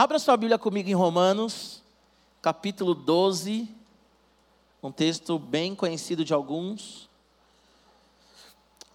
Abra 0.00 0.20
sua 0.20 0.36
Bíblia 0.36 0.56
comigo 0.56 0.88
em 0.88 0.94
Romanos, 0.94 1.82
capítulo 2.40 2.94
12, 2.94 3.68
um 4.80 4.92
texto 4.92 5.40
bem 5.40 5.74
conhecido 5.74 6.24
de 6.24 6.32
alguns. 6.32 7.10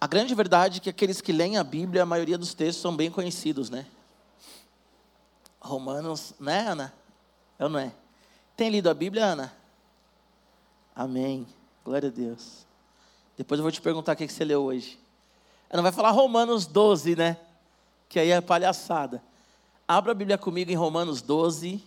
A 0.00 0.06
grande 0.06 0.34
verdade 0.34 0.78
é 0.78 0.80
que 0.80 0.88
aqueles 0.88 1.20
que 1.20 1.30
leem 1.30 1.58
a 1.58 1.62
Bíblia, 1.62 2.04
a 2.04 2.06
maioria 2.06 2.38
dos 2.38 2.54
textos 2.54 2.80
são 2.80 2.96
bem 2.96 3.10
conhecidos, 3.10 3.68
né? 3.68 3.84
Romanos, 5.60 6.32
né, 6.40 6.68
Ana? 6.68 6.94
Eu 7.58 7.68
não 7.68 7.78
é? 7.78 7.92
Tem 8.56 8.70
lido 8.70 8.88
a 8.88 8.94
Bíblia, 8.94 9.26
Ana? 9.26 9.54
Amém. 10.96 11.46
Glória 11.84 12.08
a 12.08 12.12
Deus. 12.12 12.64
Depois 13.36 13.58
eu 13.58 13.62
vou 13.62 13.70
te 13.70 13.82
perguntar 13.82 14.14
o 14.14 14.16
que 14.16 14.26
você 14.26 14.42
leu 14.42 14.62
hoje. 14.62 14.98
Ela 15.68 15.82
vai 15.82 15.92
falar 15.92 16.12
Romanos 16.12 16.64
12, 16.64 17.14
né? 17.14 17.36
Que 18.08 18.18
aí 18.18 18.30
é 18.30 18.40
palhaçada. 18.40 19.22
Abra 19.86 20.12
a 20.12 20.14
Bíblia 20.14 20.38
comigo 20.38 20.70
em 20.70 20.74
Romanos 20.74 21.20
12. 21.20 21.84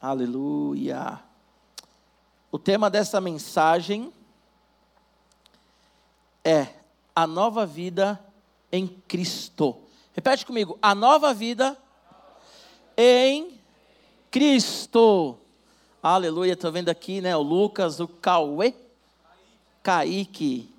Aleluia. 0.00 1.20
O 2.50 2.58
tema 2.58 2.88
dessa 2.88 3.20
mensagem 3.20 4.10
é 6.42 6.68
a 7.14 7.26
nova 7.26 7.66
vida 7.66 8.18
em 8.72 8.86
Cristo. 8.86 9.76
Repete 10.14 10.46
comigo: 10.46 10.78
a 10.80 10.94
nova 10.94 11.34
vida 11.34 11.76
em 12.96 13.60
Cristo. 14.30 15.36
Aleluia. 16.02 16.54
Estou 16.54 16.72
vendo 16.72 16.88
aqui, 16.88 17.20
né? 17.20 17.36
O 17.36 17.42
Lucas, 17.42 18.00
o 18.00 18.08
Cauê, 18.08 18.74
Kaique. 19.82 20.74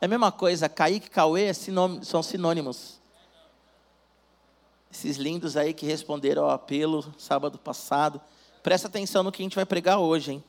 É 0.00 0.06
a 0.06 0.08
mesma 0.08 0.32
coisa, 0.32 0.70
Kaique 0.70 1.08
e 1.08 1.10
Cauê 1.10 1.48
é 1.48 1.52
são 1.52 2.22
sinônimos. 2.22 2.93
Esses 4.94 5.16
lindos 5.16 5.56
aí 5.56 5.74
que 5.74 5.84
responderam 5.84 6.44
ao 6.44 6.50
apelo 6.50 7.12
sábado 7.18 7.58
passado. 7.58 8.20
Presta 8.62 8.86
atenção 8.86 9.24
no 9.24 9.32
que 9.32 9.42
a 9.42 9.44
gente 9.44 9.56
vai 9.56 9.66
pregar 9.66 9.98
hoje, 9.98 10.34
hein? 10.34 10.44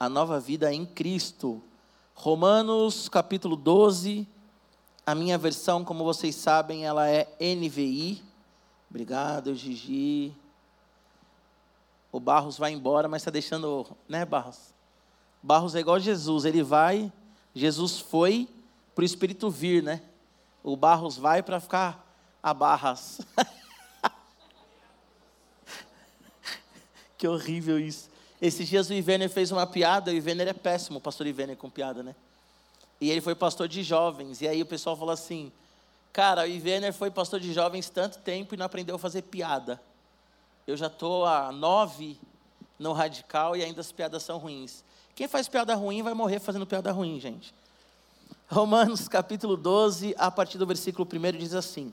A 0.00 0.08
nova 0.08 0.40
vida 0.40 0.72
em 0.72 0.86
Cristo. 0.86 1.62
Romanos 2.14 3.06
capítulo 3.06 3.54
12. 3.54 4.26
A 5.04 5.14
minha 5.14 5.36
versão, 5.36 5.84
como 5.84 6.04
vocês 6.04 6.36
sabem, 6.36 6.86
ela 6.86 7.06
é 7.06 7.28
NVI. 7.38 8.22
Obrigado, 8.88 9.54
Gigi. 9.54 10.34
O 12.10 12.18
Barros 12.18 12.56
vai 12.56 12.72
embora, 12.72 13.08
mas 13.08 13.20
está 13.20 13.30
deixando, 13.30 13.86
né, 14.08 14.24
Barros? 14.24 14.72
Barros 15.42 15.74
é 15.74 15.80
igual 15.80 16.00
Jesus, 16.00 16.46
ele 16.46 16.62
vai, 16.62 17.12
Jesus 17.54 18.00
foi 18.00 18.48
para 18.94 19.02
o 19.02 19.04
Espírito 19.04 19.50
vir, 19.50 19.82
né? 19.82 20.00
O 20.64 20.74
Barros 20.78 21.18
vai 21.18 21.42
para 21.42 21.60
ficar 21.60 22.07
a 22.48 22.54
Barras. 22.54 23.20
que 27.16 27.26
horrível 27.26 27.78
isso. 27.78 28.08
Esses 28.40 28.68
dias 28.68 28.88
o 28.88 28.94
Ivener 28.94 29.28
fez 29.28 29.50
uma 29.50 29.66
piada, 29.66 30.10
o 30.10 30.14
Ivener 30.14 30.48
é 30.48 30.52
péssimo, 30.52 30.98
o 30.98 31.00
pastor 31.00 31.26
Ivener 31.26 31.56
com 31.56 31.68
piada, 31.68 32.02
né? 32.02 32.14
E 33.00 33.10
ele 33.10 33.20
foi 33.20 33.34
pastor 33.34 33.68
de 33.68 33.82
jovens, 33.82 34.40
e 34.40 34.48
aí 34.48 34.62
o 34.62 34.66
pessoal 34.66 34.96
falou 34.96 35.12
assim, 35.12 35.52
cara, 36.12 36.42
o 36.42 36.46
Ivener 36.46 36.92
foi 36.92 37.10
pastor 37.10 37.40
de 37.40 37.52
jovens 37.52 37.90
tanto 37.90 38.18
tempo 38.18 38.54
e 38.54 38.58
não 38.58 38.66
aprendeu 38.66 38.96
a 38.96 38.98
fazer 38.98 39.22
piada. 39.22 39.80
Eu 40.66 40.76
já 40.76 40.86
estou 40.86 41.24
há 41.24 41.50
nove 41.50 42.18
no 42.78 42.92
radical 42.92 43.56
e 43.56 43.64
ainda 43.64 43.80
as 43.80 43.90
piadas 43.90 44.22
são 44.22 44.38
ruins. 44.38 44.84
Quem 45.14 45.26
faz 45.26 45.48
piada 45.48 45.74
ruim 45.74 46.02
vai 46.02 46.14
morrer 46.14 46.38
fazendo 46.38 46.66
piada 46.66 46.92
ruim, 46.92 47.18
gente. 47.18 47.52
Romanos 48.48 49.08
capítulo 49.08 49.56
12, 49.56 50.14
a 50.16 50.30
partir 50.30 50.58
do 50.58 50.66
versículo 50.66 51.06
1 51.06 51.38
diz 51.38 51.54
assim: 51.54 51.92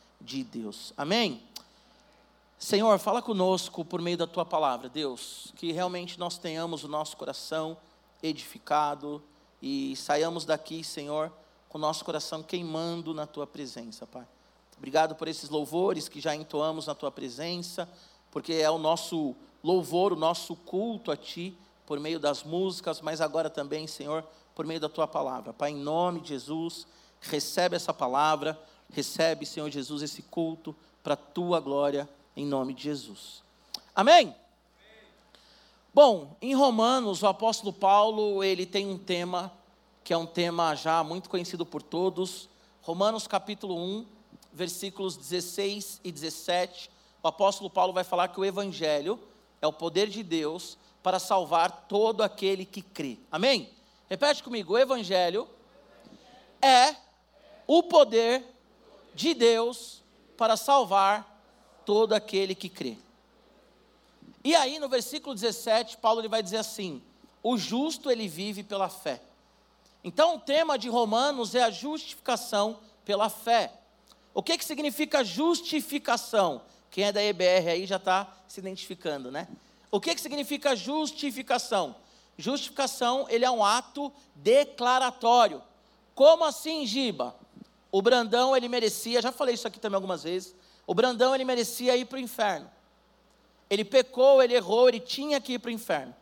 de 0.21 0.43
Deus. 0.43 0.93
Amém? 0.95 1.41
Senhor, 2.57 2.99
fala 2.99 3.21
conosco 3.21 3.83
por 3.83 4.01
meio 4.01 4.17
da 4.17 4.27
tua 4.27 4.45
palavra, 4.45 4.87
Deus, 4.87 5.51
que 5.55 5.71
realmente 5.71 6.19
nós 6.19 6.37
tenhamos 6.37 6.83
o 6.83 6.87
nosso 6.87 7.17
coração 7.17 7.75
edificado 8.21 9.21
e 9.61 9.95
saiamos 9.95 10.45
daqui, 10.45 10.83
Senhor, 10.83 11.31
com 11.67 11.77
o 11.77 11.81
nosso 11.81 12.05
coração 12.05 12.43
queimando 12.43 13.13
na 13.13 13.25
tua 13.25 13.47
presença, 13.47 14.05
Pai. 14.05 14.27
Obrigado 14.77 15.15
por 15.15 15.27
esses 15.27 15.49
louvores 15.49 16.07
que 16.07 16.19
já 16.19 16.35
entoamos 16.35 16.87
na 16.87 16.95
tua 16.95 17.11
presença, 17.11 17.89
porque 18.29 18.53
é 18.53 18.69
o 18.69 18.77
nosso 18.77 19.35
louvor, 19.63 20.13
o 20.13 20.15
nosso 20.15 20.55
culto 20.55 21.11
a 21.11 21.17
ti, 21.17 21.57
por 21.85 21.99
meio 21.99 22.19
das 22.19 22.43
músicas, 22.43 23.01
mas 23.01 23.21
agora 23.21 23.49
também, 23.49 23.85
Senhor, 23.87 24.23
por 24.55 24.65
meio 24.65 24.79
da 24.79 24.89
tua 24.89 25.07
palavra. 25.07 25.51
Pai, 25.53 25.71
em 25.71 25.75
nome 25.75 26.21
de 26.21 26.29
Jesus, 26.29 26.87
recebe 27.19 27.75
essa 27.75 27.93
palavra 27.93 28.59
Recebe, 28.91 29.45
Senhor 29.45 29.69
Jesus, 29.69 30.01
esse 30.01 30.21
culto 30.21 30.75
para 31.01 31.13
a 31.13 31.17
tua 31.17 31.59
glória, 31.59 32.07
em 32.35 32.45
nome 32.45 32.73
de 32.73 32.83
Jesus. 32.83 33.41
Amém? 33.95 34.35
Bom, 35.93 36.35
em 36.41 36.53
Romanos, 36.53 37.23
o 37.23 37.27
apóstolo 37.27 37.73
Paulo, 37.73 38.43
ele 38.43 38.65
tem 38.65 38.87
um 38.87 38.97
tema, 38.97 39.51
que 40.03 40.13
é 40.13 40.17
um 40.17 40.25
tema 40.25 40.75
já 40.75 41.03
muito 41.03 41.29
conhecido 41.29 41.65
por 41.65 41.81
todos. 41.81 42.49
Romanos 42.81 43.27
capítulo 43.27 43.77
1, 43.77 44.05
versículos 44.53 45.17
16 45.17 46.01
e 46.03 46.11
17. 46.11 46.89
O 47.23 47.27
apóstolo 47.27 47.69
Paulo 47.69 47.93
vai 47.93 48.03
falar 48.03 48.29
que 48.29 48.39
o 48.39 48.45
evangelho 48.45 49.19
é 49.61 49.67
o 49.67 49.73
poder 49.73 50.07
de 50.07 50.23
Deus 50.23 50.77
para 51.03 51.19
salvar 51.19 51.87
todo 51.87 52.23
aquele 52.23 52.65
que 52.65 52.81
crê. 52.81 53.17
Amém? 53.31 53.69
Repete 54.09 54.43
comigo: 54.43 54.73
o 54.73 54.77
evangelho 54.77 55.47
é 56.61 56.95
o 57.67 57.83
poder 57.83 58.50
de 59.13 59.33
Deus 59.33 60.01
para 60.37 60.57
salvar 60.57 61.43
todo 61.85 62.13
aquele 62.13 62.55
que 62.55 62.69
crê. 62.69 62.97
E 64.43 64.55
aí 64.55 64.79
no 64.79 64.89
versículo 64.89 65.35
17, 65.35 65.97
Paulo 65.97 66.21
ele 66.21 66.27
vai 66.27 66.41
dizer 66.41 66.57
assim: 66.57 67.01
o 67.43 67.57
justo 67.57 68.09
ele 68.09 68.27
vive 68.27 68.63
pela 68.63 68.89
fé. 68.89 69.21
Então 70.03 70.35
o 70.35 70.39
tema 70.39 70.77
de 70.77 70.89
Romanos 70.89 71.53
é 71.53 71.63
a 71.63 71.69
justificação 71.69 72.79
pela 73.05 73.29
fé. 73.29 73.71
O 74.33 74.41
que, 74.41 74.57
que 74.57 74.65
significa 74.65 75.23
justificação? 75.23 76.61
Quem 76.89 77.05
é 77.05 77.11
da 77.11 77.23
EBR 77.23 77.69
aí 77.69 77.85
já 77.85 77.97
está 77.97 78.31
se 78.47 78.59
identificando, 78.59 79.29
né? 79.29 79.47
O 79.91 79.99
que, 79.99 80.15
que 80.15 80.21
significa 80.21 80.75
justificação? 80.75 81.95
Justificação, 82.37 83.27
ele 83.29 83.45
é 83.45 83.51
um 83.51 83.63
ato 83.63 84.11
declaratório. 84.35 85.61
Como 86.15 86.45
assim, 86.45 86.85
Giba? 86.85 87.35
O 87.91 88.01
Brandão, 88.01 88.55
ele 88.55 88.69
merecia, 88.69 89.21
já 89.21 89.31
falei 89.31 89.55
isso 89.55 89.67
aqui 89.67 89.79
também 89.79 89.95
algumas 89.95 90.23
vezes, 90.23 90.55
o 90.87 90.93
Brandão, 90.93 91.35
ele 91.35 91.43
merecia 91.43 91.95
ir 91.95 92.05
para 92.05 92.17
o 92.17 92.19
inferno. 92.19 92.69
Ele 93.69 93.83
pecou, 93.83 94.41
ele 94.41 94.53
errou, 94.53 94.89
ele 94.89 94.99
tinha 94.99 95.39
que 95.39 95.53
ir 95.53 95.59
para 95.59 95.69
o 95.69 95.71
inferno. 95.71 96.15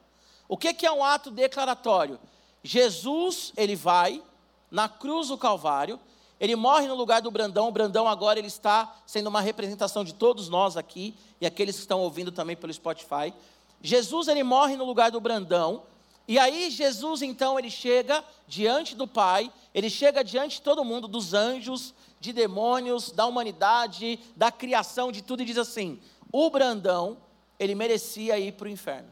O 0.48 0.58
que, 0.58 0.74
que 0.74 0.86
é 0.86 0.92
um 0.92 1.04
ato 1.04 1.30
declaratório? 1.30 2.20
Jesus, 2.64 3.54
ele 3.56 3.76
vai 3.76 4.22
na 4.70 4.90
cruz 4.90 5.30
do 5.30 5.38
Calvário, 5.38 6.00
ele 6.40 6.56
morre 6.56 6.88
no 6.88 6.96
lugar 6.96 7.22
do 7.22 7.30
Brandão, 7.30 7.68
o 7.68 7.72
Brandão 7.72 8.08
agora 8.08 8.40
ele 8.40 8.48
está 8.48 8.96
sendo 9.06 9.28
uma 9.28 9.42
representação 9.42 10.04
de 10.04 10.14
todos 10.14 10.48
nós 10.48 10.78
aqui, 10.78 11.16
e 11.40 11.46
aqueles 11.46 11.76
que 11.76 11.82
estão 11.82 12.00
ouvindo 12.02 12.32
também 12.32 12.56
pelo 12.56 12.74
Spotify. 12.74 13.34
Jesus, 13.82 14.28
ele 14.28 14.44
morre 14.44 14.76
no 14.76 14.86
lugar 14.86 15.12
do 15.12 15.20
Brandão, 15.20 15.84
e 16.30 16.38
aí 16.38 16.70
Jesus 16.70 17.24
então 17.24 17.58
ele 17.58 17.72
chega 17.72 18.24
diante 18.48 18.96
do 18.96 19.08
Pai, 19.08 19.52
ele 19.74 19.90
chega 19.90 20.24
diante 20.24 20.58
de 20.58 20.62
todo 20.62 20.86
mundo, 20.86 21.08
dos 21.08 21.34
anjos, 21.34 21.92
de 22.20 22.32
demônios, 22.32 23.12
da 23.12 23.26
humanidade, 23.26 24.20
da 24.36 24.52
criação, 24.52 25.12
de 25.12 25.24
tudo, 25.24 25.42
e 25.42 25.46
diz 25.46 25.58
assim: 25.58 26.00
o 26.32 26.48
Brandão, 26.52 27.18
ele 27.58 27.74
merecia 27.74 28.38
ir 28.38 28.52
para 28.52 28.68
o 28.68 28.70
inferno. 28.70 29.12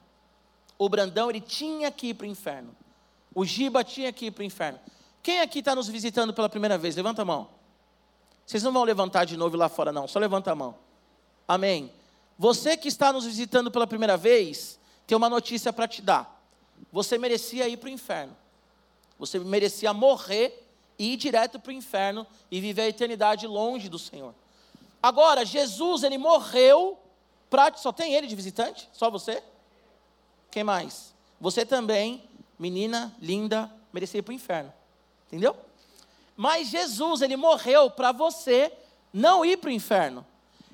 O 0.77 0.87
Brandão, 0.87 1.31
ele 1.31 1.41
tinha 1.41 1.89
que 1.89 2.09
ir 2.09 2.13
para 2.13 2.25
o 2.25 2.29
inferno. 2.29 2.75
O 3.33 3.43
Giba 3.43 3.83
tinha 3.83 4.13
que 4.13 4.27
ir 4.27 4.31
para 4.31 4.43
o 4.43 4.45
inferno. 4.45 4.79
Quem 5.23 5.39
aqui 5.39 5.57
está 5.57 5.73
nos 5.73 5.87
visitando 5.87 6.35
pela 6.35 6.47
primeira 6.47 6.77
vez? 6.77 6.95
Levanta 6.95 7.23
a 7.23 7.25
mão. 7.25 7.49
Vocês 8.45 8.61
não 8.61 8.71
vão 8.71 8.83
levantar 8.83 9.25
de 9.25 9.35
novo 9.35 9.57
lá 9.57 9.69
fora, 9.69 9.91
não. 9.91 10.07
Só 10.07 10.19
levanta 10.19 10.51
a 10.51 10.55
mão. 10.55 10.75
Amém. 11.47 11.91
Você 12.37 12.77
que 12.77 12.87
está 12.87 13.11
nos 13.11 13.25
visitando 13.25 13.71
pela 13.71 13.87
primeira 13.87 14.15
vez, 14.15 14.79
tem 15.07 15.17
uma 15.17 15.27
notícia 15.27 15.73
para 15.73 15.87
te 15.87 15.99
dar 15.99 16.36
você 16.91 17.17
merecia 17.17 17.67
ir 17.67 17.77
para 17.77 17.87
o 17.87 17.91
inferno. 17.91 18.35
Você 19.19 19.39
merecia 19.39 19.93
morrer 19.93 20.67
e 20.97 21.13
ir 21.13 21.17
direto 21.17 21.59
para 21.59 21.69
o 21.69 21.73
inferno 21.73 22.25
e 22.49 22.59
viver 22.59 22.83
a 22.83 22.87
eternidade 22.87 23.45
longe 23.47 23.89
do 23.89 23.99
Senhor. 23.99 24.33
Agora, 25.01 25.45
Jesus, 25.45 26.03
ele 26.03 26.17
morreu 26.17 26.97
para. 27.49 27.75
Só 27.77 27.91
tem 27.91 28.13
ele 28.13 28.27
de 28.27 28.35
visitante? 28.35 28.89
Só 28.93 29.09
você? 29.09 29.43
Quem 30.51 30.63
mais? 30.63 31.13
Você 31.39 31.65
também, 31.65 32.23
menina 32.57 33.15
linda, 33.21 33.71
merecia 33.93 34.19
ir 34.19 34.23
para 34.23 34.31
o 34.31 34.35
inferno. 34.35 34.73
Entendeu? 35.27 35.55
Mas 36.35 36.69
Jesus, 36.69 37.21
ele 37.21 37.35
morreu 37.35 37.89
para 37.89 38.11
você 38.11 38.71
não 39.13 39.43
ir 39.45 39.57
para 39.57 39.69
o 39.69 39.73
inferno. 39.73 40.25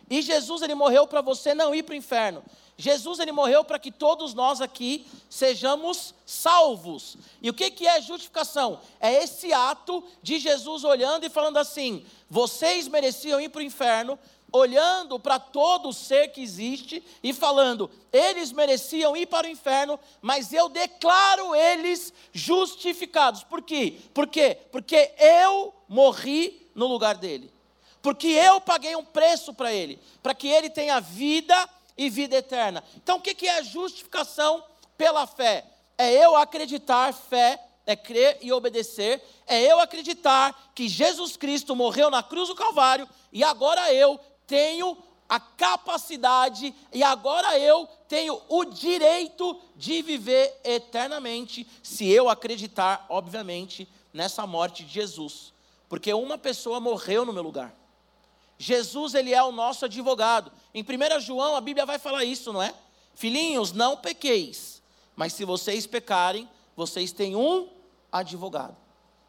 E 0.09 0.21
Jesus, 0.21 0.62
ele 0.62 0.75
morreu 0.75 1.07
para 1.07 1.21
você 1.21 1.54
não 1.54 1.74
ir 1.74 1.83
para 1.83 1.94
o 1.94 1.95
inferno. 1.95 2.44
Jesus, 2.83 3.19
ele 3.19 3.31
morreu 3.31 3.63
para 3.63 3.80
que 3.80 3.89
todos 3.89 4.33
nós 4.33 4.59
aqui 4.59 5.07
sejamos 5.30 6.13
salvos. 6.25 7.15
E 7.41 7.50
o 7.50 7.53
que, 7.53 7.71
que 7.71 7.88
é 7.88 8.01
justificação? 8.01 8.77
É 9.00 9.24
esse 9.24 9.53
ato 9.53 10.03
de 10.21 10.38
Jesus 10.38 10.83
olhando 10.83 11.25
e 11.25 11.30
falando 11.30 11.56
assim: 11.56 12.06
vocês 12.30 12.89
mereciam 12.89 13.39
ir 13.39 13.47
para 13.47 13.59
o 13.59 13.63
inferno, 13.63 14.19
olhando 14.51 15.18
para 15.18 15.39
todo 15.39 15.94
ser 15.94 16.33
que 16.33 16.41
existe 16.41 17.01
e 17.24 17.31
falando: 17.31 17.89
eles 18.12 18.51
mereciam 18.51 19.15
ir 19.15 19.27
para 19.27 19.47
o 19.47 19.50
inferno, 19.50 19.97
mas 20.21 20.51
eu 20.51 20.68
declaro 20.68 21.56
eles 21.56 22.13
justificados. 22.33 23.45
Por 23.45 23.62
quê? 23.62 23.97
Por 24.13 24.27
quê? 24.27 24.57
Porque 24.74 25.13
eu 25.18 25.74
morri 25.88 26.69
no 26.75 26.88
lugar 26.88 27.15
dele. 27.15 27.50
Porque 28.01 28.27
eu 28.27 28.59
paguei 28.59 28.94
um 28.97 29.06
preço 29.06 29.53
para 29.53 29.71
ele, 29.71 29.97
para 30.21 30.35
que 30.35 30.50
ele 30.50 30.69
tenha 30.69 31.00
vida 31.00 31.56
e 31.98 32.10
vida 32.10 32.36
eterna. 32.36 32.84
Então, 32.95 33.18
o 33.18 33.22
que 33.22 33.48
é 33.48 33.57
a 33.57 33.63
justificação 33.63 34.63
pela 34.98 35.28
fé? 35.28 35.66
É 35.98 36.12
eu 36.12 36.36
acreditar, 36.36 37.13
fé 37.13 37.60
é 37.86 37.95
crer 37.95 38.38
e 38.42 38.51
obedecer, 38.51 39.22
é 39.45 39.62
eu 39.62 39.80
acreditar 39.80 40.72
que 40.74 40.88
Jesus 40.88 41.36
Cristo 41.36 41.75
morreu 41.75 42.10
na 42.10 42.24
cruz 42.24 42.48
do 42.48 42.56
Calvário 42.56 43.07
e 43.31 43.44
agora 43.44 43.94
eu 43.94 44.19
tenho 44.48 44.98
a 45.28 45.40
capacidade 45.40 46.74
e 46.92 47.04
agora 47.04 47.57
eu 47.57 47.88
tenho 48.07 48.40
o 48.48 48.66
direito 48.66 49.60
de 49.75 50.01
viver 50.01 50.60
eternamente, 50.63 51.68
se 51.81 52.07
eu 52.07 52.30
acreditar, 52.30 53.06
obviamente, 53.10 53.88
nessa 54.13 54.45
morte 54.45 54.84
de 54.84 54.94
Jesus. 54.94 55.51
Porque 55.90 56.13
uma 56.13 56.38
pessoa 56.38 56.80
morreu 56.80 57.25
no 57.25 57.34
meu 57.34 57.44
lugar. 57.44 57.74
Jesus, 58.63 59.13
ele 59.13 59.33
é 59.33 59.44
o 59.44 59.51
nosso 59.51 59.83
advogado. 59.83 60.50
Em 60.74 60.81
1 60.81 61.19
João, 61.19 61.54
a 61.54 61.60
Bíblia 61.60 61.86
vai 61.86 62.00
falar 62.00 62.24
isso, 62.24 62.54
não 62.54 62.62
é? 62.62 62.74
Filhinhos, 63.13 63.74
não 63.74 63.98
pequeis, 63.98 64.81
mas 65.18 65.33
se 65.33 65.44
vocês 65.44 65.86
pecarem, 65.86 66.50
vocês 66.74 67.12
têm 67.12 67.36
um 67.36 67.68
advogado. 68.10 68.77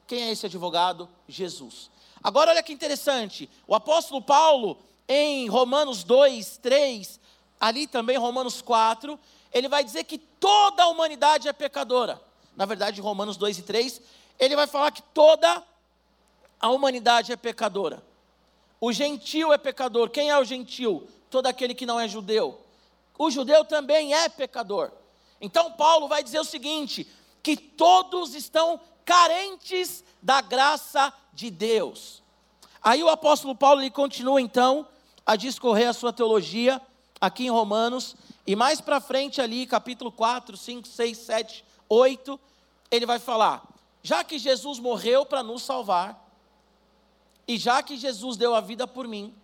Quem 0.07 0.23
é 0.23 0.31
esse 0.31 0.47
advogado? 0.47 1.09
Jesus. 1.27 1.91
Agora, 2.23 2.53
olha 2.53 2.63
que 2.63 2.73
interessante, 2.73 3.51
o 3.67 3.75
apóstolo 3.75 4.23
Paulo, 4.23 4.79
em 5.09 5.49
Romanos 5.49 6.05
2, 6.05 6.59
3, 6.59 7.19
ali 7.61 7.89
também 7.89 8.17
Romanos 8.17 8.63
4, 8.63 9.19
ele 9.53 9.69
vai 9.69 9.83
dizer 9.83 10.05
que 10.05 10.17
toda 10.17 10.85
a 10.85 10.89
humanidade 10.89 11.49
é 11.49 11.53
pecadora. 11.53 12.23
Na 12.57 12.67
verdade, 12.67 13.01
Romanos 13.01 13.37
2 13.37 13.59
e 13.59 13.63
3, 13.63 14.01
ele 14.39 14.55
vai 14.55 14.69
falar 14.69 14.93
que 14.93 15.03
toda 15.03 15.61
a 16.61 16.69
humanidade 16.71 17.33
é 17.33 17.37
pecadora. 17.37 18.01
O 18.85 18.93
gentil 18.93 19.51
é 19.51 19.57
pecador. 19.57 20.11
Quem 20.11 20.29
é 20.29 20.39
o 20.39 20.45
gentil? 20.45 21.09
Todo 21.31 21.47
aquele 21.47 21.75
que 21.75 21.87
não 21.87 21.99
é 21.99 22.07
judeu. 22.07 22.61
O 23.19 23.31
judeu 23.31 23.65
também 23.65 24.13
é 24.13 24.29
pecador. 24.29 24.93
Então, 25.41 25.73
Paulo 25.73 26.07
vai 26.07 26.23
dizer 26.23 26.39
o 26.39 26.45
seguinte: 26.45 27.11
que 27.43 27.57
todos 27.57 28.35
estão 28.35 28.79
carentes 29.03 30.05
da 30.21 30.43
graça 30.43 31.11
de 31.33 31.51
Deus. 31.51 32.23
Aí 32.83 33.03
o 33.03 33.09
apóstolo 33.09 33.55
Paulo 33.55 33.81
ele 33.81 33.91
continua 33.91 34.39
então 34.39 34.87
a 35.25 35.35
discorrer 35.35 35.89
a 35.89 35.95
sua 35.95 36.13
teologia 36.13 36.79
aqui 37.19 37.47
em 37.47 37.51
Romanos, 37.51 38.15
e 38.47 38.55
mais 38.55 38.83
para 38.83 39.01
frente 39.01 39.41
ali, 39.41 39.67
capítulo 39.67 40.13
4, 40.13 40.59
5, 40.59 40.87
6, 40.87 41.17
7, 41.17 41.65
8, 41.89 42.39
ele 42.91 43.07
vai 43.07 43.19
falar: 43.19 43.67
já 44.03 44.23
que 44.23 44.39
Jesus 44.39 44.79
morreu 44.79 45.25
para 45.25 45.43
nos 45.43 45.63
salvar, 45.63 46.24
e 47.47 47.57
já 47.57 47.83
que 47.83 47.97
Jesus 47.97 48.37
deu 48.37 48.55
a 48.55 48.61
vida 48.61 48.87
por 48.87 49.07
mim, 49.07 49.35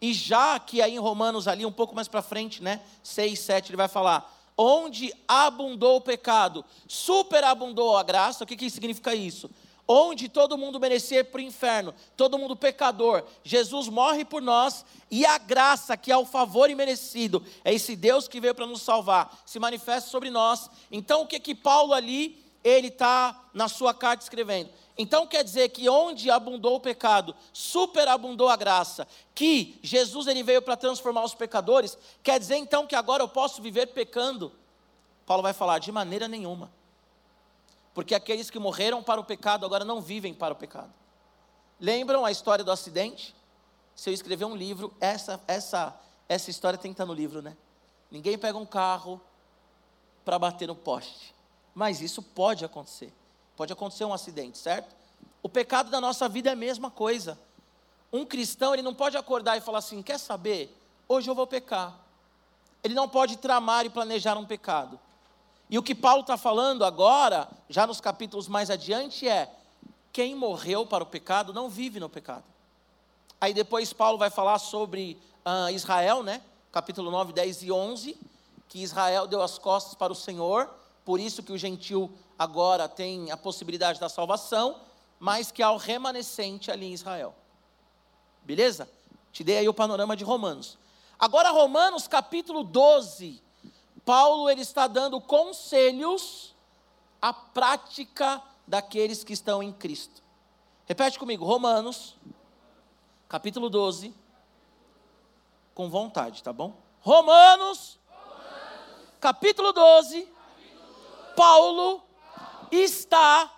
e 0.00 0.12
já 0.12 0.58
que 0.58 0.80
aí 0.80 0.94
em 0.94 0.98
Romanos 0.98 1.48
ali 1.48 1.66
um 1.66 1.72
pouco 1.72 1.94
mais 1.94 2.08
para 2.08 2.22
frente, 2.22 2.62
né, 2.62 2.80
6, 3.02 3.38
7, 3.38 3.70
ele 3.70 3.76
vai 3.76 3.88
falar: 3.88 4.32
onde 4.56 5.12
abundou 5.26 5.96
o 5.96 6.00
pecado, 6.00 6.64
superabundou 6.86 7.96
a 7.96 8.02
graça. 8.02 8.44
O 8.44 8.46
que, 8.46 8.56
que 8.56 8.70
significa 8.70 9.14
isso? 9.14 9.50
onde 9.90 10.28
todo 10.28 10.58
mundo 10.58 10.78
merecia 10.78 11.24
para 11.24 11.38
o 11.38 11.42
inferno, 11.42 11.94
todo 12.14 12.38
mundo 12.38 12.54
pecador, 12.54 13.24
Jesus 13.42 13.88
morre 13.88 14.22
por 14.22 14.42
nós 14.42 14.84
e 15.10 15.24
a 15.24 15.38
graça, 15.38 15.96
que 15.96 16.12
é 16.12 16.16
o 16.16 16.26
favor 16.26 16.68
imerecido, 16.68 17.42
é 17.64 17.72
esse 17.72 17.96
Deus 17.96 18.28
que 18.28 18.38
veio 18.38 18.54
para 18.54 18.66
nos 18.66 18.82
salvar, 18.82 19.42
se 19.46 19.58
manifesta 19.58 20.10
sobre 20.10 20.28
nós. 20.28 20.68
Então, 20.92 21.22
o 21.22 21.26
que 21.26 21.40
que 21.40 21.54
Paulo 21.54 21.94
ali, 21.94 22.44
ele 22.62 22.88
está 22.88 23.48
na 23.54 23.66
sua 23.66 23.94
carta 23.94 24.22
escrevendo? 24.22 24.68
Então 24.98 25.28
quer 25.28 25.44
dizer 25.44 25.68
que 25.68 25.88
onde 25.88 26.28
abundou 26.28 26.74
o 26.74 26.80
pecado, 26.80 27.34
superabundou 27.52 28.48
a 28.48 28.56
graça, 28.56 29.06
que 29.32 29.78
Jesus 29.80 30.26
ele 30.26 30.42
veio 30.42 30.60
para 30.60 30.76
transformar 30.76 31.22
os 31.22 31.34
pecadores, 31.34 31.96
quer 32.20 32.40
dizer 32.40 32.56
então 32.56 32.84
que 32.84 32.96
agora 32.96 33.22
eu 33.22 33.28
posso 33.28 33.62
viver 33.62 33.86
pecando? 33.86 34.52
Paulo 35.24 35.42
vai 35.42 35.52
falar 35.52 35.78
de 35.78 35.92
maneira 35.92 36.26
nenhuma. 36.26 36.72
Porque 37.94 38.12
aqueles 38.12 38.50
que 38.50 38.58
morreram 38.58 39.00
para 39.00 39.20
o 39.20 39.24
pecado 39.24 39.64
agora 39.64 39.84
não 39.84 40.00
vivem 40.00 40.34
para 40.34 40.52
o 40.52 40.56
pecado. 40.56 40.92
Lembram 41.78 42.24
a 42.24 42.32
história 42.32 42.64
do 42.64 42.72
acidente? 42.72 43.36
Se 43.94 44.10
eu 44.10 44.14
escrever 44.14 44.46
um 44.46 44.56
livro, 44.56 44.92
essa, 45.00 45.40
essa, 45.46 45.96
essa 46.28 46.50
história 46.50 46.78
tem 46.78 46.90
que 46.90 46.94
estar 46.94 47.06
no 47.06 47.14
livro, 47.14 47.40
né? 47.40 47.56
Ninguém 48.10 48.36
pega 48.36 48.58
um 48.58 48.66
carro 48.66 49.20
para 50.24 50.38
bater 50.38 50.66
no 50.66 50.74
poste. 50.74 51.34
Mas 51.72 52.00
isso 52.00 52.20
pode 52.20 52.64
acontecer. 52.64 53.12
Pode 53.58 53.72
acontecer 53.72 54.04
um 54.04 54.12
acidente, 54.12 54.56
certo? 54.56 54.94
O 55.42 55.48
pecado 55.48 55.90
da 55.90 56.00
nossa 56.00 56.28
vida 56.28 56.48
é 56.48 56.52
a 56.52 56.56
mesma 56.56 56.92
coisa. 56.92 57.36
Um 58.12 58.24
cristão, 58.24 58.72
ele 58.72 58.84
não 58.84 58.94
pode 58.94 59.16
acordar 59.16 59.58
e 59.58 59.60
falar 59.60 59.78
assim: 59.78 60.00
quer 60.00 60.16
saber? 60.16 60.80
Hoje 61.08 61.28
eu 61.28 61.34
vou 61.34 61.44
pecar. 61.44 61.98
Ele 62.84 62.94
não 62.94 63.08
pode 63.08 63.36
tramar 63.36 63.84
e 63.84 63.90
planejar 63.90 64.38
um 64.38 64.46
pecado. 64.46 64.96
E 65.68 65.76
o 65.76 65.82
que 65.82 65.92
Paulo 65.92 66.20
está 66.20 66.36
falando 66.36 66.84
agora, 66.84 67.48
já 67.68 67.84
nos 67.84 68.00
capítulos 68.00 68.46
mais 68.46 68.70
adiante, 68.70 69.28
é: 69.28 69.52
quem 70.12 70.36
morreu 70.36 70.86
para 70.86 71.02
o 71.02 71.08
pecado 71.08 71.52
não 71.52 71.68
vive 71.68 71.98
no 71.98 72.08
pecado. 72.08 72.44
Aí 73.40 73.52
depois 73.52 73.92
Paulo 73.92 74.18
vai 74.18 74.30
falar 74.30 74.60
sobre 74.60 75.20
uh, 75.44 75.68
Israel, 75.70 76.22
né? 76.22 76.42
Capítulo 76.70 77.10
9, 77.10 77.32
10 77.32 77.64
e 77.64 77.72
11, 77.72 78.16
que 78.68 78.84
Israel 78.84 79.26
deu 79.26 79.42
as 79.42 79.58
costas 79.58 79.96
para 79.96 80.12
o 80.12 80.16
Senhor, 80.16 80.70
por 81.04 81.18
isso 81.18 81.42
que 81.42 81.52
o 81.52 81.58
gentil 81.58 82.08
agora 82.38 82.88
tem 82.88 83.30
a 83.30 83.36
possibilidade 83.36 83.98
da 83.98 84.08
salvação, 84.08 84.80
mas 85.18 85.50
que 85.50 85.62
há 85.62 85.70
o 85.72 85.76
remanescente 85.76 86.70
ali 86.70 86.86
em 86.86 86.92
Israel. 86.94 87.34
Beleza? 88.42 88.88
Te 89.32 89.42
dei 89.42 89.58
aí 89.58 89.68
o 89.68 89.74
panorama 89.74 90.16
de 90.16 90.24
Romanos. 90.24 90.78
Agora, 91.18 91.50
Romanos 91.50 92.06
capítulo 92.06 92.62
12, 92.62 93.42
Paulo 94.04 94.48
ele 94.48 94.62
está 94.62 94.86
dando 94.86 95.20
conselhos 95.20 96.54
à 97.20 97.32
prática 97.32 98.40
daqueles 98.66 99.24
que 99.24 99.32
estão 99.32 99.62
em 99.62 99.72
Cristo. 99.72 100.22
Repete 100.86 101.18
comigo, 101.18 101.44
Romanos, 101.44 102.16
capítulo 103.28 103.68
12, 103.68 104.14
com 105.74 105.90
vontade, 105.90 106.42
tá 106.42 106.52
bom? 106.52 106.74
Romanos, 107.00 107.98
Romanos 108.08 109.08
capítulo, 109.20 109.72
12, 109.72 110.22
capítulo 110.22 110.82
12, 110.84 111.34
Paulo, 111.36 112.00
Paulo 112.00 112.07
está, 112.76 113.50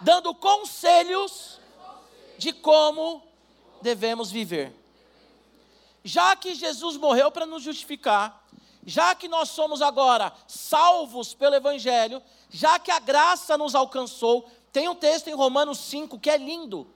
dando 0.00 0.34
conselhos 0.34 1.60
de 2.38 2.52
como 2.52 3.22
devemos 3.82 4.30
viver. 4.30 4.74
Já 6.02 6.34
que 6.34 6.54
Jesus 6.54 6.96
morreu 6.96 7.30
para 7.30 7.44
nos 7.44 7.62
justificar, 7.62 8.46
já 8.86 9.14
que 9.14 9.28
nós 9.28 9.50
somos 9.50 9.82
agora 9.82 10.32
salvos 10.46 11.34
pelo 11.34 11.54
Evangelho, 11.54 12.22
já 12.48 12.78
que 12.78 12.90
a 12.90 12.98
graça 12.98 13.58
nos 13.58 13.74
alcançou, 13.74 14.48
tem 14.72 14.88
um 14.88 14.94
texto 14.94 15.28
em 15.28 15.34
Romanos 15.34 15.78
5 15.78 16.18
que 16.18 16.30
é 16.30 16.38
lindo. 16.38 16.86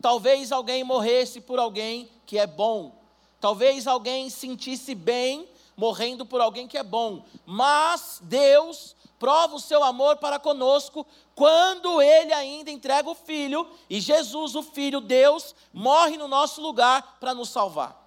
Talvez 0.00 0.50
alguém 0.50 0.82
morresse 0.82 1.40
por 1.40 1.58
alguém 1.58 2.10
que 2.24 2.38
é 2.38 2.46
bom, 2.46 2.94
talvez 3.40 3.86
alguém 3.86 4.30
sentisse 4.30 4.94
bem 4.94 5.46
morrendo 5.80 6.26
por 6.26 6.42
alguém 6.42 6.68
que 6.68 6.76
é 6.76 6.82
bom, 6.82 7.24
mas 7.46 8.20
Deus 8.22 8.94
prova 9.18 9.56
o 9.56 9.60
seu 9.60 9.82
amor 9.82 10.18
para 10.18 10.38
conosco 10.38 11.06
quando 11.34 12.02
ele 12.02 12.34
ainda 12.34 12.70
entrega 12.70 13.08
o 13.08 13.14
filho 13.14 13.66
e 13.88 13.98
Jesus, 13.98 14.54
o 14.54 14.62
filho 14.62 15.00
Deus, 15.00 15.54
morre 15.72 16.18
no 16.18 16.28
nosso 16.28 16.60
lugar 16.60 17.16
para 17.18 17.32
nos 17.32 17.48
salvar. 17.48 17.98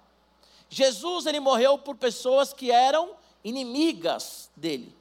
Jesus 0.68 1.26
ele 1.26 1.40
morreu 1.40 1.76
por 1.76 1.96
pessoas 1.96 2.52
que 2.52 2.70
eram 2.70 3.10
inimigas 3.42 4.48
dele. 4.54 4.94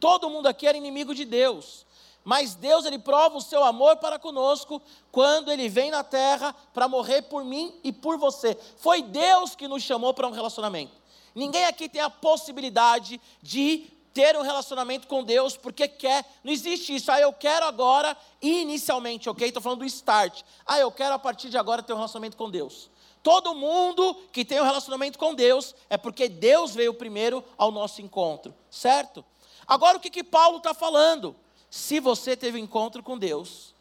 Todo 0.00 0.30
mundo 0.30 0.46
aqui 0.46 0.66
era 0.66 0.78
inimigo 0.78 1.14
de 1.14 1.26
Deus. 1.26 1.84
Mas 2.24 2.54
Deus 2.54 2.86
ele 2.86 2.98
prova 2.98 3.36
o 3.36 3.42
seu 3.42 3.62
amor 3.62 3.96
para 3.96 4.18
conosco 4.18 4.80
quando 5.12 5.52
ele 5.52 5.68
vem 5.68 5.90
na 5.90 6.04
terra 6.04 6.54
para 6.72 6.88
morrer 6.88 7.22
por 7.22 7.44
mim 7.44 7.74
e 7.84 7.92
por 7.92 8.16
você. 8.16 8.54
Foi 8.76 9.02
Deus 9.02 9.54
que 9.54 9.68
nos 9.68 9.82
chamou 9.82 10.14
para 10.14 10.28
um 10.28 10.32
relacionamento. 10.32 10.99
Ninguém 11.34 11.64
aqui 11.66 11.88
tem 11.88 12.00
a 12.00 12.10
possibilidade 12.10 13.20
de 13.42 13.86
ter 14.12 14.36
um 14.36 14.42
relacionamento 14.42 15.06
com 15.06 15.22
Deus 15.22 15.56
porque 15.56 15.86
quer. 15.86 16.24
Não 16.42 16.52
existe 16.52 16.94
isso. 16.94 17.10
Ah, 17.10 17.20
eu 17.20 17.32
quero 17.32 17.66
agora, 17.66 18.16
inicialmente, 18.42 19.28
ok? 19.28 19.48
Estou 19.48 19.62
falando 19.62 19.80
do 19.80 19.84
start. 19.84 20.42
Ah, 20.66 20.78
eu 20.78 20.90
quero 20.90 21.14
a 21.14 21.18
partir 21.18 21.48
de 21.48 21.58
agora 21.58 21.82
ter 21.82 21.92
um 21.92 21.96
relacionamento 21.96 22.36
com 22.36 22.50
Deus. 22.50 22.90
Todo 23.22 23.54
mundo 23.54 24.16
que 24.32 24.44
tem 24.44 24.60
um 24.60 24.64
relacionamento 24.64 25.18
com 25.18 25.34
Deus 25.34 25.74
é 25.90 25.96
porque 25.96 26.28
Deus 26.28 26.74
veio 26.74 26.94
primeiro 26.94 27.44
ao 27.56 27.70
nosso 27.70 28.00
encontro, 28.00 28.54
certo? 28.70 29.24
Agora 29.66 29.98
o 29.98 30.00
que, 30.00 30.10
que 30.10 30.24
Paulo 30.24 30.56
está 30.56 30.72
falando? 30.72 31.36
Se 31.70 32.00
você 32.00 32.36
teve 32.36 32.58
um 32.58 32.64
encontro 32.64 33.02
com 33.02 33.18
Deus, 33.18 33.74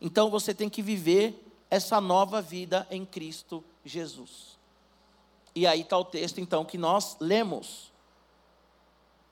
então 0.00 0.30
você 0.30 0.54
tem 0.54 0.68
que 0.68 0.82
viver 0.82 1.34
essa 1.70 2.00
nova 2.00 2.42
vida 2.42 2.86
em 2.90 3.04
Cristo 3.06 3.64
Jesus. 3.84 4.51
E 5.54 5.66
aí 5.66 5.82
está 5.82 5.98
o 5.98 6.04
texto 6.04 6.40
então 6.40 6.64
que 6.64 6.78
nós 6.78 7.16
lemos. 7.20 7.92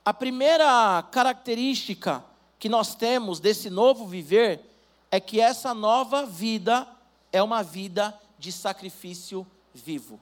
A 0.04 0.12
primeira 0.12 1.02
característica 1.10 2.24
que 2.58 2.68
nós 2.68 2.94
temos 2.94 3.40
desse 3.40 3.70
novo 3.70 4.06
viver 4.06 4.60
é 5.10 5.18
que 5.18 5.40
essa 5.40 5.74
nova 5.74 6.26
vida 6.26 6.86
é 7.32 7.42
uma 7.42 7.62
vida 7.62 8.18
de 8.38 8.52
sacrifício 8.52 9.46
vivo. 9.72 10.20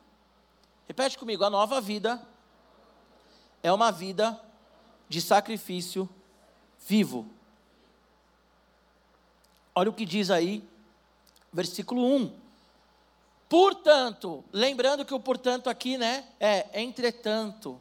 Repete 0.87 1.19
comigo: 1.19 1.45
a 1.45 1.51
nova 1.51 1.81
vida 1.81 2.21
é 3.63 3.73
uma 3.73 3.91
vida 3.91 4.41
de 5.09 5.21
sacrifício 5.21 6.09
vivo. 6.87 7.27
Olha 9.75 9.91
o 9.91 9.95
que 9.95 10.05
diz 10.05 10.31
aí, 10.31 10.63
versículo 11.53 12.05
1. 12.17 12.48
Portanto, 13.49 14.45
lembrando 14.53 15.05
que 15.05 15.15
o 15.15 15.21
portanto 15.21 15.71
aqui, 15.71 15.97
né, 15.97 16.25
é 16.39 16.83
entretanto, 16.83 17.81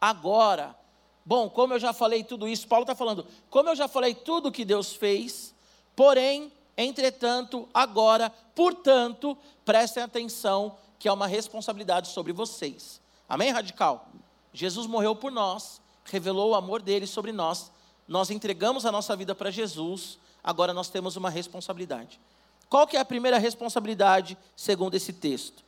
agora. 0.00 0.76
Bom, 1.24 1.48
como 1.48 1.74
eu 1.74 1.78
já 1.78 1.92
falei 1.92 2.24
tudo 2.24 2.48
isso, 2.48 2.68
Paulo 2.68 2.84
está 2.84 2.94
falando, 2.94 3.26
como 3.50 3.68
eu 3.68 3.76
já 3.76 3.88
falei 3.88 4.14
tudo 4.14 4.52
que 4.52 4.64
Deus 4.64 4.92
fez, 4.92 5.54
porém, 5.94 6.52
Entretanto, 6.80 7.68
agora, 7.74 8.30
portanto, 8.54 9.36
prestem 9.64 10.00
atenção 10.00 10.76
que 10.96 11.08
é 11.08 11.12
uma 11.12 11.26
responsabilidade 11.26 12.06
sobre 12.06 12.32
vocês. 12.32 13.00
Amém, 13.28 13.50
radical? 13.50 14.06
Jesus 14.52 14.86
morreu 14.86 15.16
por 15.16 15.32
nós, 15.32 15.80
revelou 16.04 16.50
o 16.50 16.54
amor 16.54 16.80
dele 16.80 17.04
sobre 17.04 17.32
nós, 17.32 17.72
nós 18.06 18.30
entregamos 18.30 18.86
a 18.86 18.92
nossa 18.92 19.16
vida 19.16 19.34
para 19.34 19.50
Jesus, 19.50 20.20
agora 20.42 20.72
nós 20.72 20.88
temos 20.88 21.16
uma 21.16 21.28
responsabilidade. 21.28 22.20
Qual 22.68 22.86
que 22.86 22.96
é 22.96 23.00
a 23.00 23.04
primeira 23.04 23.38
responsabilidade 23.38 24.36
segundo 24.54 24.94
esse 24.94 25.12
texto? 25.12 25.64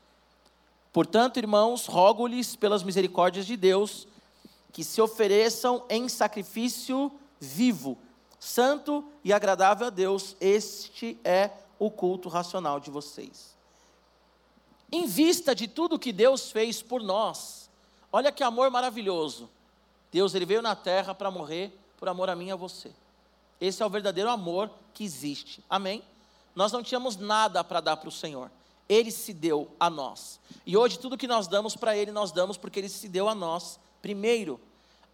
Portanto, 0.93 1.39
irmãos, 1.39 1.87
rogo-lhes 1.87 2.57
pelas 2.57 2.83
misericórdias 2.83 3.47
de 3.47 3.57
Deus 3.57 4.07
que 4.73 4.85
se 4.85 5.01
ofereçam 5.01 5.85
em 5.89 6.09
sacrifício 6.09 7.11
vivo, 7.39 7.99
santo 8.39 9.05
e 9.25 9.33
agradável 9.33 9.87
a 9.87 9.91
Deus, 9.91 10.37
este 10.41 11.19
é 11.25 11.51
o 11.79 11.91
culto 11.91 12.29
racional 12.29 12.79
de 12.79 12.91
vocês. 12.91 13.57
Em 14.93 15.07
vista 15.07 15.55
de 15.55 15.67
tudo 15.67 15.99
que 15.99 16.13
Deus 16.13 16.51
fez 16.51 16.83
por 16.83 17.03
nós, 17.03 17.71
olha 18.13 18.33
que 18.33 18.43
amor 18.43 18.71
maravilhoso. 18.71 19.49
Deus 20.13 20.35
ele 20.35 20.45
veio 20.45 20.63
na 20.63 20.75
terra 20.75 21.15
para 21.15 21.31
morrer 21.31 21.73
por 21.97 22.09
amor 22.09 22.29
a 22.29 22.37
mim 22.37 22.49
e 22.49 22.53
a 22.53 22.57
você. 22.57 22.91
Esse 23.61 23.83
é 23.83 23.87
o 23.87 23.91
verdadeiro 23.91 24.29
amor 24.29 24.71
que 24.93 25.05
existe. 25.05 25.63
Amém? 25.69 26.03
Nós 26.55 26.73
não 26.73 26.83
tínhamos 26.83 27.17
nada 27.17 27.63
para 27.63 27.81
dar 27.81 27.97
para 27.97 28.09
o 28.09 28.13
Senhor. 28.13 28.51
Ele 28.89 29.11
se 29.11 29.33
deu 29.33 29.71
a 29.79 29.89
nós. 29.89 30.41
E 30.67 30.77
hoje 30.77 30.99
tudo 30.99 31.17
que 31.17 31.29
nós 31.29 31.47
damos 31.47 31.77
para 31.77 31.97
Ele, 31.97 32.11
nós 32.11 32.33
damos 32.33 32.57
porque 32.57 32.81
Ele 32.81 32.89
se 32.89 33.09
deu 33.09 33.29
a 33.29 33.35
nós 33.35 33.79
primeiro. 34.03 34.61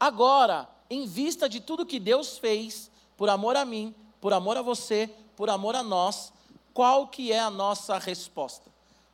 Agora, 0.00 0.68
em 0.88 1.06
vista 1.06 1.48
de 1.48 1.60
tudo 1.60 1.84
que 1.84 2.00
Deus 2.00 2.38
fez, 2.38 2.90
por 3.16 3.28
amor 3.28 3.56
a 3.56 3.64
mim, 3.64 3.94
por 4.20 4.32
amor 4.32 4.56
a 4.56 4.62
você, 4.62 5.10
por 5.36 5.50
amor 5.50 5.74
a 5.74 5.82
nós, 5.82 6.32
qual 6.72 7.08
que 7.08 7.32
é 7.32 7.40
a 7.40 7.50
nossa 7.50 7.98
resposta? 7.98 8.70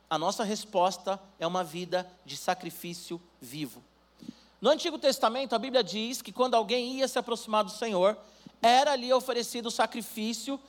A 0.09 0.17
nossa 0.17 0.43
resposta 0.43 1.19
é 1.39 1.47
uma 1.47 1.63
vida 1.63 2.09
de 2.25 2.37
sacrifício 2.37 3.21
vivo. 3.41 3.83
No 4.61 4.69
Antigo 4.69 4.97
Testamento, 4.97 5.53
a 5.55 5.59
Bíblia 5.59 5.83
diz 5.83 6.21
que 6.21 6.31
quando 6.31 6.55
alguém 6.55 6.93
ia 6.93 7.07
se 7.07 7.19
aproximar 7.19 7.63
do 7.63 7.71
Senhor, 7.71 8.17
era 8.61 8.93
ali 8.93 9.11
oferecido 9.11 9.65
o 9.65 9.71
sacrifício 9.71 10.59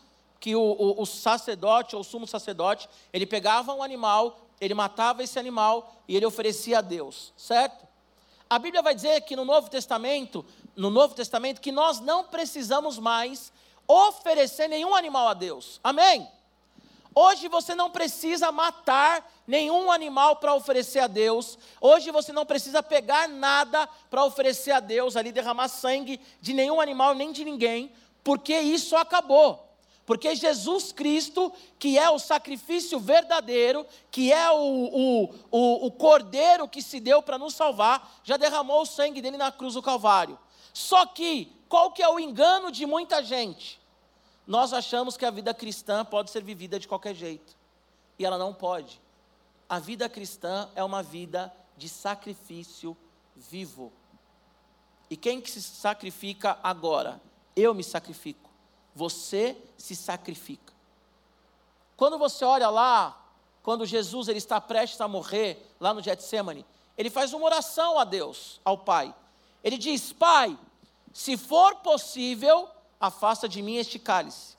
que 0.44 0.54
o, 0.54 0.60
o, 0.60 1.00
o 1.00 1.06
sacerdote 1.06 1.96
ou 1.96 2.02
o 2.02 2.04
sumo 2.04 2.26
sacerdote, 2.26 2.86
ele 3.14 3.24
pegava 3.24 3.72
um 3.72 3.82
animal, 3.82 4.40
ele 4.60 4.74
matava 4.74 5.22
esse 5.22 5.38
animal 5.38 5.96
e 6.06 6.14
ele 6.14 6.26
oferecia 6.26 6.80
a 6.80 6.82
Deus, 6.82 7.32
certo? 7.34 7.86
A 8.50 8.58
Bíblia 8.58 8.82
vai 8.82 8.94
dizer 8.94 9.22
que 9.22 9.34
no 9.36 9.46
Novo 9.46 9.70
Testamento, 9.70 10.44
no 10.76 10.90
Novo 10.90 11.14
Testamento, 11.14 11.62
que 11.62 11.72
nós 11.72 11.98
não 11.98 12.24
precisamos 12.24 12.98
mais 12.98 13.50
oferecer 13.88 14.68
nenhum 14.68 14.94
animal 14.94 15.28
a 15.28 15.32
Deus. 15.32 15.80
Amém? 15.82 16.30
Hoje 17.14 17.48
você 17.48 17.74
não 17.74 17.90
precisa 17.90 18.52
matar 18.52 19.26
nenhum 19.46 19.90
animal 19.90 20.36
para 20.36 20.54
oferecer 20.54 20.98
a 20.98 21.06
Deus. 21.06 21.58
Hoje 21.80 22.10
você 22.10 22.34
não 22.34 22.44
precisa 22.44 22.82
pegar 22.82 23.30
nada 23.30 23.88
para 24.10 24.22
oferecer 24.26 24.72
a 24.72 24.80
Deus, 24.80 25.16
ali 25.16 25.32
derramar 25.32 25.68
sangue 25.68 26.20
de 26.38 26.52
nenhum 26.52 26.82
animal 26.82 27.14
nem 27.14 27.32
de 27.32 27.46
ninguém, 27.46 27.90
porque 28.22 28.60
isso 28.60 28.94
acabou. 28.94 29.63
Porque 30.06 30.34
Jesus 30.34 30.92
Cristo, 30.92 31.52
que 31.78 31.98
é 31.98 32.10
o 32.10 32.18
sacrifício 32.18 32.98
verdadeiro, 33.00 33.86
que 34.10 34.32
é 34.32 34.50
o, 34.50 34.56
o, 34.56 35.34
o, 35.50 35.86
o 35.86 35.90
cordeiro 35.90 36.68
que 36.68 36.82
se 36.82 37.00
deu 37.00 37.22
para 37.22 37.38
nos 37.38 37.54
salvar, 37.54 38.20
já 38.22 38.36
derramou 38.36 38.82
o 38.82 38.86
sangue 38.86 39.22
dele 39.22 39.38
na 39.38 39.50
cruz 39.50 39.74
do 39.74 39.82
Calvário. 39.82 40.38
Só 40.74 41.06
que, 41.06 41.50
qual 41.68 41.90
que 41.90 42.02
é 42.02 42.08
o 42.08 42.20
engano 42.20 42.70
de 42.70 42.84
muita 42.84 43.22
gente? 43.22 43.80
Nós 44.46 44.74
achamos 44.74 45.16
que 45.16 45.24
a 45.24 45.30
vida 45.30 45.54
cristã 45.54 46.04
pode 46.04 46.30
ser 46.30 46.42
vivida 46.42 46.78
de 46.78 46.86
qualquer 46.86 47.14
jeito. 47.14 47.56
E 48.18 48.26
ela 48.26 48.36
não 48.36 48.52
pode. 48.52 49.00
A 49.66 49.78
vida 49.78 50.06
cristã 50.06 50.68
é 50.74 50.84
uma 50.84 51.02
vida 51.02 51.52
de 51.78 51.88
sacrifício 51.88 52.94
vivo. 53.34 53.90
E 55.08 55.16
quem 55.16 55.40
que 55.40 55.50
se 55.50 55.62
sacrifica 55.62 56.58
agora? 56.62 57.20
Eu 57.56 57.72
me 57.72 57.82
sacrifico 57.82 58.53
você 58.94 59.56
se 59.76 59.96
sacrifica. 59.96 60.72
Quando 61.96 62.18
você 62.18 62.44
olha 62.44 62.70
lá, 62.70 63.20
quando 63.62 63.86
Jesus 63.86 64.28
ele 64.28 64.38
está 64.38 64.60
prestes 64.60 65.00
a 65.00 65.08
morrer, 65.08 65.74
lá 65.80 65.92
no 65.94 66.02
Getsemane, 66.02 66.64
ele 66.96 67.10
faz 67.10 67.32
uma 67.32 67.46
oração 67.46 67.98
a 67.98 68.04
Deus, 68.04 68.60
ao 68.64 68.78
Pai. 68.78 69.14
Ele 69.62 69.76
diz: 69.76 70.12
Pai, 70.12 70.56
se 71.12 71.36
for 71.36 71.76
possível, 71.76 72.68
afasta 73.00 73.48
de 73.48 73.62
mim 73.62 73.76
este 73.76 73.98
cálice, 73.98 74.56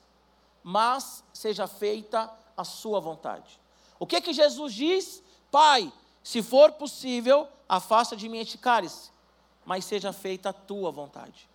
mas 0.62 1.22
seja 1.32 1.66
feita 1.66 2.30
a 2.56 2.64
sua 2.64 3.00
vontade. 3.00 3.60
O 3.98 4.06
que 4.06 4.20
que 4.20 4.32
Jesus 4.32 4.74
diz? 4.74 5.22
Pai, 5.50 5.92
se 6.22 6.42
for 6.42 6.72
possível, 6.72 7.48
afasta 7.68 8.16
de 8.16 8.28
mim 8.28 8.38
este 8.38 8.58
cálice, 8.58 9.10
mas 9.64 9.84
seja 9.84 10.12
feita 10.12 10.50
a 10.50 10.52
tua 10.52 10.90
vontade. 10.90 11.48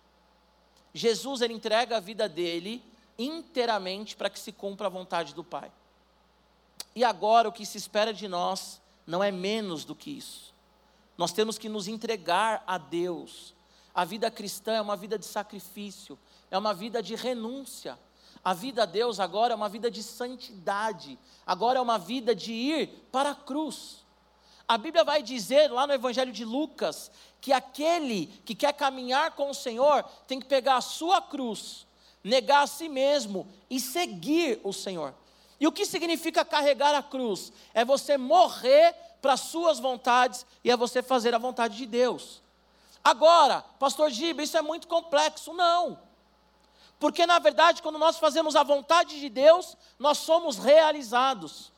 Jesus 0.94 1.40
ele 1.40 1.54
entrega 1.54 1.96
a 1.96 2.00
vida 2.00 2.28
dele 2.28 2.82
inteiramente 3.18 4.16
para 4.16 4.30
que 4.30 4.38
se 4.38 4.52
cumpra 4.52 4.86
a 4.86 4.90
vontade 4.90 5.34
do 5.34 5.44
Pai. 5.44 5.70
E 6.94 7.04
agora 7.04 7.48
o 7.48 7.52
que 7.52 7.64
se 7.64 7.78
espera 7.78 8.12
de 8.12 8.28
nós 8.28 8.80
não 9.06 9.22
é 9.22 9.30
menos 9.30 9.84
do 9.84 9.94
que 9.94 10.10
isso. 10.10 10.52
Nós 11.16 11.32
temos 11.32 11.58
que 11.58 11.68
nos 11.68 11.88
entregar 11.88 12.62
a 12.66 12.78
Deus. 12.78 13.54
A 13.94 14.04
vida 14.04 14.30
cristã 14.30 14.72
é 14.72 14.80
uma 14.80 14.96
vida 14.96 15.18
de 15.18 15.26
sacrifício, 15.26 16.18
é 16.50 16.58
uma 16.58 16.74
vida 16.74 17.02
de 17.02 17.14
renúncia. 17.14 17.98
A 18.44 18.52
vida 18.52 18.82
a 18.82 18.86
Deus 18.86 19.20
agora 19.20 19.52
é 19.52 19.56
uma 19.56 19.68
vida 19.68 19.90
de 19.90 20.02
santidade, 20.02 21.16
agora 21.46 21.78
é 21.78 21.82
uma 21.82 21.98
vida 21.98 22.34
de 22.34 22.52
ir 22.52 22.88
para 23.12 23.30
a 23.30 23.34
cruz. 23.34 24.02
A 24.66 24.76
Bíblia 24.76 25.04
vai 25.04 25.22
dizer 25.22 25.70
lá 25.70 25.86
no 25.86 25.92
Evangelho 25.92 26.32
de 26.32 26.44
Lucas 26.44 27.10
que 27.42 27.52
aquele 27.52 28.26
que 28.46 28.54
quer 28.54 28.72
caminhar 28.72 29.32
com 29.32 29.50
o 29.50 29.54
Senhor 29.54 30.04
tem 30.28 30.38
que 30.38 30.46
pegar 30.46 30.76
a 30.76 30.80
sua 30.80 31.20
cruz, 31.20 31.84
negar 32.22 32.62
a 32.62 32.66
si 32.68 32.88
mesmo 32.88 33.48
e 33.68 33.80
seguir 33.80 34.60
o 34.62 34.72
Senhor. 34.72 35.12
E 35.58 35.66
o 35.66 35.72
que 35.72 35.84
significa 35.84 36.44
carregar 36.44 36.94
a 36.94 37.02
cruz? 37.02 37.52
É 37.74 37.84
você 37.84 38.16
morrer 38.16 38.94
para 39.20 39.32
as 39.32 39.40
suas 39.40 39.80
vontades 39.80 40.46
e 40.62 40.70
é 40.70 40.76
você 40.76 41.02
fazer 41.02 41.34
a 41.34 41.38
vontade 41.38 41.76
de 41.76 41.84
Deus. 41.84 42.40
Agora, 43.02 43.64
pastor 43.76 44.08
Giba, 44.10 44.44
isso 44.44 44.56
é 44.56 44.62
muito 44.62 44.86
complexo. 44.86 45.52
Não. 45.52 45.98
Porque 47.00 47.26
na 47.26 47.40
verdade, 47.40 47.82
quando 47.82 47.98
nós 47.98 48.18
fazemos 48.18 48.54
a 48.54 48.62
vontade 48.62 49.18
de 49.18 49.28
Deus, 49.28 49.76
nós 49.98 50.18
somos 50.18 50.58
realizados. 50.58 51.72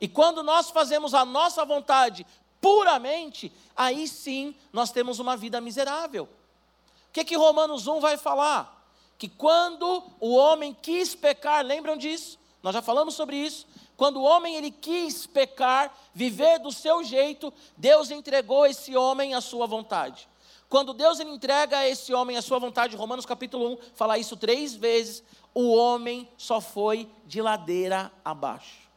E 0.00 0.08
quando 0.08 0.42
nós 0.42 0.70
fazemos 0.70 1.12
a 1.12 1.26
nossa 1.26 1.62
vontade 1.66 2.26
puramente, 2.60 3.52
aí 3.76 4.06
sim 4.06 4.54
nós 4.72 4.92
temos 4.92 5.18
uma 5.18 5.36
vida 5.36 5.60
miserável. 5.60 6.24
O 6.24 7.12
que, 7.12 7.24
que 7.24 7.36
Romanos 7.36 7.86
1 7.86 8.00
vai 8.00 8.16
falar? 8.16 8.80
que 9.20 9.28
quando 9.28 10.02
o 10.18 10.34
homem 10.34 10.74
quis 10.80 11.14
pecar, 11.14 11.62
lembram 11.62 11.94
disso? 11.94 12.38
Nós 12.62 12.72
já 12.72 12.80
falamos 12.80 13.12
sobre 13.12 13.36
isso. 13.36 13.66
Quando 13.94 14.16
o 14.16 14.22
homem 14.22 14.56
ele 14.56 14.70
quis 14.70 15.26
pecar, 15.26 15.94
viver 16.14 16.58
do 16.58 16.72
seu 16.72 17.04
jeito, 17.04 17.52
Deus 17.76 18.10
entregou 18.10 18.64
esse 18.64 18.96
homem 18.96 19.34
à 19.34 19.42
sua 19.42 19.66
vontade. 19.66 20.26
Quando 20.70 20.94
Deus 20.94 21.20
ele 21.20 21.28
entrega 21.28 21.80
a 21.80 21.86
esse 21.86 22.14
homem 22.14 22.38
a 22.38 22.42
sua 22.42 22.58
vontade, 22.58 22.96
Romanos 22.96 23.26
capítulo 23.26 23.74
1 23.74 23.78
fala 23.94 24.16
isso 24.16 24.38
três 24.38 24.74
vezes, 24.74 25.22
o 25.52 25.70
homem 25.74 26.26
só 26.38 26.58
foi 26.58 27.06
de 27.26 27.42
ladeira 27.42 28.10
abaixo. 28.24 28.89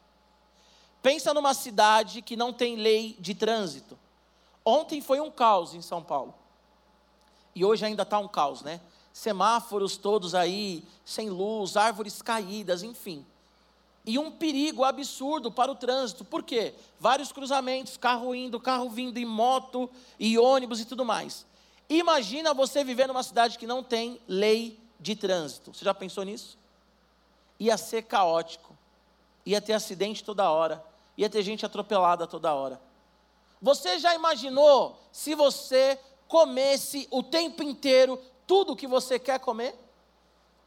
Pensa 1.03 1.35
numa 1.35 1.53
cidade 1.53 2.23
que 2.23 2.35
não 2.35 2.51
tem 2.51 2.77
lei 2.77 3.15
de 3.19 3.35
trânsito. 3.35 3.99
Ontem 4.65 5.01
foi 5.01 5.19
um 5.19 5.29
caos 5.29 5.75
em 5.75 5.81
São 5.81 6.01
Paulo. 6.01 6.33
E 7.53 7.63
hoje 7.63 7.85
ainda 7.85 8.01
está 8.01 8.17
um 8.17 8.27
caos, 8.27 8.63
né? 8.63 8.81
Semáforos 9.11 9.97
todos 9.97 10.33
aí, 10.33 10.83
sem 11.05 11.29
luz, 11.29 11.77
árvores 11.77 12.23
caídas, 12.23 12.81
enfim 12.81 13.23
e 14.05 14.19
um 14.19 14.31
perigo 14.31 14.83
absurdo 14.83 15.51
para 15.51 15.71
o 15.71 15.75
trânsito. 15.75 16.25
Por 16.25 16.43
quê? 16.43 16.73
Vários 16.99 17.31
cruzamentos, 17.31 17.97
carro 17.97 18.35
indo, 18.35 18.59
carro 18.59 18.89
vindo, 18.89 19.17
e 19.17 19.25
moto, 19.25 19.89
e 20.19 20.37
ônibus 20.37 20.81
e 20.81 20.85
tudo 20.85 21.05
mais. 21.05 21.45
Imagina 21.89 22.53
você 22.53 22.83
viver 22.83 23.07
numa 23.07 23.23
cidade 23.23 23.57
que 23.57 23.67
não 23.67 23.83
tem 23.83 24.19
lei 24.27 24.79
de 24.99 25.15
trânsito. 25.15 25.73
Você 25.73 25.85
já 25.85 25.93
pensou 25.93 26.23
nisso? 26.23 26.57
Ia 27.59 27.77
ser 27.77 28.03
caótico. 28.03 28.75
Ia 29.45 29.61
ter 29.61 29.73
acidente 29.73 30.23
toda 30.23 30.49
hora. 30.49 30.83
Ia 31.17 31.29
ter 31.29 31.43
gente 31.43 31.65
atropelada 31.65 32.25
toda 32.25 32.53
hora. 32.53 32.81
Você 33.61 33.99
já 33.99 34.13
imaginou 34.13 34.99
se 35.11 35.35
você 35.35 35.99
comesse 36.27 37.07
o 37.11 37.21
tempo 37.23 37.63
inteiro 37.63 38.19
tudo 38.45 38.73
o 38.73 38.75
que 38.75 38.87
você 38.87 39.19
quer 39.19 39.39
comer? 39.39 39.79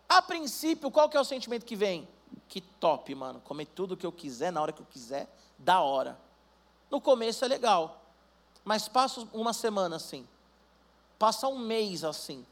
A 0.08 0.22
princípio, 0.22 0.90
qual 0.90 1.08
que 1.08 1.16
é 1.16 1.20
o 1.20 1.24
sentimento 1.24 1.66
que 1.66 1.76
vem? 1.76 2.08
que 2.48 2.60
top, 2.60 3.14
mano. 3.14 3.40
Comer 3.40 3.66
tudo 3.66 3.92
o 3.92 3.96
que 3.96 4.06
eu 4.06 4.12
quiser, 4.12 4.50
na 4.52 4.60
hora 4.60 4.72
que 4.72 4.80
eu 4.80 4.86
quiser, 4.86 5.28
da 5.58 5.80
hora. 5.80 6.18
No 6.90 7.00
começo 7.00 7.44
é 7.44 7.48
legal, 7.48 8.02
mas 8.64 8.88
passa 8.88 9.26
uma 9.32 9.52
semana 9.52 9.96
assim, 9.96 10.26
passa 11.18 11.48
um 11.48 11.58
mês 11.58 12.04
assim. 12.04 12.46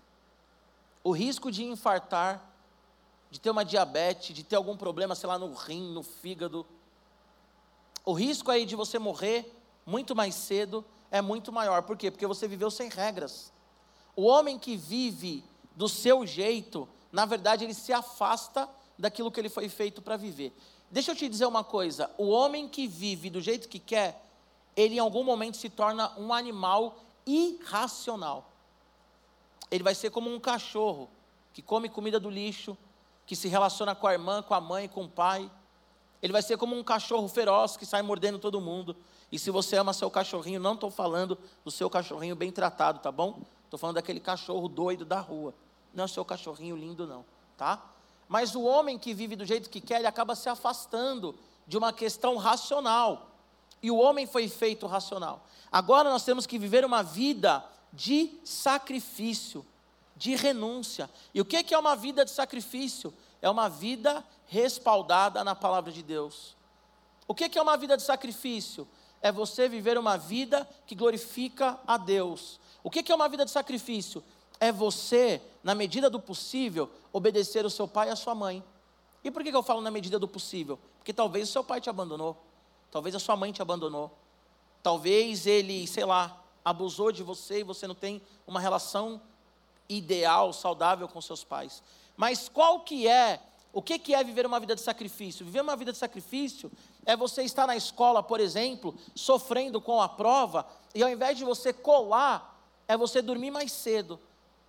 O 1.02 1.12
risco 1.12 1.50
de 1.50 1.64
infartar, 1.64 2.42
de 3.30 3.38
ter 3.38 3.50
uma 3.50 3.64
diabetes, 3.64 4.34
de 4.34 4.42
ter 4.42 4.56
algum 4.56 4.76
problema, 4.76 5.14
sei 5.14 5.28
lá, 5.28 5.38
no 5.38 5.52
rim, 5.52 5.92
no 5.92 6.02
fígado. 6.02 6.66
O 8.04 8.12
risco 8.12 8.50
aí 8.50 8.66
de 8.66 8.76
você 8.76 8.99
morrer 8.99 9.50
muito 9.87 10.14
mais 10.14 10.34
cedo 10.34 10.84
é 11.11 11.23
muito 11.23 11.52
maior. 11.52 11.82
Por 11.82 11.96
quê? 11.96 12.11
Porque 12.11 12.26
você 12.26 12.46
viveu 12.46 12.70
sem 12.70 12.88
regras. 12.88 13.52
O 14.16 14.25
homem 14.25 14.58
que 14.58 14.76
vive 14.76 15.42
do 15.75 15.88
seu 15.88 16.26
jeito, 16.26 16.88
na 17.11 17.25
verdade, 17.25 17.64
ele 17.64 17.75
se 17.75 17.92
afasta 17.92 18.68
daquilo 18.99 19.30
que 19.30 19.40
ele 19.40 19.49
foi 19.49 19.68
feito 19.68 20.02
para 20.02 20.16
viver. 20.16 20.52
Deixa 20.90 21.12
eu 21.12 21.16
te 21.16 21.28
dizer 21.28 21.46
uma 21.46 21.64
coisa: 21.64 22.11
o 22.18 22.28
homem 22.28 22.68
que 22.68 22.87
vive 22.87 23.30
do 23.30 23.40
jeito 23.40 23.68
que 23.68 23.78
quer, 23.78 24.23
ele 24.76 24.96
em 24.96 25.00
algum 25.00 25.25
momento 25.25 25.56
se 25.56 25.68
torna 25.68 26.12
um 26.18 26.32
animal 26.32 26.99
irracional. 27.26 28.50
Ele 29.70 29.82
vai 29.82 29.94
ser 29.94 30.11
como 30.11 30.32
um 30.32 30.38
cachorro 30.38 31.08
que 31.52 31.62
come 31.62 31.88
comida 31.88 32.20
do 32.20 32.30
lixo, 32.30 32.76
que 33.26 33.34
se 33.34 33.49
relaciona 33.49 33.94
com 33.94 34.06
a 34.06 34.12
irmã, 34.12 34.42
com 34.42 34.54
a 34.54 34.61
mãe, 34.61 34.88
com 34.88 35.04
o 35.04 35.08
pai. 35.08 35.50
Ele 36.25 36.33
vai 36.33 36.40
ser 36.40 36.57
como 36.57 36.75
um 36.75 36.83
cachorro 36.83 37.28
feroz 37.28 37.76
que 37.76 37.85
sai 37.85 38.00
mordendo 38.00 38.38
todo 38.38 38.59
mundo. 38.59 38.97
E 39.31 39.38
se 39.38 39.50
você 39.50 39.76
ama 39.76 39.93
seu 39.93 40.11
cachorrinho, 40.11 40.59
não 40.59 40.73
estou 40.73 40.90
falando 40.90 41.37
do 41.62 41.71
seu 41.71 41.90
cachorrinho 41.90 42.35
bem 42.35 42.50
tratado, 42.50 42.99
tá 42.99 43.12
bom? 43.12 43.43
Estou 43.66 43.78
falando 43.78 43.97
daquele 43.97 44.21
cachorro 44.21 44.66
doido 44.66 45.04
da 45.04 45.21
rua. 45.21 45.52
Não 45.93 46.04
é 46.04 46.04
o 46.07 46.09
seu 46.09 46.25
cachorrinho 46.25 46.76
lindo, 46.76 47.07
não, 47.07 47.26
tá? 47.59 47.85
Mas 48.26 48.54
o 48.54 48.62
homem 48.62 48.99
que 48.99 49.12
vive 49.12 49.37
do 49.37 49.45
jeito 49.45 49.69
que 49.69 49.83
quer, 49.83 49.99
ele 49.99 50.07
acaba 50.07 50.35
se 50.35 50.49
afastando 50.49 51.35
de 51.66 51.76
uma 51.76 51.93
questão 51.93 52.38
racional. 52.38 53.28
E 53.83 53.90
o 53.90 53.99
homem 53.99 54.26
foi 54.26 54.49
feito 54.49 54.87
racional. 54.87 55.47
Agora 55.71 56.09
nós 56.09 56.25
temos 56.25 56.47
que 56.47 56.59
viver 56.59 56.87
uma 56.87 57.02
vida 57.02 57.62
de 57.93 58.33
sacrifício, 58.43 59.62
de 60.16 60.35
renúncia. 60.37 61.11
E 61.35 61.40
o 61.42 61.44
que 61.44 61.75
é 61.75 61.79
uma 61.79 61.94
vida 61.94 62.25
de 62.25 62.31
sacrifício? 62.31 63.12
É 63.44 63.50
uma 63.50 63.68
vida 63.68 64.24
respaldada 64.46 65.44
na 65.44 65.54
palavra 65.54 65.92
de 65.92 66.02
Deus. 66.02 66.57
O 67.28 67.35
que 67.35 67.59
é 67.59 67.62
uma 67.62 67.76
vida 67.76 67.96
de 67.96 68.02
sacrifício? 68.02 68.88
É 69.20 69.30
você 69.30 69.68
viver 69.68 69.98
uma 69.98 70.16
vida 70.16 70.68
que 70.87 70.94
glorifica 70.94 71.78
a 71.87 71.96
Deus. 71.96 72.59
O 72.83 72.90
que 72.90 73.11
é 73.11 73.14
uma 73.14 73.28
vida 73.28 73.44
de 73.44 73.50
sacrifício? 73.50 74.24
é 74.61 74.72
você, 74.72 75.42
na 75.62 75.74
medida 75.74 76.09
do 76.09 76.20
possível, 76.20 76.90
obedecer 77.12 77.64
o 77.64 77.70
seu 77.70 77.87
pai 77.87 78.09
e 78.09 78.11
a 78.11 78.16
sua 78.16 78.35
mãe. 78.35 78.62
E 79.22 79.30
por 79.30 79.42
que 79.42 79.50
eu 79.50 79.62
falo 79.62 79.80
na 79.80 79.90
medida 79.90 80.18
do 80.18 80.28
possível? 80.28 80.78
Porque 80.98 81.12
talvez 81.12 81.48
o 81.48 81.52
seu 81.52 81.64
pai 81.64 81.80
te 81.80 81.90
abandonou, 81.90 82.37
talvez 82.90 83.14
a 83.14 83.18
sua 83.18 83.37
mãe 83.37 83.52
te 83.52 83.62
abandonou, 83.62 84.11
talvez 84.83 85.46
ele, 85.46 85.87
sei 85.87 86.04
lá, 86.04 86.42
abusou 86.64 87.11
de 87.11 87.22
você 87.22 87.61
e 87.61 87.62
você 87.62 87.87
não 87.87 87.94
tem 87.94 88.22
uma 88.46 88.61
relação 88.61 89.20
ideal, 89.88 90.52
saudável 90.52 91.09
com 91.09 91.20
seus 91.20 91.44
pais. 91.44 91.83
Mas 92.16 92.48
qual 92.48 92.81
que 92.81 93.09
é, 93.09 93.40
o 93.72 93.83
que, 93.83 93.98
que 93.98 94.14
é 94.14 94.22
viver 94.22 94.46
uma 94.46 94.61
vida 94.61 94.74
de 94.74 94.81
sacrifício? 94.81 95.44
Viver 95.44 95.62
uma 95.62 95.77
vida 95.77 95.92
de 95.92 95.98
sacrifício 95.98 96.70
é 97.05 97.16
você 97.16 97.42
estar 97.42 97.66
na 97.66 97.77
escola, 97.77 98.22
por 98.22 98.40
exemplo, 98.40 98.94
sofrendo 99.14 99.81
com 99.81 100.00
a 100.00 100.09
prova, 100.09 100.66
e 100.94 101.03
ao 101.03 101.09
invés 101.09 101.37
de 101.37 101.44
você 101.44 101.72
colar, 101.72 102.59
é 102.87 102.96
você 102.96 103.20
dormir 103.20 103.50
mais 103.50 103.72
cedo 103.72 104.20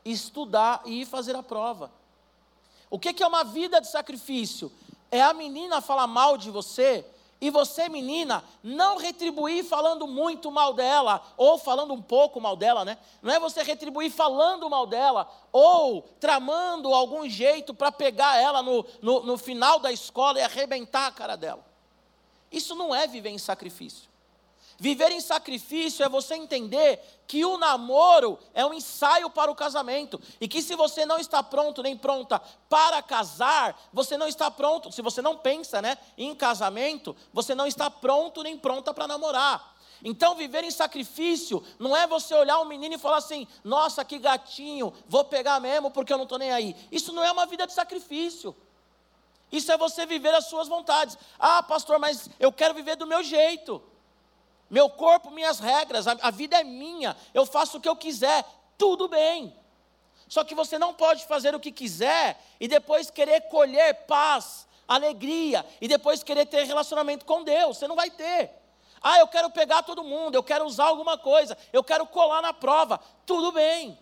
estudar 0.05 0.83
e 0.85 1.01
ir 1.01 1.05
fazer 1.05 1.35
a 1.35 1.41
prova. 1.41 1.91
O 2.89 2.99
que 2.99 3.21
é 3.21 3.27
uma 3.27 3.43
vida 3.43 3.81
de 3.81 3.87
sacrifício? 3.87 4.71
É 5.09 5.21
a 5.21 5.33
menina 5.33 5.81
falar 5.81 6.05
mal 6.05 6.37
de 6.37 6.51
você 6.51 7.03
e 7.45 7.51
você, 7.51 7.87
menina, 7.87 8.43
não 8.63 8.97
retribuir 8.97 9.63
falando 9.63 10.07
muito 10.07 10.51
mal 10.51 10.73
dela, 10.73 11.21
ou 11.37 11.59
falando 11.59 11.93
um 11.93 12.01
pouco 12.01 12.41
mal 12.41 12.55
dela, 12.55 12.83
né? 12.83 12.97
Não 13.21 13.31
é 13.31 13.39
você 13.39 13.61
retribuir 13.61 14.11
falando 14.11 14.67
mal 14.67 14.87
dela, 14.87 15.29
ou 15.51 16.01
tramando 16.19 16.91
algum 16.91 17.29
jeito 17.29 17.71
para 17.71 17.91
pegar 17.91 18.41
ela 18.41 18.63
no, 18.63 18.83
no, 18.99 19.21
no 19.21 19.37
final 19.37 19.77
da 19.77 19.91
escola 19.91 20.39
e 20.39 20.41
arrebentar 20.41 21.05
a 21.05 21.11
cara 21.11 21.35
dela. 21.35 21.63
Isso 22.51 22.73
não 22.73 22.95
é 22.95 23.05
viver 23.05 23.29
em 23.29 23.37
sacrifício. 23.37 24.09
Viver 24.77 25.11
em 25.11 25.21
sacrifício 25.21 26.03
é 26.03 26.09
você 26.09 26.35
entender 26.35 26.99
que 27.27 27.45
o 27.45 27.57
namoro 27.57 28.37
é 28.53 28.65
um 28.65 28.73
ensaio 28.73 29.29
para 29.29 29.49
o 29.49 29.55
casamento 29.55 30.19
e 30.39 30.47
que 30.47 30.61
se 30.61 30.75
você 30.75 31.05
não 31.05 31.17
está 31.17 31.41
pronto 31.41 31.81
nem 31.81 31.97
pronta 31.97 32.41
para 32.69 33.01
casar, 33.01 33.79
você 33.93 34.17
não 34.17 34.27
está 34.27 34.51
pronto. 34.51 34.91
Se 34.91 35.01
você 35.01 35.21
não 35.21 35.37
pensa, 35.37 35.81
né, 35.81 35.97
em 36.17 36.35
casamento, 36.35 37.15
você 37.33 37.55
não 37.55 37.65
está 37.65 37.89
pronto 37.89 38.43
nem 38.43 38.57
pronta 38.57 38.93
para 38.93 39.07
namorar. 39.07 39.75
Então, 40.03 40.35
viver 40.35 40.63
em 40.63 40.71
sacrifício 40.71 41.63
não 41.79 41.95
é 41.95 42.05
você 42.05 42.35
olhar 42.35 42.59
um 42.59 42.65
menino 42.65 42.95
e 42.95 42.99
falar 42.99 43.17
assim: 43.17 43.47
nossa, 43.63 44.03
que 44.03 44.19
gatinho, 44.19 44.93
vou 45.07 45.23
pegar 45.23 45.59
mesmo 45.59 45.89
porque 45.89 46.11
eu 46.11 46.17
não 46.17 46.25
estou 46.25 46.37
nem 46.37 46.51
aí. 46.51 46.75
Isso 46.91 47.13
não 47.13 47.23
é 47.23 47.31
uma 47.31 47.45
vida 47.45 47.65
de 47.65 47.73
sacrifício. 47.73 48.55
Isso 49.51 49.71
é 49.71 49.77
você 49.77 50.05
viver 50.05 50.33
as 50.35 50.47
suas 50.47 50.67
vontades. 50.67 51.17
Ah, 51.39 51.63
pastor, 51.63 51.97
mas 51.97 52.29
eu 52.39 52.51
quero 52.51 52.73
viver 52.73 52.97
do 52.97 53.07
meu 53.07 53.23
jeito. 53.23 53.81
Meu 54.69 54.89
corpo, 54.89 55.31
minhas 55.31 55.59
regras, 55.59 56.07
a, 56.07 56.17
a 56.21 56.31
vida 56.31 56.59
é 56.59 56.63
minha, 56.63 57.15
eu 57.33 57.45
faço 57.45 57.77
o 57.77 57.81
que 57.81 57.89
eu 57.89 57.95
quiser, 57.95 58.43
tudo 58.77 59.07
bem. 59.07 59.55
Só 60.27 60.43
que 60.43 60.55
você 60.55 60.79
não 60.79 60.93
pode 60.93 61.25
fazer 61.25 61.53
o 61.53 61.59
que 61.59 61.71
quiser 61.71 62.41
e 62.59 62.67
depois 62.67 63.11
querer 63.11 63.41
colher 63.41 63.93
paz, 64.05 64.67
alegria 64.87 65.65
e 65.79 65.87
depois 65.87 66.23
querer 66.23 66.45
ter 66.45 66.63
relacionamento 66.63 67.25
com 67.25 67.43
Deus. 67.43 67.77
Você 67.77 67.87
não 67.87 67.95
vai 67.95 68.09
ter. 68.09 68.51
Ah, 69.01 69.19
eu 69.19 69.27
quero 69.27 69.51
pegar 69.51 69.83
todo 69.83 70.03
mundo, 70.03 70.33
eu 70.33 70.41
quero 70.41 70.65
usar 70.65 70.85
alguma 70.85 71.15
coisa, 71.15 71.55
eu 71.71 71.83
quero 71.83 72.07
colar 72.07 72.41
na 72.41 72.53
prova. 72.53 72.99
Tudo 73.25 73.51
bem. 73.51 73.97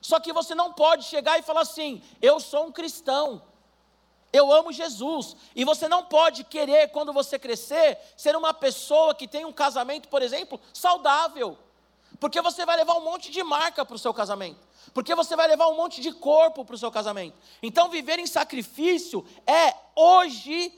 Só 0.00 0.18
que 0.18 0.32
você 0.32 0.54
não 0.54 0.72
pode 0.72 1.04
chegar 1.04 1.38
e 1.38 1.42
falar 1.42 1.60
assim: 1.60 2.02
eu 2.20 2.40
sou 2.40 2.66
um 2.66 2.72
cristão, 2.72 3.40
eu 4.34 4.52
amo 4.52 4.72
Jesus. 4.72 5.36
E 5.54 5.64
você 5.64 5.86
não 5.86 6.04
pode 6.04 6.42
querer, 6.42 6.88
quando 6.88 7.12
você 7.12 7.38
crescer, 7.38 7.96
ser 8.16 8.34
uma 8.34 8.52
pessoa 8.52 9.14
que 9.14 9.28
tem 9.28 9.44
um 9.44 9.52
casamento, 9.52 10.08
por 10.08 10.20
exemplo, 10.20 10.60
saudável. 10.72 11.56
Porque 12.18 12.42
você 12.42 12.66
vai 12.66 12.76
levar 12.76 12.94
um 12.94 13.04
monte 13.04 13.30
de 13.30 13.44
marca 13.44 13.84
para 13.84 13.94
o 13.94 13.98
seu 13.98 14.12
casamento. 14.12 14.58
Porque 14.92 15.14
você 15.14 15.36
vai 15.36 15.46
levar 15.46 15.68
um 15.68 15.76
monte 15.76 16.00
de 16.00 16.10
corpo 16.10 16.64
para 16.64 16.74
o 16.74 16.78
seu 16.78 16.90
casamento. 16.90 17.36
Então, 17.62 17.88
viver 17.88 18.18
em 18.18 18.26
sacrifício 18.26 19.24
é 19.46 19.72
hoje 19.94 20.76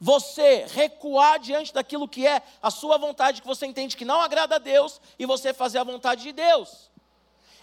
você 0.00 0.64
recuar 0.70 1.38
diante 1.38 1.74
daquilo 1.74 2.08
que 2.08 2.26
é 2.26 2.42
a 2.62 2.70
sua 2.70 2.96
vontade, 2.96 3.42
que 3.42 3.46
você 3.46 3.66
entende 3.66 3.98
que 3.98 4.04
não 4.06 4.20
agrada 4.22 4.56
a 4.56 4.58
Deus, 4.58 4.98
e 5.18 5.26
você 5.26 5.52
fazer 5.52 5.76
a 5.76 5.84
vontade 5.84 6.22
de 6.22 6.32
Deus. 6.32 6.90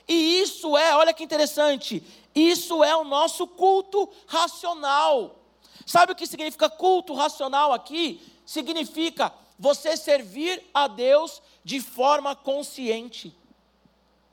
E 0.07 0.41
isso 0.41 0.77
é, 0.77 0.95
olha 0.95 1.13
que 1.13 1.23
interessante, 1.23 2.03
isso 2.33 2.83
é 2.83 2.95
o 2.95 3.03
nosso 3.03 3.47
culto 3.47 4.09
racional. 4.27 5.39
Sabe 5.85 6.13
o 6.13 6.15
que 6.15 6.27
significa 6.27 6.69
culto 6.69 7.13
racional 7.13 7.73
aqui? 7.73 8.21
Significa 8.45 9.33
você 9.57 9.95
servir 9.95 10.63
a 10.73 10.87
Deus 10.87 11.41
de 11.63 11.79
forma 11.79 12.35
consciente, 12.35 13.35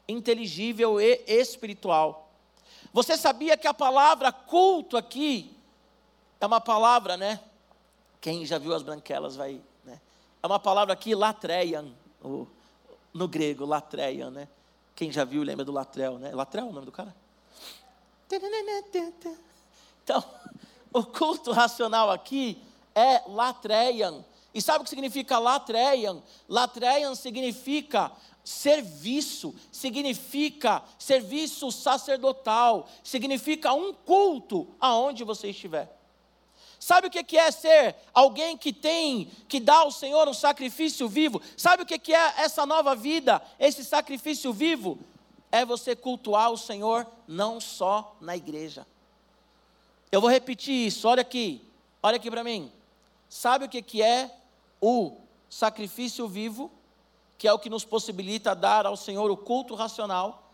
inteligível 0.09 1.01
e 1.01 1.23
espiritual. 1.27 2.31
Você 2.93 3.17
sabia 3.17 3.57
que 3.57 3.67
a 3.67 3.75
palavra 3.75 4.33
culto 4.33 4.97
aqui 4.97 5.55
é 6.41 6.47
uma 6.47 6.61
palavra, 6.61 7.17
né? 7.17 7.41
Quem 8.21 8.47
já 8.47 8.59
viu 8.59 8.75
as 8.75 8.83
branquelas 8.83 9.37
vai, 9.37 9.61
né? 9.85 10.01
É 10.43 10.47
uma 10.47 10.59
palavra 10.59 10.95
aqui, 10.95 11.15
latreian, 11.15 11.93
no 13.13 13.29
grego, 13.29 13.65
latreian, 13.67 14.31
né? 14.31 14.49
Quem 14.99 15.13
já 15.13 15.23
viu 15.25 15.45
lembra 15.45 15.65
do 15.65 15.71
latrel, 15.71 16.19
né? 16.19 16.35
Latrel 16.35 16.67
é 16.67 16.71
o 16.71 16.73
nome 16.73 16.87
do 16.87 16.91
cara? 16.91 17.15
Então, 20.03 20.25
o 20.93 21.05
culto 21.05 21.53
racional 21.53 22.11
aqui 22.11 22.61
é 22.97 23.23
latreian. 23.29 24.25
E 24.53 24.61
sabe 24.61 24.81
o 24.81 24.83
que 24.83 24.91
significa 24.91 25.39
latreian? 25.39 26.21
Latreian 26.49 27.15
significa 27.15 28.11
serviço, 28.43 29.55
significa 29.71 30.83
serviço 30.99 31.71
sacerdotal, 31.71 32.89
significa 33.05 33.73
um 33.73 33.93
culto 33.93 34.67
aonde 34.81 35.23
você 35.23 35.51
estiver. 35.51 35.97
Sabe 36.89 37.09
o 37.09 37.11
que 37.11 37.37
é 37.37 37.51
ser 37.51 37.95
alguém 38.15 38.57
que 38.57 38.73
tem, 38.73 39.31
que 39.47 39.61
dá 39.61 39.81
ao 39.81 39.91
Senhor 39.91 40.27
um 40.27 40.33
sacrifício 40.33 41.07
vivo? 41.07 41.43
Sabe 41.55 41.83
o 41.83 41.87
que 41.87 42.15
é 42.15 42.35
essa 42.39 42.65
nova 42.65 42.97
vida, 42.97 43.43
esse 43.59 43.85
sacrifício 43.85 44.55
vivo? 44.55 44.99
É 45.53 45.67
você 45.67 45.95
cultuar 45.95 46.51
o 46.51 46.57
Senhor 46.57 47.07
não 47.27 47.61
só 47.61 48.17
na 48.23 48.35
igreja. 48.35 48.87
Eu 50.11 50.23
vou 50.23 50.31
repetir 50.31 50.87
isso, 50.87 51.07
olha 51.07 51.21
aqui, 51.21 51.63
olha 52.03 52.17
aqui 52.17 52.31
para 52.31 52.43
mim. 52.43 52.73
Sabe 53.29 53.67
o 53.67 53.69
que 53.69 54.03
é 54.03 54.31
o 54.81 55.13
sacrifício 55.51 56.27
vivo? 56.27 56.71
que 57.37 57.47
é 57.47 57.53
o 57.53 57.59
que 57.59 57.71
nos 57.71 57.85
possibilita 57.85 58.55
dar 58.55 58.85
ao 58.85 58.97
Senhor 58.97 59.31
o 59.31 59.37
culto 59.37 59.77
racional, 59.77 60.51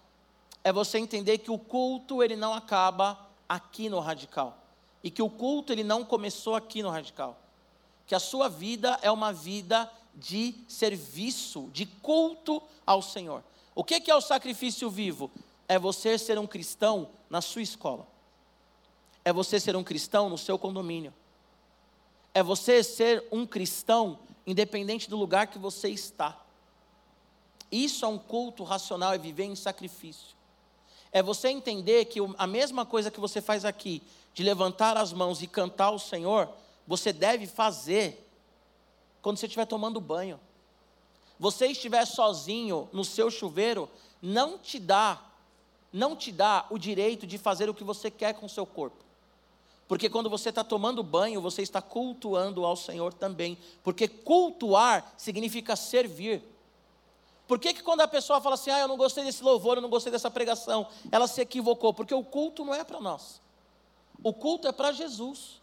é 0.64 0.70
você 0.70 0.98
entender 0.98 1.38
que 1.38 1.50
o 1.50 1.58
culto 1.58 2.22
ele 2.22 2.36
não 2.36 2.52
acaba 2.52 3.18
aqui 3.48 3.88
no 3.88 4.00
radical. 4.00 4.63
E 5.04 5.10
que 5.10 5.22
o 5.22 5.30
culto 5.30 5.72
ele 5.72 5.84
não 5.84 6.04
começou 6.04 6.56
aqui 6.56 6.82
no 6.82 6.90
radical. 6.90 7.38
Que 8.06 8.14
a 8.14 8.18
sua 8.18 8.48
vida 8.48 8.98
é 9.02 9.10
uma 9.10 9.32
vida 9.32 9.88
de 10.14 10.54
serviço, 10.66 11.68
de 11.72 11.86
culto 11.86 12.62
ao 12.86 13.02
Senhor. 13.02 13.44
O 13.74 13.84
que 13.84 14.10
é 14.10 14.14
o 14.14 14.20
sacrifício 14.20 14.88
vivo? 14.88 15.30
É 15.68 15.78
você 15.78 16.16
ser 16.16 16.38
um 16.38 16.46
cristão 16.46 17.08
na 17.28 17.40
sua 17.40 17.62
escola. 17.62 18.06
É 19.24 19.32
você 19.32 19.60
ser 19.60 19.76
um 19.76 19.84
cristão 19.84 20.28
no 20.28 20.38
seu 20.38 20.58
condomínio. 20.58 21.12
É 22.32 22.42
você 22.42 22.82
ser 22.82 23.24
um 23.30 23.46
cristão 23.46 24.18
independente 24.46 25.08
do 25.08 25.16
lugar 25.16 25.46
que 25.48 25.58
você 25.58 25.88
está. 25.88 26.40
Isso 27.70 28.04
é 28.04 28.08
um 28.08 28.18
culto 28.18 28.62
racional, 28.62 29.12
é 29.12 29.18
viver 29.18 29.44
em 29.44 29.56
sacrifício. 29.56 30.34
É 31.10 31.22
você 31.22 31.48
entender 31.48 32.04
que 32.06 32.18
a 32.36 32.46
mesma 32.46 32.84
coisa 32.84 33.10
que 33.10 33.20
você 33.20 33.40
faz 33.40 33.64
aqui, 33.64 34.02
de 34.34 34.42
levantar 34.42 34.96
as 34.96 35.12
mãos 35.12 35.40
e 35.40 35.46
cantar 35.46 35.86
ao 35.86 35.98
Senhor, 35.98 36.48
você 36.86 37.12
deve 37.12 37.46
fazer 37.46 38.28
quando 39.22 39.38
você 39.38 39.46
estiver 39.46 39.64
tomando 39.64 40.00
banho. 40.00 40.38
Você 41.38 41.68
estiver 41.68 42.04
sozinho 42.04 42.88
no 42.92 43.04
seu 43.04 43.30
chuveiro, 43.30 43.88
não 44.20 44.58
te 44.58 44.78
dá, 44.78 45.22
não 45.92 46.14
te 46.14 46.30
dá 46.30 46.66
o 46.68 46.78
direito 46.78 47.26
de 47.26 47.38
fazer 47.38 47.70
o 47.70 47.74
que 47.74 47.84
você 47.84 48.10
quer 48.10 48.34
com 48.34 48.46
o 48.46 48.48
seu 48.48 48.66
corpo. 48.66 49.04
Porque 49.86 50.08
quando 50.08 50.30
você 50.30 50.48
está 50.48 50.64
tomando 50.64 51.02
banho, 51.02 51.40
você 51.40 51.62
está 51.62 51.80
cultuando 51.80 52.64
ao 52.64 52.76
Senhor 52.76 53.12
também. 53.12 53.58
Porque 53.82 54.08
cultuar 54.08 55.12
significa 55.16 55.76
servir. 55.76 56.42
Por 57.46 57.58
que, 57.58 57.74
que 57.74 57.82
quando 57.82 58.00
a 58.00 58.08
pessoa 58.08 58.40
fala 58.40 58.54
assim, 58.54 58.70
ah, 58.70 58.80
eu 58.80 58.88
não 58.88 58.96
gostei 58.96 59.22
desse 59.24 59.42
louvor, 59.42 59.76
eu 59.76 59.82
não 59.82 59.90
gostei 59.90 60.10
dessa 60.10 60.30
pregação, 60.30 60.86
ela 61.12 61.26
se 61.26 61.40
equivocou? 61.40 61.92
Porque 61.92 62.14
o 62.14 62.24
culto 62.24 62.64
não 62.64 62.74
é 62.74 62.82
para 62.82 63.00
nós. 63.00 63.43
O 64.24 64.32
culto 64.32 64.66
é 64.66 64.72
para 64.72 64.90
Jesus. 64.90 65.60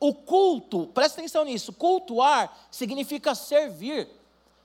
O 0.00 0.12
culto, 0.12 0.86
presta 0.88 1.20
atenção 1.20 1.44
nisso, 1.44 1.72
cultuar 1.72 2.66
significa 2.70 3.34
servir. 3.34 4.08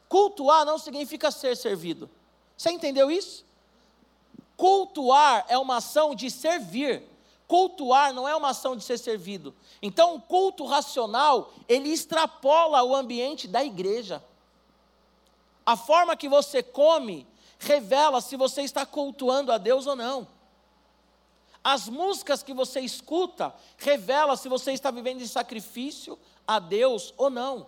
Cultuar 0.08 0.65
não 0.65 0.79
significa 0.79 1.29
ser 1.29 1.55
servido. 1.55 2.10
Você 2.58 2.71
entendeu 2.71 3.12
isso? 3.12 3.45
Cultuar 4.55 5.45
é 5.49 5.58
uma 5.58 5.77
ação 5.77 6.15
de 6.15 6.32
servir. 6.32 7.03
Cultuar 7.45 8.13
não 8.13 8.27
é 8.27 8.36
uma 8.36 8.49
ação 8.49 8.75
de 8.75 8.84
ser 8.84 8.97
servido. 8.97 9.53
Então, 9.82 10.15
o 10.15 10.21
culto 10.21 10.65
racional, 10.65 11.51
ele 11.67 11.89
extrapola 11.89 12.84
o 12.84 12.95
ambiente 12.95 13.47
da 13.47 13.63
igreja. 13.63 14.23
A 15.65 15.75
forma 15.75 16.15
que 16.15 16.29
você 16.29 16.63
come 16.63 17.27
revela 17.58 18.21
se 18.21 18.36
você 18.36 18.62
está 18.62 18.86
cultuando 18.86 19.51
a 19.51 19.58
Deus 19.58 19.88
ou 19.88 19.95
não. 19.95 20.27
As 21.63 21.89
músicas 21.89 22.41
que 22.41 22.54
você 22.54 22.80
escuta 22.80 23.54
revela 23.78 24.38
se 24.38 24.48
você 24.48 24.72
está 24.72 24.91
vivendo 24.91 25.22
em 25.22 25.28
sacrifício 25.28 26.17
a 26.48 26.60
Deus 26.60 27.13
ou 27.17 27.30
não. 27.30 27.67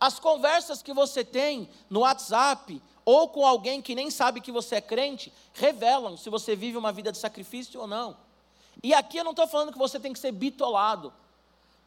As 0.00 0.18
conversas 0.18 0.82
que 0.82 0.92
você 0.92 1.24
tem 1.24 1.68
no 1.88 2.00
WhatsApp 2.00 2.80
ou 3.04 3.28
com 3.28 3.46
alguém 3.46 3.82
que 3.82 3.94
nem 3.94 4.10
sabe 4.10 4.40
que 4.40 4.50
você 4.50 4.76
é 4.76 4.80
crente 4.80 5.32
revelam 5.52 6.16
se 6.16 6.30
você 6.30 6.56
vive 6.56 6.76
uma 6.76 6.92
vida 6.92 7.12
de 7.12 7.18
sacrifício 7.18 7.80
ou 7.80 7.86
não. 7.86 8.16
E 8.82 8.92
aqui 8.94 9.18
eu 9.18 9.24
não 9.24 9.32
estou 9.32 9.46
falando 9.46 9.72
que 9.72 9.78
você 9.78 10.00
tem 10.00 10.12
que 10.12 10.18
ser 10.18 10.32
bitolado. 10.32 11.12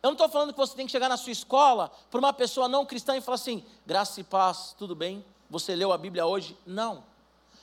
Eu 0.01 0.09
não 0.09 0.13
estou 0.13 0.29
falando 0.29 0.53
que 0.53 0.59
você 0.59 0.75
tem 0.75 0.85
que 0.85 0.91
chegar 0.91 1.09
na 1.09 1.17
sua 1.17 1.31
escola 1.31 1.91
para 2.09 2.19
uma 2.19 2.31
pessoa 2.31 2.67
não 2.67 2.85
cristã 2.85 3.17
e 3.17 3.21
falar 3.21 3.35
assim: 3.35 3.65
graça 3.85 4.21
e 4.21 4.23
paz, 4.23 4.75
tudo 4.77 4.95
bem? 4.95 5.25
Você 5.49 5.75
leu 5.75 5.91
a 5.91 5.97
Bíblia 5.97 6.25
hoje? 6.25 6.57
Não. 6.65 7.03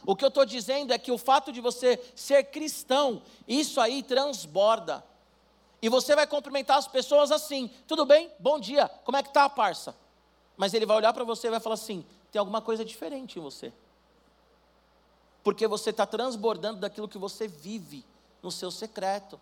O 0.06 0.14
que 0.14 0.24
eu 0.24 0.28
estou 0.28 0.44
dizendo 0.44 0.92
é 0.92 0.98
que 0.98 1.10
o 1.10 1.18
fato 1.18 1.50
de 1.50 1.60
você 1.60 2.02
ser 2.14 2.44
cristão, 2.44 3.22
isso 3.48 3.80
aí 3.80 4.02
transborda. 4.02 5.04
E 5.80 5.88
você 5.88 6.14
vai 6.14 6.26
cumprimentar 6.26 6.78
as 6.78 6.86
pessoas 6.86 7.30
assim: 7.30 7.70
tudo 7.86 8.04
bem? 8.04 8.30
Bom 8.38 8.58
dia, 8.58 8.88
como 9.04 9.16
é 9.16 9.22
que 9.22 9.36
a 9.38 9.48
parça? 9.48 9.96
Mas 10.56 10.74
ele 10.74 10.86
vai 10.86 10.96
olhar 10.96 11.12
para 11.12 11.24
você 11.24 11.46
e 11.46 11.50
vai 11.50 11.60
falar 11.60 11.74
assim: 11.74 12.04
tem 12.30 12.38
alguma 12.38 12.60
coisa 12.60 12.84
diferente 12.84 13.38
em 13.38 13.42
você. 13.42 13.72
Porque 15.42 15.66
você 15.66 15.90
está 15.90 16.06
transbordando 16.06 16.80
daquilo 16.80 17.08
que 17.08 17.18
você 17.18 17.48
vive 17.48 18.04
no 18.42 18.50
seu 18.50 18.70
secreto. 18.70 19.40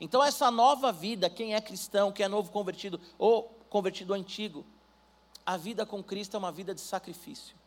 Então, 0.00 0.24
essa 0.24 0.50
nova 0.50 0.90
vida, 0.90 1.28
quem 1.28 1.54
é 1.54 1.60
cristão, 1.60 2.10
quem 2.10 2.24
é 2.24 2.28
novo 2.28 2.50
convertido 2.50 2.98
ou 3.18 3.44
convertido 3.68 4.14
antigo, 4.14 4.64
a 5.44 5.56
vida 5.56 5.84
com 5.84 6.02
Cristo 6.02 6.36
é 6.36 6.38
uma 6.38 6.50
vida 6.50 6.74
de 6.74 6.80
sacrifício. 6.80 7.59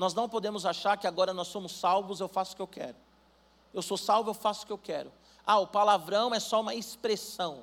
Nós 0.00 0.14
não 0.14 0.30
podemos 0.30 0.64
achar 0.64 0.96
que 0.96 1.06
agora 1.06 1.34
nós 1.34 1.48
somos 1.48 1.72
salvos, 1.72 2.20
eu 2.20 2.26
faço 2.26 2.54
o 2.54 2.56
que 2.56 2.62
eu 2.62 2.66
quero. 2.66 2.96
Eu 3.74 3.82
sou 3.82 3.98
salvo, 3.98 4.30
eu 4.30 4.34
faço 4.34 4.62
o 4.62 4.66
que 4.66 4.72
eu 4.72 4.78
quero. 4.78 5.12
Ah, 5.46 5.58
o 5.58 5.66
palavrão 5.66 6.34
é 6.34 6.40
só 6.40 6.62
uma 6.62 6.74
expressão. 6.74 7.62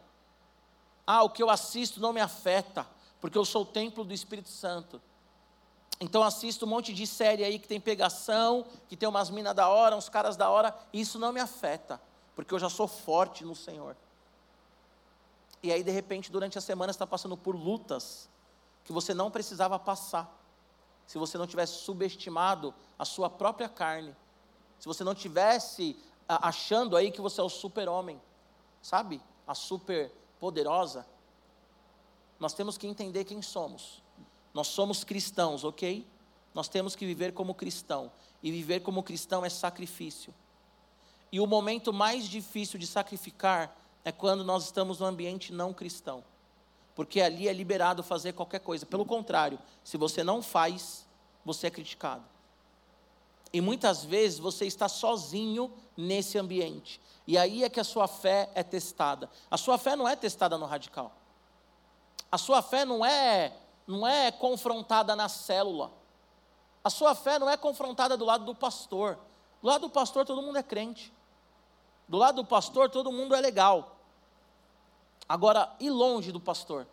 Ah, 1.08 1.23
o 1.23 1.32
que 1.32 1.41
eu 1.41 1.50
assisto 1.50 2.00
não 2.00 2.13
me 2.13 2.21
afeta, 2.21 2.86
porque 3.19 3.39
eu 3.39 3.43
sou 3.43 3.63
o 3.63 3.65
templo 3.65 4.04
do 4.04 4.13
Espírito 4.13 4.50
Santo. 4.50 5.02
Então 6.00 6.21
assisto 6.21 6.67
um 6.67 6.69
monte 6.69 6.93
de 6.93 7.08
série 7.08 7.43
aí 7.43 7.58
que 7.58 7.67
tem 7.67 7.82
pegação, 7.82 8.67
que 8.88 8.95
tem 8.95 9.10
umas 9.10 9.32
minas 9.32 9.56
da 9.56 9.67
hora, 9.67 9.95
uns 9.95 10.08
caras 10.08 10.38
da 10.38 10.47
hora, 10.47 10.78
e 10.93 11.02
isso 11.02 11.17
não 11.17 11.34
me 11.34 11.39
afeta 11.39 12.00
porque 12.36 12.54
eu 12.54 12.60
já 12.60 12.69
sou 12.69 12.88
forte 12.88 13.43
no 13.43 13.56
Senhor. 13.56 13.97
E 15.63 15.73
aí, 15.73 15.84
de 15.84 15.89
repente, 15.89 16.32
durante 16.32 16.56
a 16.56 16.62
semana, 16.62 16.91
está 16.91 17.08
passando 17.08 17.36
por 17.36 17.56
lutas 17.56 18.30
que 18.84 18.93
você 18.93 19.12
não 19.12 19.32
precisava 19.32 19.80
passar, 19.80 20.32
se 21.08 21.17
você 21.17 21.38
não 21.38 21.48
tivesse 21.48 21.80
subestimado 21.80 22.74
a 23.00 23.06
sua 23.06 23.30
própria 23.30 23.70
carne, 23.70 24.13
se 24.78 24.86
você 24.86 25.04
não 25.04 25.15
tivesse 25.15 25.98
achando 26.28 26.98
aí 26.98 27.10
que 27.10 27.22
você 27.22 27.39
é 27.39 27.43
o 27.43 27.50
super-homem, 27.50 28.22
sabe? 28.82 29.22
A 29.48 29.56
super 29.56 30.12
poderosa. 30.39 31.08
Nós 32.38 32.54
temos 32.54 32.78
que 32.78 32.86
entender 32.86 33.24
quem 33.24 33.41
somos. 33.41 34.04
Nós 34.54 34.67
somos 34.67 35.04
cristãos, 35.04 35.63
ok? 35.63 36.06
Nós 36.54 36.67
temos 36.67 36.96
que 36.96 37.06
viver 37.06 37.32
como 37.34 37.56
cristão. 37.56 38.12
E 38.43 38.52
viver 38.52 38.82
como 38.82 39.02
cristão 39.02 39.46
é 39.46 39.50
sacrifício. 39.50 40.34
E 41.32 41.39
o 41.39 41.48
momento 41.48 41.93
mais 41.93 42.26
difícil 42.26 42.78
de 42.78 42.86
sacrificar 42.86 43.76
é 44.04 44.12
quando 44.12 44.43
nós 44.43 44.65
estamos 44.65 45.00
no 45.00 45.06
ambiente 45.06 45.54
não 45.54 45.74
cristão. 45.74 46.24
Porque 46.97 47.21
ali 47.21 47.47
é 47.47 47.53
liberado 47.53 48.01
fazer 48.01 48.33
qualquer 48.33 48.60
coisa. 48.60 48.83
Pelo 48.83 49.05
contrário, 49.05 49.60
se 49.83 49.97
você 49.97 50.23
não 50.23 50.41
faz, 50.41 51.05
você 51.45 51.67
é 51.67 51.69
criticado. 51.69 52.23
E 53.53 53.62
muitas 53.62 54.03
vezes 54.03 54.39
você 54.39 54.65
está 54.65 54.89
sozinho 54.89 55.71
nesse 55.95 56.39
ambiente. 56.39 56.99
E 57.27 57.38
aí 57.38 57.63
é 57.63 57.69
que 57.69 57.79
a 57.79 57.83
sua 57.83 58.07
fé 58.07 58.49
é 58.55 58.63
testada. 58.63 59.29
A 59.49 59.57
sua 59.57 59.77
fé 59.77 59.95
não 59.95 60.10
é 60.10 60.15
testada 60.15 60.57
no 60.57 60.65
radical. 60.65 61.13
A 62.31 62.38
sua 62.39 62.63
fé 62.63 62.83
não 62.83 63.05
é 63.05 63.53
não 63.86 64.05
é 64.05 64.31
confrontada 64.31 65.15
na 65.15 65.29
célula. 65.29 65.91
A 66.83 66.89
sua 66.89 67.13
fé 67.13 67.38
não 67.38 67.47
é 67.47 67.55
confrontada 67.55 68.17
do 68.17 68.25
lado 68.25 68.43
do 68.43 68.55
pastor. 68.55 69.19
Do 69.62 69.67
lado 69.67 69.81
do 69.81 69.89
pastor 69.91 70.25
todo 70.25 70.41
mundo 70.41 70.57
é 70.57 70.63
crente. 70.63 71.13
Do 72.07 72.17
lado 72.17 72.38
do 72.38 72.45
pastor, 72.45 72.89
todo 72.89 73.12
mundo 73.12 73.36
é 73.36 73.41
legal. 73.41 73.96
Agora, 75.27 75.75
e 75.79 75.89
longe 75.89 76.31
do 76.31 76.39
pastor? 76.39 76.87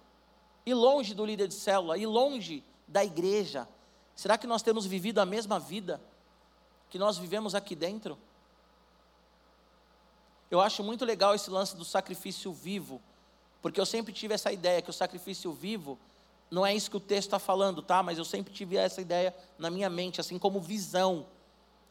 E 0.66 0.72
longe 0.74 1.14
do 1.14 1.24
líder 1.24 1.48
de 1.48 1.54
célula? 1.54 1.98
E 1.98 2.06
longe 2.06 2.64
da 2.88 3.04
igreja? 3.04 3.68
Será 4.14 4.38
que 4.38 4.46
nós 4.46 4.62
temos 4.62 4.86
vivido 4.86 5.18
a 5.18 5.26
mesma 5.26 5.58
vida 5.58 6.00
que 6.88 6.98
nós 6.98 7.18
vivemos 7.18 7.54
aqui 7.54 7.74
dentro? 7.74 8.18
eu 10.54 10.60
acho 10.60 10.82
muito 10.84 11.04
legal 11.04 11.34
esse 11.34 11.50
lance 11.50 11.76
do 11.76 11.84
sacrifício 11.84 12.52
vivo, 12.52 13.02
porque 13.60 13.80
eu 13.80 13.86
sempre 13.86 14.12
tive 14.12 14.34
essa 14.34 14.52
ideia 14.52 14.80
que 14.80 14.90
o 14.90 14.92
sacrifício 14.92 15.52
vivo 15.52 15.98
não 16.50 16.64
é 16.64 16.72
isso 16.74 16.90
que 16.90 16.96
o 16.96 17.00
texto 17.00 17.28
está 17.28 17.38
falando, 17.40 17.82
tá? 17.82 18.02
Mas 18.02 18.18
eu 18.18 18.24
sempre 18.24 18.52
tive 18.52 18.76
essa 18.76 19.00
ideia 19.00 19.34
na 19.58 19.70
minha 19.70 19.90
mente, 19.90 20.20
assim 20.20 20.38
como 20.38 20.60
visão. 20.60 21.26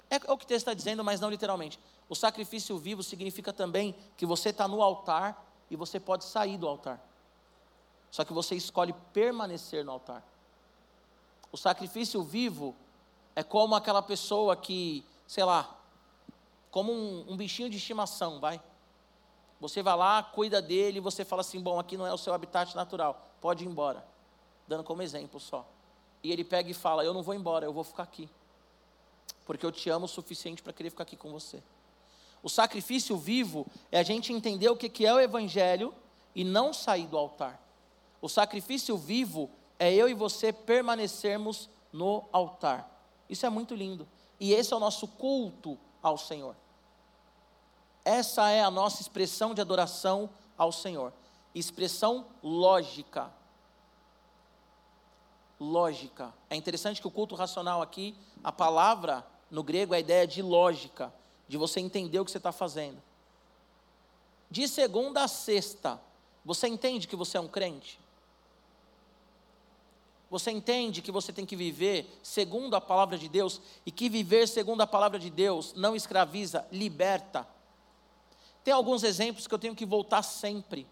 É, 0.10 0.16
é 0.16 0.32
o 0.32 0.38
que 0.38 0.46
o 0.46 0.48
texto 0.48 0.68
está 0.68 0.74
dizendo, 0.74 1.04
mas 1.04 1.20
não 1.20 1.30
literalmente. 1.30 1.78
O 2.08 2.16
sacrifício 2.16 2.78
vivo 2.78 3.04
significa 3.04 3.52
também 3.52 3.94
que 4.16 4.26
você 4.26 4.50
está 4.50 4.68
no 4.68 4.82
altar 4.82 5.43
e 5.70 5.76
você 5.76 6.00
pode 6.00 6.26
sair 6.26 6.58
do 6.58 6.68
altar. 6.68 7.00
Só 8.12 8.24
que 8.24 8.34
você 8.34 8.56
escolhe 8.56 8.94
permanecer 9.12 9.84
no 9.84 9.92
altar. 9.92 10.24
O 11.52 11.58
sacrifício 11.58 12.22
vivo 12.24 12.76
é 13.36 13.44
como 13.44 13.76
aquela 13.76 14.02
pessoa 14.02 14.56
que, 14.56 15.06
sei 15.28 15.44
lá, 15.44 15.76
como 16.70 16.92
um, 16.92 17.32
um 17.32 17.38
bichinho 17.38 17.70
de 17.70 17.78
estimação, 17.78 18.40
vai. 18.40 18.62
Você 19.60 19.82
vai 19.82 19.96
lá, 19.96 20.22
cuida 20.22 20.62
dele, 20.62 20.98
e 20.98 21.02
você 21.02 21.24
fala 21.24 21.42
assim: 21.42 21.62
bom, 21.62 21.80
aqui 21.80 21.96
não 21.96 22.06
é 22.06 22.14
o 22.14 22.18
seu 22.18 22.34
habitat 22.34 22.76
natural, 22.76 23.24
pode 23.40 23.64
ir 23.64 23.68
embora. 23.68 24.06
Dando 24.68 24.84
como 24.84 25.02
exemplo 25.02 25.40
só. 25.40 25.66
E 26.22 26.32
ele 26.32 26.44
pega 26.44 26.70
e 26.70 26.74
fala: 26.74 27.04
eu 27.04 27.14
não 27.14 27.24
vou 27.24 27.34
embora, 27.34 27.66
eu 27.66 27.74
vou 27.74 27.84
ficar 27.84 28.04
aqui. 28.04 28.30
Porque 29.46 29.66
eu 29.66 29.72
te 29.72 29.90
amo 29.90 30.06
o 30.06 30.10
suficiente 30.10 30.62
para 30.62 30.74
querer 30.74 30.90
ficar 30.90 31.04
aqui 31.04 31.16
com 31.16 31.32
você. 31.32 31.62
O 32.44 32.50
sacrifício 32.50 33.16
vivo 33.16 33.66
é 33.90 33.98
a 33.98 34.04
gente 34.04 34.34
entender 34.34 34.70
o 34.70 34.76
que 34.76 35.06
é 35.06 35.14
o 35.14 35.20
evangelho 35.20 35.96
e 36.36 36.44
não 36.44 36.74
sair 36.74 37.08
do 37.08 37.18
altar. 37.18 37.60
O 38.22 38.28
sacrifício 38.28 38.98
vivo 38.98 39.50
é 39.80 39.94
eu 39.94 40.10
e 40.10 40.14
você 40.14 40.52
permanecermos 40.52 41.70
no 41.92 42.26
altar. 42.34 42.90
Isso 43.30 43.46
é 43.46 43.50
muito 43.50 43.74
lindo. 43.74 44.06
E 44.40 44.54
esse 44.54 44.74
é 44.74 44.76
o 44.76 44.80
nosso 44.80 45.08
culto 45.08 45.78
ao 46.02 46.18
Senhor. 46.18 46.56
Essa 48.04 48.50
é 48.50 48.62
a 48.62 48.70
nossa 48.70 49.02
expressão 49.02 49.54
de 49.54 49.62
adoração 49.62 50.30
ao 50.58 50.72
Senhor. 50.72 51.14
Expressão 51.56 52.26
lógica. 52.44 53.32
Lógica. 55.60 56.34
É 56.50 56.58
interessante 56.58 57.00
que 57.00 57.08
o 57.08 57.12
culto 57.12 57.36
racional 57.36 57.82
aqui, 57.82 58.16
a 58.44 58.52
palavra 58.52 59.26
no 59.50 59.64
grego 59.64 59.94
é 59.94 59.98
a 59.98 60.02
ideia 60.02 60.28
de 60.28 60.42
lógica, 60.42 61.14
de 61.54 61.58
você 61.58 61.80
entender 61.80 62.20
o 62.20 62.26
que 62.26 62.32
você 62.32 62.40
está 62.40 62.52
fazendo. 62.52 63.00
De 64.50 64.68
segunda 64.68 65.24
a 65.24 65.28
sexta, 65.28 66.02
você 66.44 66.68
entende 66.68 67.08
que 67.08 67.16
você 67.16 67.38
é 67.38 67.40
um 67.40 67.48
crente? 67.48 68.00
Você 70.32 70.50
entende 70.50 71.00
que 71.00 71.12
você 71.12 71.32
tem 71.32 71.46
que 71.46 71.56
viver 71.56 72.10
segundo 72.24 72.76
a 72.76 72.82
palavra 72.82 73.20
de 73.20 73.30
Deus 73.30 73.62
e 73.86 73.92
que 73.92 74.10
viver 74.10 74.48
segundo 74.48 74.82
a 74.82 74.88
palavra 74.88 75.20
de 75.20 75.30
Deus 75.30 75.74
não 75.76 75.96
escraviza, 75.96 76.66
liberta. 76.72 77.48
Tem 78.64 78.74
alguns 78.74 79.04
exemplos 79.04 79.46
que 79.46 79.54
eu 79.54 79.60
tenho 79.60 79.76
que 79.76 79.86
voltar 79.86 80.24
sempre 80.24 80.88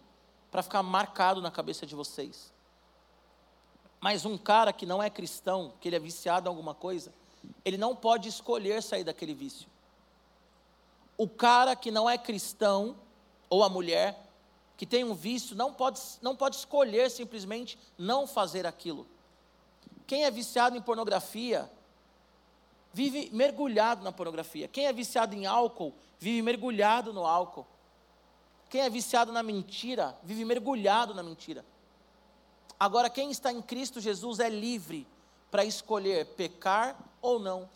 para 0.52 0.62
ficar 0.62 0.84
marcado 0.84 1.41
na 1.41 1.50
cabeça 1.50 1.88
de 1.88 1.95
vocês. 1.95 2.54
Mas 4.00 4.26
um 4.26 4.38
cara 4.38 4.71
que 4.71 4.86
não 4.86 5.02
é 5.02 5.10
cristão, 5.10 5.74
que 5.82 5.89
ele 5.89 5.95
é 5.95 6.00
viciado 6.00 6.47
em 6.47 6.50
alguma 6.50 6.76
coisa, 6.76 7.12
ele 7.65 7.78
não 7.78 7.95
pode 7.95 8.30
escolher 8.30 8.84
sair 8.84 9.04
daquele 9.04 9.34
vício. 9.34 9.71
O 11.21 11.27
cara 11.27 11.75
que 11.75 11.91
não 11.91 12.10
é 12.10 12.17
cristão, 12.17 12.95
ou 13.47 13.63
a 13.63 13.69
mulher, 13.69 14.27
que 14.75 14.88
tem 14.88 15.03
um 15.03 15.13
vício, 15.13 15.55
não 15.55 15.71
pode, 15.71 16.01
não 16.19 16.36
pode 16.36 16.55
escolher 16.55 17.12
simplesmente 17.12 17.77
não 17.95 18.25
fazer 18.25 18.65
aquilo. 18.65 19.05
Quem 20.07 20.25
é 20.25 20.31
viciado 20.31 20.75
em 20.75 20.81
pornografia 20.81 21.71
vive 22.91 23.29
mergulhado 23.31 24.03
na 24.03 24.12
pornografia. 24.12 24.67
Quem 24.67 24.88
é 24.88 24.91
viciado 24.91 25.36
em 25.36 25.45
álcool 25.45 25.93
vive 26.17 26.41
mergulhado 26.41 27.13
no 27.13 27.23
álcool. 27.23 27.67
Quem 28.67 28.81
é 28.81 28.89
viciado 28.89 29.31
na 29.31 29.43
mentira 29.43 30.17
vive 30.23 30.43
mergulhado 30.43 31.13
na 31.13 31.21
mentira. 31.21 31.63
Agora, 32.79 33.12
quem 33.12 33.29
está 33.29 33.51
em 33.51 33.62
Cristo 33.62 34.01
Jesus 34.01 34.39
é 34.39 34.49
livre 34.49 35.07
para 35.51 35.63
escolher 35.63 36.25
pecar 36.36 36.97
ou 37.21 37.38
não. 37.38 37.69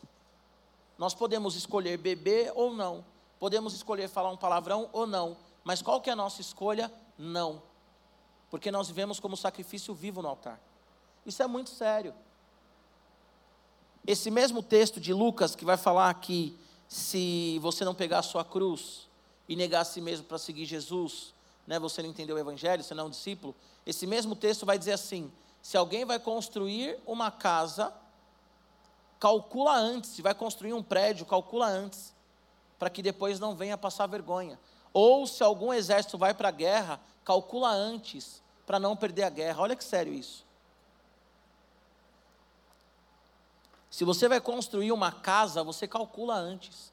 Nós 0.98 1.14
podemos 1.14 1.56
escolher 1.56 2.00
beber 2.00 2.52
ou 2.56 2.74
não. 2.74 3.06
Podemos 3.46 3.76
escolher 3.76 4.10
falar 4.10 4.32
um 4.32 4.36
palavrão 4.36 4.90
ou 4.92 5.06
não. 5.06 5.38
Mas 5.64 5.80
qual 5.80 6.02
que 6.02 6.10
é 6.10 6.14
a 6.14 6.16
nossa 6.16 6.42
escolha? 6.42 6.92
Não. 7.16 7.62
Porque 8.50 8.72
nós 8.72 8.88
vivemos 8.88 9.20
como 9.20 9.38
sacrifício 9.38 9.94
vivo 9.94 10.20
no 10.20 10.28
altar. 10.28 10.60
Isso 11.28 11.44
é 11.44 11.46
muito 11.46 11.70
sério. 11.70 12.12
Esse 14.08 14.32
mesmo 14.32 14.64
texto 14.64 15.00
de 15.00 15.14
Lucas 15.14 15.56
que 15.56 15.64
vai 15.64 15.78
falar 15.78 16.12
que 16.16 16.58
se 16.88 17.60
você 17.60 17.86
não 17.86 17.94
pegar 17.94 18.18
a 18.18 18.24
sua 18.24 18.44
cruz 18.44 19.08
e 19.48 19.56
negar 19.56 19.82
a 19.82 19.86
si 19.86 20.02
mesmo 20.02 20.26
para 20.26 20.40
seguir 20.40 20.66
Jesus, 20.66 21.32
né, 21.68 21.78
você 21.78 22.02
não 22.02 22.10
entendeu 22.10 22.38
o 22.38 22.40
evangelho, 22.40 22.84
você 22.84 22.96
não 22.96 23.04
é 23.04 23.08
um 23.10 23.12
discípulo. 23.12 23.54
Esse 23.86 24.08
mesmo 24.08 24.36
texto 24.36 24.66
vai 24.66 24.80
dizer 24.80 24.94
assim: 24.94 25.32
se 25.62 25.78
alguém 25.78 26.04
vai 26.04 26.18
construir 26.18 26.98
uma 27.06 27.30
casa, 27.30 27.94
calcula 29.20 29.76
antes, 29.76 30.10
se 30.10 30.24
vai 30.24 30.34
construir 30.34 30.74
um 30.74 30.82
prédio, 30.82 31.28
calcula 31.28 31.68
antes, 31.68 32.15
para 32.78 32.90
que 32.90 33.02
depois 33.02 33.40
não 33.40 33.56
venha 33.56 33.78
passar 33.78 34.08
vergonha. 34.08 34.60
Ou 34.94 35.28
se 35.28 35.44
algum 35.44 35.74
exército 35.74 36.18
vai 36.18 36.34
para 36.34 36.50
a 36.50 36.52
guerra, 36.52 37.00
calcula 37.24 37.70
antes, 37.70 38.42
para 38.66 38.80
não 38.80 38.96
perder 38.96 39.24
a 39.24 39.30
guerra. 39.30 39.62
Olha 39.62 39.76
que 39.76 39.84
sério 39.84 40.14
isso. 40.14 40.46
Se 43.90 44.04
você 44.04 44.28
vai 44.28 44.42
construir 44.42 44.92
uma 44.92 45.12
casa, 45.12 45.64
você 45.64 45.88
calcula 45.88 46.36
antes. 46.36 46.92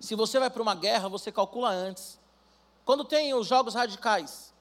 Se 0.00 0.14
você 0.14 0.38
vai 0.38 0.50
para 0.50 0.62
uma 0.62 0.74
guerra, 0.74 1.08
você 1.08 1.32
calcula 1.32 1.70
antes. 1.70 2.18
Quando 2.84 3.04
tem 3.04 3.34
os 3.34 3.46
jogos 3.46 3.74
radicais 3.74 4.52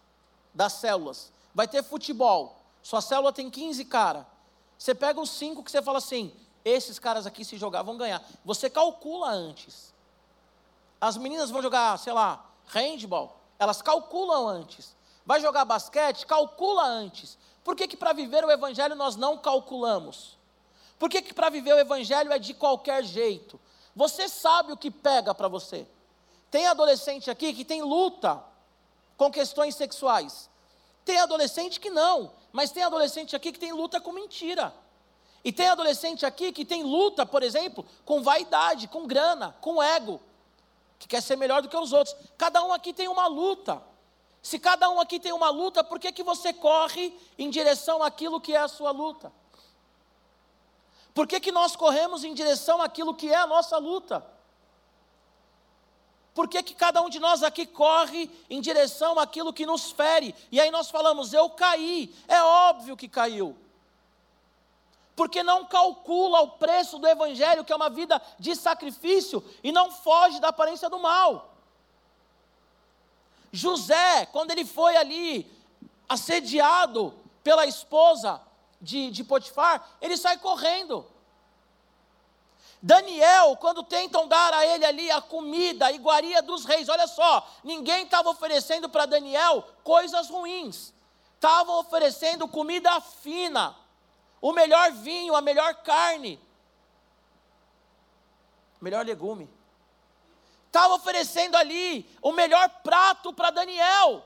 das 0.54 0.74
células, 0.74 1.32
vai 1.54 1.68
ter 1.68 1.84
futebol. 1.84 2.62
Sua 2.82 3.02
célula 3.02 3.34
tem 3.34 3.50
15 3.50 3.84
caras. 3.86 4.26
Você 4.78 4.94
pega 4.96 5.20
os 5.20 5.30
cinco 5.30 5.64
que 5.64 5.72
você 5.72 5.82
fala 5.82 5.98
assim: 5.98 6.32
esses 6.64 7.00
caras 7.00 7.26
aqui 7.26 7.44
se 7.44 7.58
jogar 7.58 7.84
vão 7.84 7.98
ganhar. 7.98 8.24
Você 8.46 8.70
calcula 8.70 9.30
antes. 9.30 9.94
As 11.00 11.18
meninas 11.18 11.50
vão 11.50 11.62
jogar, 11.62 11.98
sei 12.00 12.14
lá, 12.14 12.46
handball, 12.68 13.40
elas 13.60 13.82
calculam 13.82 14.48
antes. 14.48 14.96
Vai 15.26 15.42
jogar 15.42 15.66
basquete, 15.66 16.26
calcula 16.26 16.86
antes. 16.86 17.38
Por 17.64 17.76
que, 17.76 17.88
que 17.88 17.98
para 17.98 18.14
viver 18.14 18.46
o 18.46 18.52
evangelho 18.52 18.96
nós 18.96 19.16
não 19.16 19.38
calculamos? 19.38 20.38
Por 20.98 21.10
que, 21.10 21.22
que 21.22 21.34
para 21.34 21.50
viver 21.50 21.74
o 21.74 21.80
Evangelho 21.80 22.32
é 22.32 22.40
de 22.40 22.54
qualquer 22.54 23.04
jeito? 23.04 23.60
Você 23.96 24.28
sabe 24.28 24.72
o 24.72 24.78
que 24.78 24.90
pega 24.90 25.34
para 25.34 25.48
você. 25.48 25.88
Tem 26.50 26.68
adolescente 26.68 27.30
aqui 27.30 27.54
que 27.54 27.66
tem 27.66 27.82
luta 27.82 28.44
com 29.16 29.32
questões 29.32 29.76
sexuais. 29.76 30.50
Tem 31.06 31.20
adolescente 31.20 31.80
que 31.80 31.90
não, 31.90 32.32
mas 32.52 32.72
tem 32.72 32.84
adolescente 32.84 33.36
aqui 33.36 33.52
que 33.52 33.60
tem 33.60 33.72
luta 33.72 34.02
com 34.02 34.12
mentira. 34.12 34.74
E 35.44 35.52
tem 35.52 35.68
adolescente 35.68 36.26
aqui 36.26 36.52
que 36.52 36.66
tem 36.66 36.84
luta, 36.84 37.26
por 37.26 37.44
exemplo, 37.44 37.86
com 38.04 38.22
vaidade, 38.22 38.88
com 38.88 39.06
grana, 39.06 39.56
com 39.62 39.82
ego, 39.82 40.20
que 41.00 41.08
quer 41.08 41.22
ser 41.22 41.36
melhor 41.36 41.62
do 41.62 41.70
que 41.70 41.78
os 41.78 41.94
outros. 41.94 42.16
Cada 42.38 42.64
um 42.64 42.74
aqui 42.74 42.94
tem 42.94 43.08
uma 43.08 43.28
luta. 43.28 43.82
Se 44.42 44.58
cada 44.58 44.90
um 44.90 45.00
aqui 45.00 45.20
tem 45.20 45.34
uma 45.34 45.50
luta, 45.50 45.84
por 45.84 46.00
que, 46.00 46.12
que 46.12 46.24
você 46.24 46.54
corre 46.54 47.14
em 47.38 47.50
direção 47.50 48.02
àquilo 48.02 48.40
que 48.40 48.54
é 48.54 48.60
a 48.60 48.68
sua 48.68 48.92
luta? 48.92 49.32
Por 51.14 51.28
que, 51.28 51.40
que 51.40 51.52
nós 51.52 51.76
corremos 51.76 52.24
em 52.24 52.34
direção 52.34 52.82
àquilo 52.82 53.14
que 53.14 53.30
é 53.30 53.36
a 53.36 53.48
nossa 53.48 53.78
luta? 53.78 54.26
Por 56.34 56.48
que, 56.48 56.62
que 56.62 56.76
cada 56.76 57.02
um 57.02 57.10
de 57.10 57.20
nós 57.20 57.42
aqui 57.42 57.66
corre 57.66 58.30
em 58.48 58.62
direção 58.62 59.18
àquilo 59.18 59.52
que 59.52 59.66
nos 59.66 59.92
fere? 59.92 60.36
E 60.52 60.62
aí 60.62 60.70
nós 60.70 60.90
falamos, 60.92 61.34
eu 61.34 61.50
caí, 61.50 62.16
é 62.28 62.42
óbvio 62.44 62.96
que 62.96 63.08
caiu. 63.08 63.58
Porque 65.18 65.44
não 65.44 65.66
calcula 65.66 66.40
o 66.40 66.52
preço 66.52 66.98
do 66.98 67.08
Evangelho, 67.08 67.66
que 67.66 67.74
é 67.74 67.76
uma 67.76 67.90
vida 67.90 68.22
de 68.40 68.56
sacrifício, 68.56 69.44
e 69.62 69.72
não 69.74 69.92
foge 69.92 70.40
da 70.40 70.48
aparência 70.48 70.90
do 70.90 71.00
mal. 71.00 71.54
José, 73.52 74.28
quando 74.28 74.52
ele 74.52 74.64
foi 74.64 74.96
ali 74.96 75.52
assediado 76.08 77.14
pela 77.44 77.66
esposa, 77.66 78.42
de, 78.80 79.10
de 79.10 79.24
Potifar, 79.24 79.88
ele 80.02 80.16
sai 80.18 80.38
correndo. 80.38 81.06
Daniel, 82.82 83.58
quando 83.58 83.82
tentam 83.84 84.28
dar 84.28 84.54
a 84.54 84.66
ele 84.66 84.86
ali 84.86 85.10
a 85.10 85.20
comida, 85.20 85.88
a 85.88 85.92
iguaria 85.92 86.42
dos 86.44 86.64
reis, 86.64 86.88
olha 86.90 87.08
só, 87.08 87.48
ninguém 87.64 88.04
estava 88.04 88.30
oferecendo 88.30 88.88
para 88.88 89.08
Daniel 89.08 89.68
coisas 89.84 90.30
ruins, 90.30 90.94
estavam 91.34 91.80
oferecendo 91.80 92.48
comida 92.48 93.02
fina, 93.02 93.76
o 94.42 94.52
melhor 94.54 94.92
vinho, 94.92 95.36
a 95.36 95.42
melhor 95.42 95.76
carne, 95.84 96.40
o 98.80 98.84
melhor 98.84 99.06
legume. 99.06 99.50
Estava 100.68 100.94
oferecendo 100.94 101.56
ali 101.56 102.08
o 102.22 102.32
melhor 102.32 102.70
prato 102.84 103.34
para 103.34 103.50
Daniel. 103.50 104.24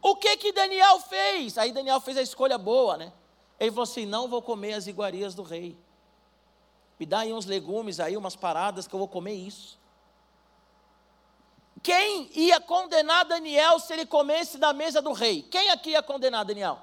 O 0.00 0.16
que 0.16 0.36
que 0.36 0.52
Daniel 0.52 0.98
fez? 1.00 1.58
Aí 1.58 1.70
Daniel 1.72 2.00
fez 2.00 2.16
a 2.16 2.22
escolha 2.22 2.56
boa, 2.56 2.96
né? 2.96 3.12
Ele 3.60 3.70
falou 3.70 3.84
assim: 3.84 4.06
não 4.06 4.26
vou 4.26 4.40
comer 4.40 4.74
as 4.74 4.86
iguarias 4.86 5.34
do 5.34 5.42
rei. 5.42 5.76
Me 6.98 7.06
dá 7.06 7.20
aí 7.20 7.32
uns 7.32 7.46
legumes 7.46 8.00
aí, 8.00 8.16
umas 8.16 8.36
paradas 8.36 8.86
que 8.86 8.94
eu 8.94 8.98
vou 8.98 9.08
comer 9.08 9.34
isso. 9.34 9.78
quem 11.82 12.30
ia 12.32 12.60
condenar 12.60 13.24
Daniel 13.24 13.78
se 13.80 13.92
ele 13.92 14.06
comesse 14.06 14.56
da 14.56 14.72
mesa 14.72 15.02
do 15.02 15.12
rei? 15.12 15.42
Quem 15.42 15.70
aqui 15.70 15.90
ia 15.90 16.02
condenar 16.02 16.44
Daniel? 16.44 16.78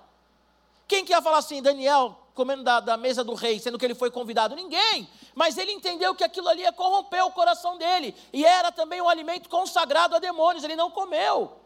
Quem 0.88 1.06
que 1.06 1.14
ia 1.14 1.22
falar 1.22 1.38
assim, 1.38 1.62
Daniel, 1.62 2.18
comendo 2.40 2.64
da, 2.64 2.80
da, 2.80 2.96
mesa 2.96 3.22
do 3.22 3.34
rei, 3.34 3.60
sendo 3.60 3.78
que 3.78 3.84
ele 3.84 3.94
foi 3.94 4.10
convidado? 4.10 4.56
Ninguém. 4.56 5.10
Mas 5.36 5.58
ele 5.58 5.74
entendeu 5.74 6.16
que 6.16 6.24
aquilo 6.24 6.48
ali 6.48 6.62
ia 6.62 6.72
corromper 6.72 7.26
o 7.26 7.32
coração 7.32 7.78
dele. 7.78 8.16
E 8.32 8.46
era 8.46 8.72
também 8.72 9.02
um 9.02 9.10
alimento 9.10 9.50
consagrado 9.50 10.16
a 10.16 10.20
demônios, 10.20 10.64
ele 10.64 10.78
não 10.78 10.90
comeu. 10.90 11.60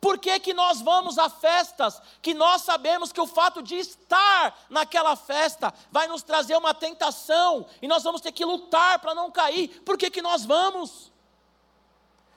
Por 0.00 0.18
que, 0.18 0.40
que 0.40 0.52
nós 0.52 0.82
vamos 0.82 1.16
a 1.16 1.30
festas 1.30 2.02
que 2.20 2.34
nós 2.34 2.62
sabemos 2.62 3.12
que 3.12 3.20
o 3.20 3.26
fato 3.26 3.62
de 3.62 3.76
estar 3.76 4.66
naquela 4.68 5.14
festa 5.14 5.72
vai 5.92 6.08
nos 6.08 6.24
trazer 6.24 6.56
uma 6.56 6.74
tentação 6.74 7.64
e 7.80 7.86
nós 7.86 8.02
vamos 8.02 8.20
ter 8.20 8.32
que 8.32 8.44
lutar 8.44 8.98
para 8.98 9.14
não 9.14 9.30
cair? 9.30 9.80
Por 9.82 9.96
que, 9.96 10.10
que 10.10 10.20
nós 10.20 10.44
vamos? 10.44 11.12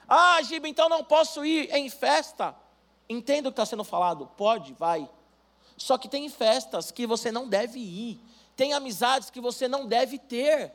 Ah, 0.08 0.40
Giba, 0.42 0.68
então 0.68 0.88
não 0.88 1.02
posso 1.02 1.44
ir 1.44 1.74
em 1.74 1.90
festa. 1.90 2.54
Entenda 3.08 3.48
o 3.48 3.52
que 3.52 3.60
está 3.60 3.66
sendo 3.66 3.82
falado. 3.82 4.30
Pode, 4.36 4.74
vai. 4.74 5.10
Só 5.78 5.96
que 5.96 6.08
tem 6.08 6.28
festas 6.28 6.90
que 6.90 7.06
você 7.06 7.32
não 7.32 7.48
deve 7.48 7.78
ir. 7.78 8.20
Tem 8.54 8.74
amizades 8.74 9.30
que 9.30 9.40
você 9.40 9.66
não 9.66 9.86
deve 9.86 10.18
ter. 10.18 10.72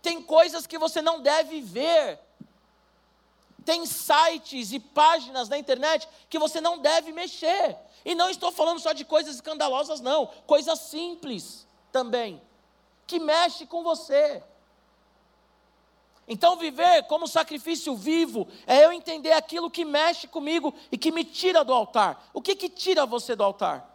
Tem 0.00 0.22
coisas 0.22 0.66
que 0.66 0.78
você 0.78 1.02
não 1.02 1.20
deve 1.20 1.60
ver 1.60 2.18
tem 3.68 3.84
sites 3.84 4.72
e 4.72 4.80
páginas 4.80 5.46
na 5.50 5.58
internet 5.58 6.08
que 6.30 6.38
você 6.38 6.58
não 6.58 6.78
deve 6.78 7.12
mexer. 7.12 7.76
E 8.02 8.14
não 8.14 8.30
estou 8.30 8.50
falando 8.50 8.80
só 8.80 8.94
de 8.94 9.04
coisas 9.04 9.34
escandalosas, 9.34 10.00
não. 10.00 10.24
Coisas 10.46 10.78
simples 10.78 11.66
também, 11.92 12.40
que 13.06 13.18
mexe 13.18 13.66
com 13.66 13.82
você. 13.82 14.42
Então, 16.26 16.56
viver 16.56 17.02
como 17.08 17.28
sacrifício 17.28 17.94
vivo 17.94 18.48
é 18.66 18.86
eu 18.86 18.90
entender 18.90 19.32
aquilo 19.32 19.70
que 19.70 19.84
mexe 19.84 20.26
comigo 20.26 20.74
e 20.90 20.96
que 20.96 21.12
me 21.12 21.22
tira 21.22 21.62
do 21.62 21.74
altar. 21.74 22.30
O 22.32 22.40
que 22.40 22.56
que 22.56 22.70
tira 22.70 23.04
você 23.04 23.36
do 23.36 23.44
altar? 23.44 23.87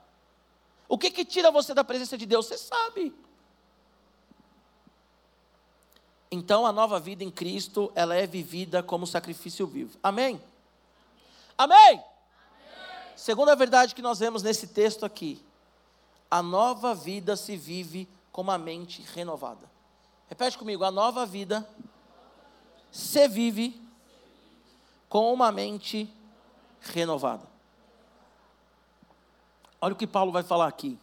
O 0.88 0.98
que 0.98 1.10
que 1.10 1.26
tira 1.26 1.52
você 1.52 1.74
da 1.74 1.84
presença 1.84 2.18
de 2.18 2.26
Deus? 2.26 2.46
Você 2.46 2.58
sabe. 2.58 3.14
Então 6.32 6.66
a 6.66 6.72
nova 6.72 7.00
vida 7.00 7.24
em 7.24 7.30
Cristo, 7.30 7.92
ela 7.94 8.16
é 8.16 8.26
vivida 8.26 8.82
como 8.82 9.06
sacrifício 9.06 9.68
vivo. 9.68 9.98
Amém? 10.02 10.42
Amém? 11.56 11.78
Amém? 11.88 12.04
Segunda 13.16 13.56
verdade 13.56 13.94
que 13.94 14.02
nós 14.02 14.20
vemos 14.20 14.42
nesse 14.42 14.68
texto 14.68 15.06
aqui, 15.06 15.44
a 16.30 16.42
nova 16.42 16.96
vida 16.96 17.36
se 17.36 17.56
vive 17.56 18.10
com 18.32 18.42
uma 18.42 18.58
mente 18.58 19.04
renovada. 19.14 19.70
Repete 20.28 20.58
comigo, 20.58 20.84
a 20.84 20.90
nova 20.90 21.24
vida 21.24 21.68
se 22.92 23.28
vive 23.28 23.80
com 25.08 25.32
uma 25.32 25.52
mente 25.52 26.12
renovada. 26.82 27.53
Olha 29.84 29.94
o 29.94 29.98
que 29.98 30.08
Paulo 30.08 30.32
vai 30.32 30.44
falar 30.44 30.68
aqui. 30.68 30.98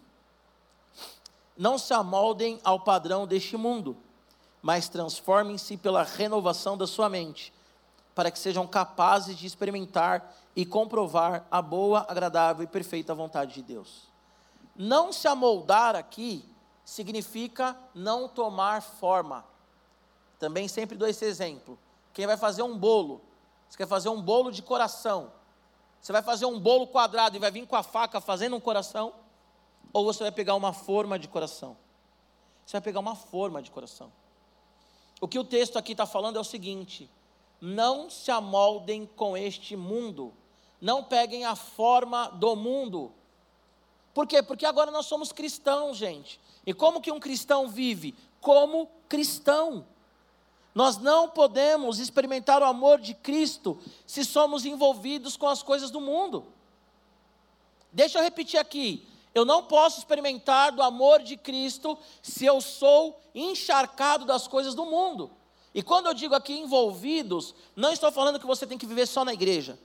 Não 1.57 1.77
se 1.77 1.93
amoldem 1.93 2.59
ao 2.65 2.81
padrão 2.81 3.27
deste 3.27 3.57
mundo 3.57 3.97
mas 4.63 4.89
transformem-se 4.89 5.77
pela 5.77 6.03
renovação 6.03 6.77
da 6.77 6.87
sua 6.87 7.09
mente, 7.09 7.53
para 8.15 8.31
que 8.31 8.39
sejam 8.39 8.67
capazes 8.67 9.37
de 9.37 9.47
experimentar 9.47 10.37
e 10.55 10.67
comprovar 10.67 11.47
a 11.51 11.63
boa, 11.63 12.05
agradável 12.09 12.65
e 12.65 12.67
perfeita 12.67 13.15
vontade 13.15 13.55
de 13.55 13.63
Deus. 13.63 14.09
Não 14.77 15.13
se 15.13 15.27
amoldar 15.29 15.97
aqui 15.97 16.45
significa 16.85 17.77
não 17.95 18.29
tomar 18.29 18.83
forma. 18.83 19.45
Também 20.39 20.69
sempre 20.69 20.97
dou 20.97 21.09
esse 21.09 21.25
exemplo. 21.25 21.79
Quem 22.13 22.27
vai 22.27 22.37
fazer 22.37 22.63
um 22.63 22.77
bolo, 22.77 23.21
você 23.69 23.77
quer 23.77 23.87
fazer 23.87 24.09
um 24.09 24.21
bolo 24.21 24.51
de 24.51 24.63
coração, 24.63 25.31
você 26.01 26.13
vai 26.13 26.23
fazer 26.23 26.47
um 26.47 26.59
bolo 26.59 26.87
quadrado 26.87 27.37
e 27.37 27.39
vai 27.39 27.51
vir 27.51 27.67
com 27.67 27.77
a 27.77 27.83
faca 27.83 28.21
fazendo 28.21 28.57
um 28.57 28.61
coração? 28.61 29.13
Ou 29.93 30.05
você 30.05 30.23
vai 30.23 30.33
pegar 30.33 30.55
uma 30.55 30.73
forma 30.73 31.19
de 31.19 31.29
coração? 31.29 31.77
Você 32.65 32.73
vai 32.73 32.81
pegar 32.81 33.01
uma 33.01 33.15
forma 33.15 33.61
de 33.61 33.71
coração. 33.71 34.13
O 35.21 35.29
que 35.29 35.39
o 35.39 35.45
texto 35.45 35.77
aqui 35.77 35.93
está 35.93 36.07
falando 36.07 36.37
é 36.37 36.41
o 36.41 36.45
seguinte: 36.45 37.11
não 37.61 38.09
se 38.09 38.31
amoldem 38.31 39.05
com 39.05 39.37
este 39.37 39.77
mundo, 39.77 40.33
não 40.81 41.05
peguem 41.05 41.45
a 41.45 41.55
forma 41.55 42.29
do 42.29 42.57
mundo. 42.57 43.13
Por 44.15 44.27
quê? 44.27 44.43
Porque 44.43 44.65
agora 44.65 44.91
nós 44.91 45.07
somos 45.07 45.33
cristãos, 45.33 45.97
gente. 45.97 46.41
E 46.67 46.73
como 46.73 47.01
que 47.01 47.13
um 47.13 47.21
cristão 47.21 47.69
vive? 47.69 48.15
Como 48.41 48.89
cristão. 49.09 49.87
Nós 50.75 50.99
não 50.99 51.29
podemos 51.29 51.99
experimentar 51.99 52.63
o 52.63 52.67
amor 52.67 53.01
de 53.01 53.15
Cristo 53.15 53.79
se 54.07 54.25
somos 54.25 54.65
envolvidos 54.65 55.37
com 55.37 55.49
as 55.49 55.63
coisas 55.63 55.91
do 55.91 56.01
mundo. 56.01 56.47
Deixa 57.93 58.19
eu 58.19 58.23
repetir 58.23 58.59
aqui. 58.59 59.07
Eu 59.35 59.45
não 59.45 59.63
posso 59.65 59.99
experimentar 59.99 60.73
do 60.73 60.83
amor 60.83 61.23
de 61.23 61.37
Cristo 61.37 61.99
se 62.23 62.45
eu 62.45 62.61
sou 62.61 63.21
encharcado 63.35 64.25
das 64.25 64.47
coisas 64.47 64.75
do 64.75 64.85
mundo. 64.85 65.31
E 65.73 65.83
quando 65.83 66.07
eu 66.07 66.15
digo 66.15 66.35
aqui 66.35 66.53
envolvidos, 66.53 67.55
não 67.77 67.93
estou 67.93 68.11
falando 68.11 68.41
que 68.41 68.47
você 68.47 68.67
tem 68.67 68.79
que 68.79 68.87
viver 68.87 69.07
só 69.07 69.25
na 69.25 69.33
igreja. 69.33 69.79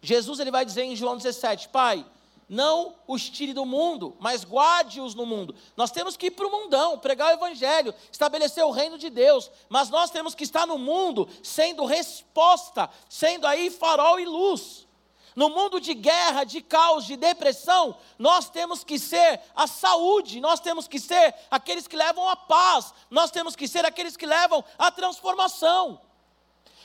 Jesus 0.00 0.40
ele 0.40 0.50
vai 0.50 0.64
dizer 0.64 0.82
em 0.82 0.96
João 0.96 1.16
17: 1.16 1.68
Pai, 1.68 2.04
não 2.52 2.94
os 3.08 3.30
tire 3.30 3.54
do 3.54 3.64
mundo, 3.64 4.14
mas 4.20 4.44
guarde-os 4.44 5.14
no 5.14 5.24
mundo. 5.24 5.54
Nós 5.74 5.90
temos 5.90 6.18
que 6.18 6.26
ir 6.26 6.32
para 6.32 6.46
o 6.46 6.50
mundão, 6.50 6.98
pregar 6.98 7.30
o 7.30 7.32
Evangelho, 7.32 7.94
estabelecer 8.12 8.62
o 8.62 8.70
reino 8.70 8.98
de 8.98 9.08
Deus, 9.08 9.50
mas 9.70 9.88
nós 9.88 10.10
temos 10.10 10.34
que 10.34 10.44
estar 10.44 10.66
no 10.66 10.76
mundo 10.76 11.26
sendo 11.42 11.86
resposta, 11.86 12.90
sendo 13.08 13.46
aí 13.46 13.70
farol 13.70 14.20
e 14.20 14.26
luz. 14.26 14.86
No 15.34 15.48
mundo 15.48 15.80
de 15.80 15.94
guerra, 15.94 16.44
de 16.44 16.60
caos, 16.60 17.06
de 17.06 17.16
depressão, 17.16 17.96
nós 18.18 18.50
temos 18.50 18.84
que 18.84 18.98
ser 18.98 19.40
a 19.56 19.66
saúde, 19.66 20.38
nós 20.38 20.60
temos 20.60 20.86
que 20.86 21.00
ser 21.00 21.34
aqueles 21.50 21.88
que 21.88 21.96
levam 21.96 22.28
a 22.28 22.36
paz, 22.36 22.92
nós 23.10 23.30
temos 23.30 23.56
que 23.56 23.66
ser 23.66 23.86
aqueles 23.86 24.14
que 24.14 24.26
levam 24.26 24.62
a 24.76 24.90
transformação. 24.90 25.98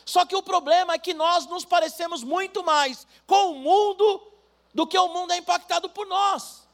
Só 0.06 0.25
que 0.25 0.38
o 0.38 0.41
problema 0.41 0.93
é 0.93 0.97
que 0.97 1.13
nós 1.13 1.45
nos 1.45 1.65
parecemos 1.65 2.23
muito 2.23 2.63
mais 2.63 3.06
com 3.25 3.51
o 3.51 3.56
mundo 3.56 4.37
do 4.77 4.87
que 4.87 4.97
o 4.97 5.09
mundo 5.09 5.33
é 5.33 5.37
impactado 5.37 5.89
por 5.89 6.07
nós. 6.07 6.65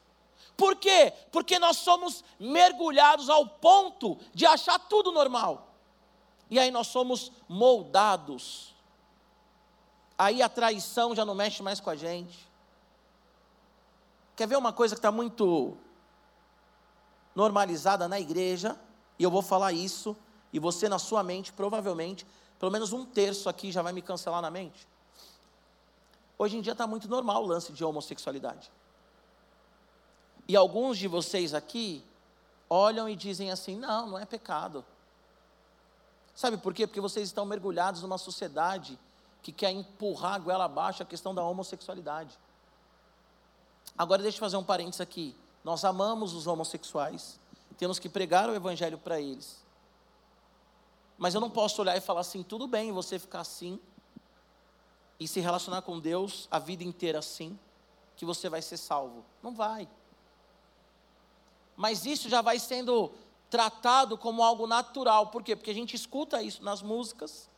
Por 0.56 0.76
quê? 0.76 1.12
Porque 1.32 1.58
nós 1.58 1.78
somos 1.78 2.22
mergulhados 2.38 3.28
ao 3.28 3.44
ponto 3.46 4.16
de 4.32 4.46
achar 4.46 4.78
tudo 4.78 5.10
normal. 5.10 5.74
E 6.48 6.60
aí 6.60 6.70
nós 6.70 6.86
somos 6.86 7.32
moldados 7.48 8.74
aí 10.18 10.42
a 10.42 10.48
traição 10.48 11.14
já 11.14 11.24
não 11.24 11.34
mexe 11.34 11.62
mais 11.62 11.80
com 11.80 11.90
a 11.90 11.96
gente. 11.96 12.48
Quer 14.36 14.48
ver 14.48 14.56
uma 14.56 14.72
coisa 14.72 14.94
que 14.94 14.98
está 14.98 15.12
muito 15.12 15.76
normalizada 17.34 18.08
na 18.08 18.18
igreja? 18.18 18.78
E 19.18 19.22
eu 19.22 19.30
vou 19.30 19.42
falar 19.42 19.72
isso, 19.72 20.16
e 20.52 20.58
você 20.58 20.88
na 20.88 20.98
sua 20.98 21.22
mente, 21.22 21.52
provavelmente, 21.52 22.26
pelo 22.58 22.72
menos 22.72 22.92
um 22.92 23.04
terço 23.04 23.48
aqui 23.48 23.70
já 23.70 23.82
vai 23.82 23.92
me 23.92 24.02
cancelar 24.02 24.42
na 24.42 24.50
mente. 24.50 24.88
Hoje 26.38 26.56
em 26.56 26.60
dia 26.60 26.72
está 26.72 26.86
muito 26.86 27.08
normal 27.08 27.44
o 27.44 27.46
lance 27.46 27.72
de 27.72 27.84
homossexualidade. 27.84 28.70
E 30.48 30.56
alguns 30.56 30.98
de 30.98 31.08
vocês 31.08 31.54
aqui 31.54 32.04
olham 32.68 33.08
e 33.08 33.16
dizem 33.16 33.50
assim: 33.50 33.76
não, 33.76 34.08
não 34.08 34.18
é 34.18 34.26
pecado. 34.26 34.84
Sabe 36.34 36.56
por 36.56 36.74
quê? 36.74 36.86
Porque 36.86 37.00
vocês 37.00 37.28
estão 37.28 37.46
mergulhados 37.46 38.02
numa 38.02 38.18
sociedade 38.18 38.98
que 39.42 39.52
quer 39.52 39.70
empurrar 39.70 40.34
a 40.34 40.38
goela 40.38 40.64
abaixo 40.64 41.02
a 41.02 41.06
questão 41.06 41.34
da 41.34 41.42
homossexualidade. 41.42 42.36
Agora 43.96 44.22
deixa 44.22 44.36
eu 44.36 44.40
fazer 44.40 44.56
um 44.56 44.64
parênteses 44.64 45.00
aqui. 45.00 45.36
Nós 45.62 45.84
amamos 45.84 46.34
os 46.34 46.46
homossexuais, 46.46 47.38
temos 47.78 47.98
que 47.98 48.08
pregar 48.08 48.48
o 48.48 48.54
evangelho 48.54 48.98
para 48.98 49.20
eles. 49.20 49.62
Mas 51.16 51.34
eu 51.34 51.40
não 51.40 51.48
posso 51.48 51.80
olhar 51.80 51.96
e 51.96 52.00
falar 52.00 52.20
assim, 52.20 52.42
tudo 52.42 52.66
bem 52.66 52.90
você 52.90 53.18
ficar 53.18 53.40
assim 53.40 53.78
e 55.18 55.28
se 55.28 55.40
relacionar 55.40 55.82
com 55.82 56.00
Deus 56.00 56.48
a 56.50 56.58
vida 56.58 56.82
inteira 56.82 57.18
assim, 57.18 57.58
que 58.16 58.24
você 58.24 58.48
vai 58.48 58.62
ser 58.62 58.76
salvo. 58.76 59.24
Não 59.42 59.54
vai. 59.54 59.88
Mas 61.76 62.04
isso 62.06 62.28
já 62.28 62.40
vai 62.40 62.58
sendo 62.58 63.12
tratado 63.50 64.16
como 64.16 64.42
algo 64.42 64.66
natural. 64.66 65.28
Por 65.28 65.42
quê? 65.42 65.54
Porque 65.54 65.70
a 65.70 65.74
gente 65.74 65.94
escuta 65.94 66.42
isso 66.42 66.62
nas 66.62 66.82
músicas, 66.82 67.48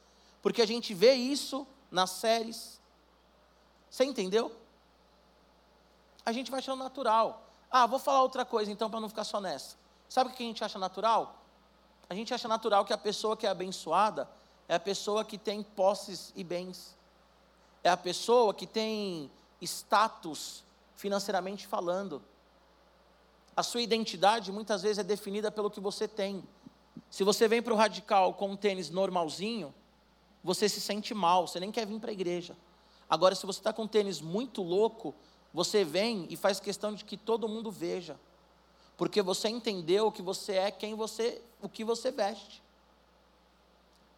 porque 0.43 0.63
a 0.63 0.67
gente 0.67 0.95
vê 0.95 1.15
isso 1.15 1.67
nas 1.91 2.11
séries. 2.11 2.81
Você 3.91 4.05
entendeu? 4.05 4.55
A 6.25 6.33
gente 6.33 6.51
vai 6.51 6.61
achando 6.61 6.83
natural. 6.83 7.43
Ah, 7.71 7.87
vou 7.87 7.99
falar 7.99 8.23
outra 8.23 8.45
coisa 8.45 8.71
então 8.71 8.91
para 8.91 9.01
não 9.01 9.09
ficar 9.09 9.25
só 9.25 9.41
nessa. 9.41 9.77
Sabe 10.09 10.31
o 10.31 10.33
que 10.33 10.43
a 10.43 10.47
gente 10.47 10.63
acha 10.63 10.79
natural? 10.79 11.43
A 12.09 12.15
gente 12.15 12.33
acha 12.33 12.47
natural 12.49 12.85
que 12.85 12.93
a 12.93 12.99
pessoa 12.99 13.37
que 13.37 13.47
é 13.47 13.51
abençoada 13.51 14.29
é 14.69 14.75
a 14.75 14.81
pessoa 14.81 15.25
que 15.25 15.37
tem 15.37 15.63
posses 15.63 16.33
e 16.35 16.43
bens. 16.43 16.96
É 17.87 17.89
a 17.89 17.97
pessoa 17.97 18.53
que 18.53 18.66
tem 18.66 19.30
status 19.62 20.64
financeiramente 20.97 21.68
falando. 21.68 22.20
A 23.57 23.62
sua 23.62 23.80
identidade 23.80 24.51
muitas 24.51 24.82
vezes 24.82 24.99
é 24.99 25.05
definida 25.05 25.53
pelo 25.53 25.70
que 25.70 25.78
você 25.78 26.09
tem. 26.09 26.43
Se 27.09 27.22
você 27.22 27.47
vem 27.47 27.62
para 27.62 27.72
o 27.72 27.76
radical 27.76 28.34
com 28.34 28.51
um 28.51 28.57
tênis 28.57 28.91
normalzinho, 28.91 29.72
você 30.43 30.68
se 30.68 30.80
sente 30.80 31.14
mal, 31.14 31.47
você 31.47 31.61
nem 31.61 31.70
quer 31.70 31.87
vir 31.87 32.01
para 32.01 32.11
a 32.11 32.12
igreja. 32.12 32.57
Agora, 33.09 33.37
se 33.37 33.47
você 33.47 33.61
está 33.61 33.72
com 33.72 33.84
um 33.84 33.87
tênis 33.87 34.20
muito 34.20 34.64
louco, 34.64 35.14
você 35.55 35.84
vem 35.84 36.26
e 36.28 36.37
faz 36.37 36.59
questão 36.59 36.93
de 36.93 37.05
que 37.05 37.16
todo 37.16 37.49
mundo 37.49 37.70
veja, 37.70 38.18
porque 38.97 39.22
você 39.22 39.49
entendeu 39.49 40.11
que 40.11 40.22
você 40.22 40.55
é 40.55 40.70
quem 40.72 40.97
você, 40.97 41.41
o 41.62 41.68
que 41.68 41.84
você 41.84 42.11
veste. 42.11 42.61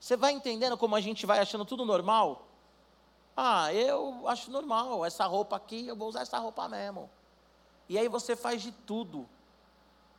Você 0.01 0.17
vai 0.17 0.33
entendendo 0.33 0.79
como 0.79 0.97
a 0.97 1.03
gente 1.03 1.27
vai 1.27 1.39
achando 1.39 1.67
tudo 1.67 1.85
normal? 1.85 2.48
Ah, 3.41 3.73
eu 3.73 4.27
acho 4.27 4.51
normal, 4.51 5.05
essa 5.05 5.25
roupa 5.25 5.55
aqui, 5.55 5.87
eu 5.87 5.95
vou 5.95 6.09
usar 6.09 6.23
essa 6.23 6.41
roupa 6.41 6.67
mesmo. 6.67 7.09
E 7.89 7.97
aí 7.97 8.09
você 8.09 8.35
faz 8.35 8.61
de 8.61 8.73
tudo. 8.73 9.29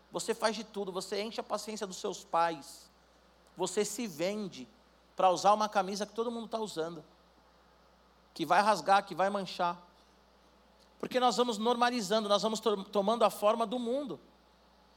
Você 0.09 0.34
faz 0.34 0.55
de 0.55 0.63
tudo, 0.63 0.89
você 0.89 1.22
enche 1.22 1.38
a 1.41 1.43
paciência 1.43 1.86
dos 1.86 1.97
seus 1.97 2.24
pais. 2.24 2.89
Você 3.57 3.84
se 3.84 4.07
vende 4.07 4.70
para 5.17 5.30
usar 5.32 5.53
uma 5.53 5.67
camisa 5.67 6.05
que 6.05 6.13
todo 6.13 6.32
mundo 6.32 6.45
está 6.45 6.59
usando, 6.59 7.03
que 8.34 8.45
vai 8.45 8.61
rasgar, 8.61 9.05
que 9.05 9.13
vai 9.13 9.30
manchar. 9.30 9.78
Porque 10.97 11.20
nós 11.20 11.36
vamos 11.36 11.57
normalizando, 11.57 12.30
nós 12.30 12.41
vamos 12.41 12.61
to 12.61 12.86
tomando 12.86 13.26
a 13.26 13.30
forma 13.30 13.65
do 13.67 13.78
mundo. 13.78 14.17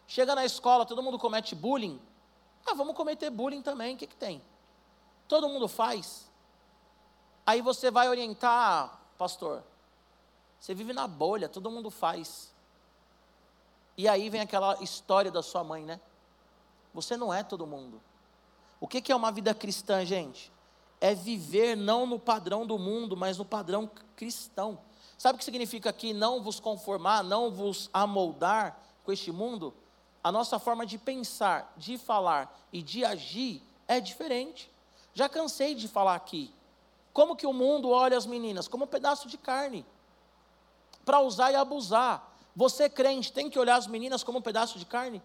Chega 0.07 0.33
na 0.37 0.45
escola, 0.45 0.87
todo 0.87 1.03
mundo 1.03 1.19
comete 1.19 1.57
bullying. 1.57 2.01
Ah, 2.65 2.75
vamos 2.75 2.95
cometer 2.95 3.31
bullying 3.31 3.63
também, 3.63 3.97
o 3.97 3.99
que, 3.99 4.07
que 4.07 4.15
tem? 4.15 4.41
Todo 5.27 5.49
mundo 5.49 5.67
faz. 5.67 6.31
Aí 7.47 7.61
você 7.61 7.91
vai 7.91 8.09
orientar, 8.09 9.01
pastor. 9.19 9.63
Você 10.61 10.75
vive 10.75 10.93
na 10.93 11.09
bolha, 11.09 11.49
todo 11.49 11.71
mundo 11.71 11.91
faz. 11.91 12.53
E 13.97 14.09
aí 14.09 14.31
vem 14.31 14.41
aquela 14.41 14.81
história 14.83 15.31
da 15.31 15.43
sua 15.43 15.65
mãe, 15.65 15.85
né? 15.85 16.01
Você 16.95 17.17
não 17.17 17.33
é 17.33 17.43
todo 17.43 17.67
mundo. 17.67 18.01
O 18.81 18.87
que 18.87 19.11
é 19.11 19.17
uma 19.17 19.33
vida 19.33 19.55
cristã, 19.55 20.05
gente? 20.05 20.53
É 21.01 21.15
viver 21.15 21.77
não 21.77 22.07
no 22.07 22.19
padrão 22.19 22.67
do 22.67 22.79
mundo, 22.79 23.17
mas 23.17 23.39
no 23.39 23.45
padrão 23.45 23.91
cristão. 24.15 24.79
Sabe 25.19 25.37
o 25.37 25.39
que 25.39 25.45
significa 25.45 25.91
aqui 25.91 26.13
não 26.13 26.43
vos 26.43 26.61
conformar, 26.61 27.23
não 27.23 27.51
vos 27.51 27.91
amoldar 27.93 28.79
com 29.05 29.13
este 29.13 29.33
mundo? 29.33 29.75
A 30.23 30.31
nossa 30.31 30.59
forma 30.59 30.87
de 30.87 30.99
pensar, 30.99 31.73
de 31.77 31.99
falar 31.99 32.57
e 32.73 32.83
de 32.83 33.05
agir 33.05 33.63
é 33.89 34.01
diferente. 34.01 34.71
Já 35.13 35.29
cansei 35.29 35.75
de 35.75 35.89
falar 35.89 36.15
aqui. 36.15 36.53
Como 37.13 37.37
que 37.37 37.47
o 37.47 37.53
mundo 37.53 37.91
olha 37.91 38.17
as 38.17 38.27
meninas? 38.27 38.67
Como 38.67 38.85
um 38.85 38.89
pedaço 38.89 39.29
de 39.29 39.37
carne. 39.37 39.85
Para 41.05 41.21
usar 41.21 41.53
e 41.53 41.57
abusar. 41.57 42.33
Você 42.55 42.89
crente 42.89 43.33
tem 43.33 43.51
que 43.51 43.59
olhar 43.59 43.77
as 43.77 43.87
meninas 43.87 44.23
como 44.23 44.39
um 44.39 44.43
pedaço 44.43 44.79
de 44.79 44.85
carne? 44.85 45.23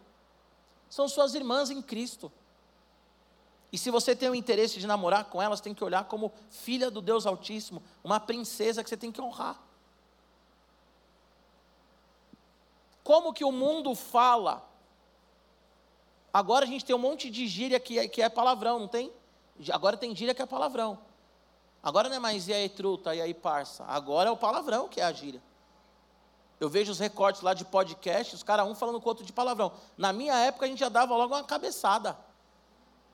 São 0.90 1.08
suas 1.08 1.34
irmãs 1.36 1.70
em 1.70 1.82
Cristo. 1.82 2.32
E 3.72 3.78
se 3.78 3.92
você 3.92 4.16
tem 4.16 4.30
o 4.30 4.36
interesse 4.36 4.80
de 4.80 4.88
namorar 4.88 5.26
com 5.26 5.42
elas, 5.42 5.60
tem 5.60 5.74
que 5.74 5.84
olhar 5.84 6.06
como 6.06 6.32
filha 6.50 6.90
do 6.90 7.02
Deus 7.02 7.26
Altíssimo, 7.26 7.84
uma 8.04 8.20
princesa 8.20 8.82
que 8.82 8.90
você 8.90 8.96
tem 8.96 9.12
que 9.12 9.22
honrar. 9.22 9.62
Como 13.04 13.34
que 13.34 13.44
o 13.44 13.52
mundo 13.52 13.94
fala? 13.94 14.66
Agora 16.34 16.66
a 16.66 16.68
gente 16.68 16.86
tem 16.86 16.96
um 16.96 17.00
monte 17.00 17.30
de 17.30 17.48
gíria 17.48 17.80
que 17.80 18.00
é, 18.00 18.08
que 18.08 18.22
é 18.22 18.30
palavrão, 18.30 18.80
não 18.80 18.88
tem? 18.88 19.12
Agora 19.72 19.98
tem 19.98 20.16
gíria 20.16 20.34
que 20.34 20.42
é 20.42 20.46
palavrão. 20.46 20.98
Agora 21.82 22.10
não 22.10 22.16
é 22.16 22.20
mais 22.20 22.48
e 22.48 22.54
aí 22.54 22.70
truta, 22.70 23.16
e 23.16 23.22
aí 23.22 23.34
parça. 23.34 23.84
Agora 23.86 24.30
é 24.30 24.32
o 24.32 24.38
palavrão 24.38 24.88
que 24.88 25.00
é 25.00 25.04
a 25.04 25.12
gíria. 25.12 25.42
Eu 26.60 26.70
vejo 26.70 26.92
os 26.92 27.00
recortes 27.00 27.42
lá 27.42 27.54
de 27.54 27.64
podcast, 27.64 28.34
os 28.34 28.44
caras 28.44 28.68
um 28.68 28.74
falando 28.74 29.00
com 29.00 29.06
o 29.06 29.10
outro 29.10 29.24
de 29.26 29.32
palavrão. 29.32 29.72
Na 29.96 30.12
minha 30.12 30.34
época 30.36 30.66
a 30.66 30.68
gente 30.68 30.80
já 30.80 30.90
dava 30.90 31.16
logo 31.16 31.36
uma 31.36 31.44
cabeçada. 31.44 32.18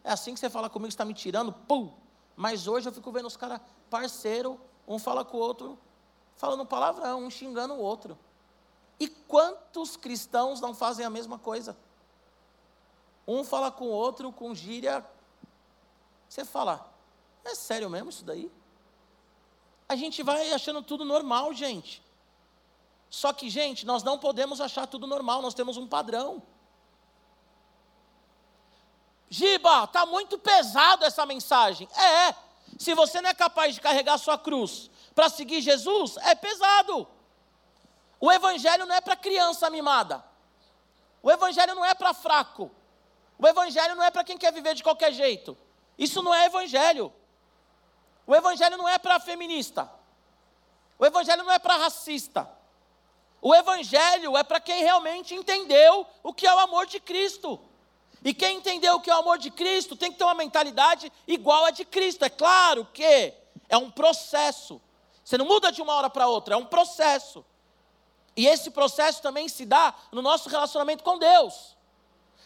É 0.03 0.11
assim 0.11 0.33
que 0.33 0.39
você 0.39 0.49
fala 0.49 0.69
comigo, 0.69 0.89
está 0.89 1.03
me 1.03 1.13
tirando, 1.13 1.51
pum. 1.51 1.91
Mas 2.35 2.67
hoje 2.67 2.87
eu 2.87 2.93
fico 2.93 3.11
vendo 3.11 3.27
os 3.27 3.37
caras 3.37 3.59
parceiro, 3.89 4.59
um 4.87 4.97
fala 4.97 5.23
com 5.23 5.37
o 5.37 5.39
outro, 5.39 5.77
falando 6.35 6.65
palavrão, 6.65 7.23
um 7.23 7.29
xingando 7.29 7.73
o 7.73 7.79
outro. 7.79 8.17
E 8.99 9.07
quantos 9.07 9.97
cristãos 9.97 10.61
não 10.61 10.73
fazem 10.73 11.05
a 11.05 11.09
mesma 11.09 11.37
coisa? 11.37 11.77
Um 13.27 13.43
fala 13.43 13.71
com 13.71 13.85
o 13.85 13.91
outro 13.91 14.31
com 14.31 14.53
gíria. 14.55 15.05
Você 16.27 16.45
fala, 16.45 16.92
é 17.45 17.55
sério 17.55 17.89
mesmo 17.89 18.09
isso 18.09 18.23
daí? 18.23 18.51
A 19.87 19.95
gente 19.95 20.23
vai 20.23 20.51
achando 20.51 20.81
tudo 20.81 21.03
normal, 21.03 21.53
gente. 21.53 22.03
Só 23.09 23.31
que, 23.31 23.49
gente, 23.49 23.85
nós 23.85 24.01
não 24.01 24.17
podemos 24.17 24.59
achar 24.59 24.87
tudo 24.87 25.05
normal, 25.05 25.41
nós 25.41 25.53
temos 25.53 25.77
um 25.77 25.87
padrão. 25.87 26.41
Giba, 29.29 29.83
está 29.83 30.05
muito 30.05 30.37
pesado 30.37 31.05
essa 31.05 31.25
mensagem. 31.25 31.87
É, 31.95 32.35
se 32.77 32.93
você 32.93 33.21
não 33.21 33.29
é 33.29 33.33
capaz 33.33 33.75
de 33.75 33.81
carregar 33.81 34.17
sua 34.17 34.37
cruz 34.37 34.89
para 35.13 35.29
seguir 35.29 35.61
Jesus, 35.61 36.17
é 36.17 36.33
pesado. 36.33 37.07
O 38.19 38.31
evangelho 38.31 38.85
não 38.85 38.95
é 38.95 39.01
para 39.01 39.15
criança 39.15 39.69
mimada. 39.69 40.23
O 41.21 41.29
evangelho 41.29 41.75
não 41.75 41.85
é 41.85 41.93
para 41.93 42.13
fraco. 42.13 42.71
O 43.37 43.47
evangelho 43.47 43.95
não 43.95 44.03
é 44.03 44.11
para 44.11 44.23
quem 44.23 44.37
quer 44.37 44.51
viver 44.51 44.75
de 44.75 44.83
qualquer 44.83 45.11
jeito. 45.13 45.57
Isso 45.97 46.21
não 46.21 46.33
é 46.33 46.45
evangelho. 46.45 47.13
O 48.25 48.35
evangelho 48.35 48.77
não 48.77 48.87
é 48.87 48.97
para 48.97 49.19
feminista. 49.19 49.89
O 50.97 51.05
evangelho 51.05 51.43
não 51.43 51.51
é 51.51 51.59
para 51.59 51.77
racista. 51.77 52.49
O 53.45 53.53
Evangelho 53.53 54.37
é 54.37 54.43
para 54.43 54.61
quem 54.61 54.83
realmente 54.83 55.35
entendeu 55.35 56.07
o 56.23 56.33
que 56.33 56.47
é 56.47 56.55
o 56.55 56.59
amor 56.59 56.85
de 56.85 56.97
Cristo. 56.97 57.59
E 58.23 58.33
quem 58.33 58.55
entendeu 58.55 58.95
o 58.95 59.01
que 59.01 59.11
é 59.11 59.15
o 59.15 59.19
amor 59.19 59.37
de 59.37 59.51
Cristo 59.51 59.97
tem 59.97 60.09
que 60.09 60.17
ter 60.17 60.23
uma 60.23 60.33
mentalidade 60.33 61.11
igual 61.27 61.65
a 61.65 61.69
de 61.69 61.83
Cristo. 61.83 62.23
É 62.23 62.29
claro 62.29 62.87
que 62.93 63.33
é 63.67 63.75
um 63.75 63.91
processo. 63.91 64.81
Você 65.25 65.37
não 65.37 65.45
muda 65.45 65.73
de 65.73 65.81
uma 65.81 65.93
hora 65.93 66.09
para 66.09 66.25
outra, 66.25 66.53
é 66.53 66.57
um 66.57 66.65
processo. 66.65 67.45
E 68.33 68.47
esse 68.47 68.71
processo 68.71 69.21
também 69.21 69.49
se 69.49 69.65
dá 69.65 69.93
no 70.09 70.21
nosso 70.21 70.47
relacionamento 70.47 71.03
com 71.03 71.19
Deus. 71.19 71.72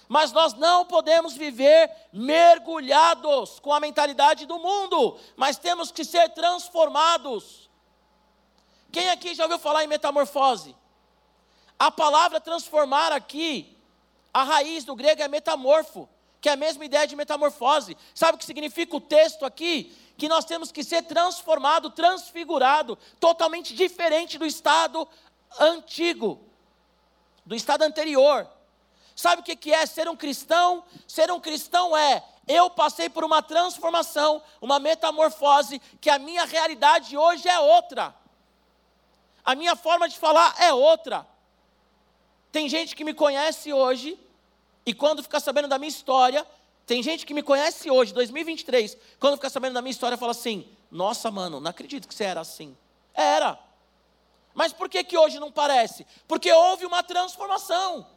Mas 0.07 0.31
nós 0.31 0.53
não 0.53 0.85
podemos 0.85 1.33
viver 1.33 1.91
mergulhados 2.13 3.59
com 3.59 3.73
a 3.73 3.79
mentalidade 3.79 4.45
do 4.45 4.57
mundo, 4.57 5.19
mas 5.35 5.57
temos 5.57 5.91
que 5.91 6.05
ser 6.05 6.29
transformados. 6.29 7.69
Quem 8.91 9.09
aqui 9.09 9.35
já 9.35 9.43
ouviu 9.43 9.59
falar 9.59 9.83
em 9.83 9.87
metamorfose? 9.87 10.75
A 11.77 11.91
palavra 11.91 12.39
transformar 12.39 13.11
aqui, 13.11 13.77
a 14.33 14.43
raiz 14.43 14.83
do 14.83 14.95
grego 14.95 15.21
é 15.21 15.27
metamorfo, 15.27 16.07
que 16.39 16.49
é 16.49 16.53
a 16.53 16.57
mesma 16.57 16.85
ideia 16.85 17.05
de 17.05 17.15
metamorfose. 17.15 17.97
Sabe 18.15 18.35
o 18.35 18.37
que 18.37 18.45
significa 18.45 18.95
o 18.95 19.01
texto 19.01 19.45
aqui? 19.45 19.95
Que 20.17 20.29
nós 20.29 20.45
temos 20.45 20.71
que 20.71 20.83
ser 20.83 21.03
transformado, 21.03 21.91
transfigurado, 21.91 22.97
totalmente 23.19 23.75
diferente 23.75 24.37
do 24.37 24.45
estado 24.45 25.07
antigo, 25.59 26.41
do 27.45 27.53
estado 27.53 27.83
anterior. 27.83 28.47
Sabe 29.17 29.41
o 29.41 29.43
que 29.43 29.73
é 29.73 29.83
ser 29.87 30.07
um 30.07 30.15
cristão? 30.15 30.83
Ser 31.07 31.31
um 31.31 31.39
cristão 31.39 31.97
é 31.97 32.23
eu 32.47 32.69
passei 32.69 33.09
por 33.09 33.23
uma 33.23 33.41
transformação, 33.41 34.41
uma 34.61 34.79
metamorfose, 34.79 35.81
que 35.99 36.07
a 36.07 36.19
minha 36.19 36.45
realidade 36.45 37.17
hoje 37.17 37.49
é 37.49 37.59
outra. 37.59 38.15
A 39.43 39.55
minha 39.55 39.75
forma 39.75 40.07
de 40.07 40.17
falar 40.17 40.55
é 40.61 40.71
outra. 40.71 41.27
Tem 42.51 42.69
gente 42.69 42.95
que 42.95 43.03
me 43.03 43.13
conhece 43.13 43.73
hoje, 43.73 44.17
e 44.85 44.93
quando 44.93 45.23
fica 45.23 45.39
sabendo 45.39 45.67
da 45.67 45.79
minha 45.79 45.89
história, 45.89 46.47
tem 46.85 47.01
gente 47.01 47.25
que 47.25 47.33
me 47.33 47.41
conhece 47.41 47.89
hoje, 47.89 48.13
2023, 48.13 48.95
quando 49.19 49.35
fica 49.35 49.49
sabendo 49.49 49.73
da 49.73 49.81
minha 49.81 49.91
história, 49.91 50.15
fala 50.15 50.31
assim: 50.31 50.69
Nossa, 50.91 51.31
mano, 51.31 51.59
não 51.59 51.71
acredito 51.71 52.07
que 52.07 52.13
você 52.13 52.23
era 52.23 52.39
assim. 52.39 52.77
Era. 53.15 53.59
Mas 54.53 54.71
por 54.71 54.87
que, 54.87 55.03
que 55.03 55.17
hoje 55.17 55.39
não 55.39 55.51
parece? 55.51 56.05
Porque 56.27 56.51
houve 56.53 56.85
uma 56.85 57.01
transformação. 57.03 58.07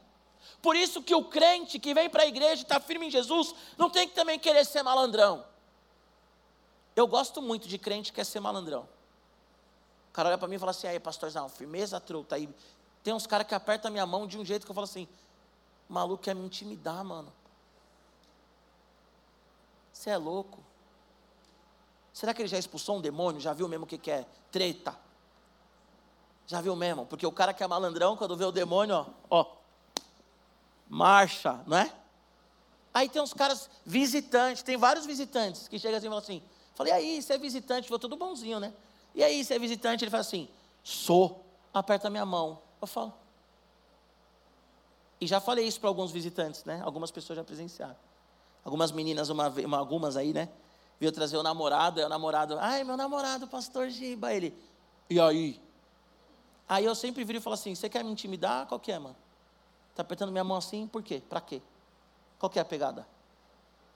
Por 0.62 0.76
isso 0.76 1.02
que 1.02 1.14
o 1.14 1.24
crente 1.24 1.78
que 1.78 1.94
vem 1.94 2.08
para 2.08 2.22
a 2.22 2.26
igreja 2.26 2.62
e 2.62 2.64
está 2.64 2.78
firme 2.80 3.06
em 3.06 3.10
Jesus, 3.10 3.54
não 3.76 3.88
tem 3.88 4.08
que 4.08 4.14
também 4.14 4.38
querer 4.38 4.64
ser 4.64 4.82
malandrão. 4.82 5.44
Eu 6.94 7.06
gosto 7.06 7.40
muito 7.40 7.68
de 7.68 7.78
crente 7.78 8.10
que 8.10 8.16
quer 8.16 8.24
ser 8.24 8.40
malandrão. 8.40 8.88
O 10.10 10.12
cara 10.12 10.28
olha 10.28 10.38
para 10.38 10.48
mim 10.48 10.56
e 10.56 10.58
fala 10.58 10.72
assim, 10.72 10.88
aí 10.88 10.98
pastorzão, 10.98 11.48
firmeza 11.48 12.00
truta, 12.00 12.34
aí 12.34 12.48
tem 13.02 13.14
uns 13.14 13.26
caras 13.26 13.46
que 13.46 13.54
apertam 13.54 13.88
a 13.88 13.92
minha 13.92 14.06
mão 14.06 14.26
de 14.26 14.38
um 14.38 14.44
jeito 14.44 14.64
que 14.64 14.70
eu 14.70 14.74
falo 14.74 14.84
assim: 14.84 15.08
maluco 15.88 16.22
quer 16.22 16.34
me 16.34 16.44
intimidar, 16.44 17.04
mano. 17.04 17.32
Você 19.92 20.10
é 20.10 20.16
louco. 20.16 20.62
Será 22.12 22.34
que 22.34 22.42
ele 22.42 22.48
já 22.48 22.58
expulsou 22.58 22.96
um 22.96 23.00
demônio? 23.00 23.40
Já 23.40 23.52
viu 23.52 23.68
mesmo 23.68 23.84
o 23.84 23.88
que, 23.88 24.10
é 24.10 24.26
treta? 24.50 24.96
Já 26.46 26.60
viu 26.60 26.74
mesmo? 26.74 27.06
Porque 27.06 27.26
o 27.26 27.32
cara 27.32 27.54
que 27.54 27.62
é 27.62 27.66
malandrão, 27.66 28.16
quando 28.16 28.36
vê 28.36 28.44
o 28.44 28.52
demônio, 28.52 28.94
ó, 28.96 29.06
ó, 29.30 29.46
marcha, 30.90 31.62
não 31.66 31.78
é? 31.78 31.90
Aí 32.92 33.08
tem 33.08 33.22
uns 33.22 33.32
caras 33.32 33.70
visitantes, 33.86 34.62
tem 34.62 34.76
vários 34.76 35.06
visitantes 35.06 35.68
que 35.68 35.78
chegam 35.78 35.96
assim 35.96 36.06
e 36.06 36.10
falam 36.10 36.22
assim: 36.22 36.42
falei, 36.74 36.92
aí, 36.92 37.22
você 37.22 37.34
é 37.34 37.38
visitante? 37.38 37.88
Foi 37.88 37.98
tudo 37.98 38.16
bonzinho, 38.16 38.60
né? 38.60 38.74
E 39.14 39.22
aí, 39.22 39.42
você 39.44 39.54
é 39.54 39.58
visitante? 39.58 40.04
Ele 40.04 40.10
fala 40.10 40.22
assim: 40.22 40.48
sou, 40.82 41.42
aperta 41.72 42.10
minha 42.10 42.26
mão. 42.26 42.58
Eu 42.82 42.86
falo. 42.88 43.14
E 45.20 45.26
já 45.26 45.40
falei 45.40 45.66
isso 45.66 45.78
para 45.78 45.88
alguns 45.88 46.10
visitantes, 46.10 46.64
né? 46.64 46.82
Algumas 46.84 47.10
pessoas 47.10 47.36
já 47.36 47.44
presenciaram. 47.44 47.96
Algumas 48.64 48.90
meninas, 48.90 49.28
uma, 49.28 49.48
uma, 49.48 49.78
algumas 49.78 50.16
aí, 50.16 50.32
né? 50.32 50.48
veio 51.00 51.10
trazer 51.10 51.38
o 51.38 51.42
namorado, 51.42 51.98
aí 51.98 52.04
o 52.04 52.08
namorado, 52.10 52.58
ai, 52.58 52.84
meu 52.84 52.94
namorado, 52.94 53.48
pastor 53.48 53.88
Giba, 53.88 54.34
ele, 54.34 54.54
e 55.08 55.18
aí? 55.18 55.58
Aí 56.68 56.84
eu 56.84 56.94
sempre 56.94 57.24
viro 57.24 57.38
e 57.38 57.40
falo 57.40 57.54
assim, 57.54 57.74
você 57.74 57.88
quer 57.88 58.04
me 58.04 58.10
intimidar? 58.12 58.66
Qual 58.66 58.78
que 58.78 58.92
é, 58.92 58.98
mano? 58.98 59.16
Tá 60.00 60.02
apertando 60.02 60.32
minha 60.32 60.42
mão 60.42 60.56
assim, 60.56 60.86
por 60.86 61.02
quê? 61.02 61.22
Pra 61.28 61.42
quê? 61.42 61.60
Qual 62.38 62.48
que 62.48 62.58
é 62.58 62.62
a 62.62 62.64
pegada? 62.64 63.06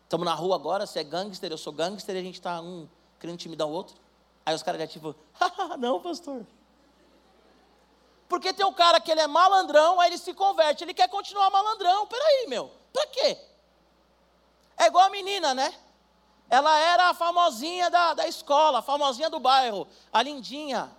Estamos 0.02 0.26
na 0.26 0.34
rua 0.34 0.55
agora, 0.55 0.86
você 0.86 0.98
é 0.98 1.05
gangster, 1.05 1.50
eu 1.50 1.57
sou 1.57 1.72
gangster, 1.72 2.14
e 2.14 2.18
a 2.18 2.22
gente 2.22 2.34
está 2.34 2.61
um 2.61 2.86
querendo 3.18 3.36
intimidar 3.36 3.66
o 3.66 3.70
outro. 3.70 3.96
Aí 4.44 4.55
os 4.55 4.62
caras 4.62 4.82
já 4.82 4.86
tipo, 4.86 5.16
não, 5.80 5.98
pastor. 6.02 6.46
Porque 8.28 8.52
tem 8.52 8.66
um 8.66 8.72
cara 8.74 9.00
que 9.00 9.11
ele 9.11 9.22
é 9.22 9.26
malandrão, 9.26 9.98
aí 9.98 10.11
ele 10.11 10.18
se 10.18 10.34
converte, 10.34 10.84
ele 10.84 10.92
quer 10.92 11.09
continuar 11.09 11.48
malandrão. 11.48 12.07
Peraí, 12.07 12.48
meu, 12.48 12.70
pra 12.92 13.07
quê? 13.07 13.38
É 14.76 14.88
igual 14.88 15.07
a 15.07 15.11
menina, 15.11 15.55
né? 15.55 15.74
Ela 16.50 16.78
era 16.80 17.09
a 17.09 17.14
famosinha 17.14 17.88
da, 17.88 18.12
da 18.12 18.28
escola, 18.28 18.80
a 18.80 18.82
famosinha 18.82 19.30
do 19.30 19.40
bairro, 19.40 19.88
a 20.12 20.22
lindinha. 20.22 20.94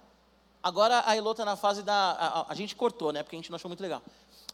Agora 0.64 1.04
a 1.06 1.16
Elô 1.16 1.30
está 1.30 1.46
na 1.46 1.56
fase 1.56 1.84
da. 1.84 1.94
A, 1.94 2.52
a, 2.52 2.56
gente 2.56 2.76
cortou, 2.76 3.14
né? 3.14 3.22
Porque 3.22 3.36
a 3.36 3.40
gente 3.40 3.52
não 3.52 3.56
achou 3.56 3.70
muito 3.70 3.82
legal. 3.82 4.02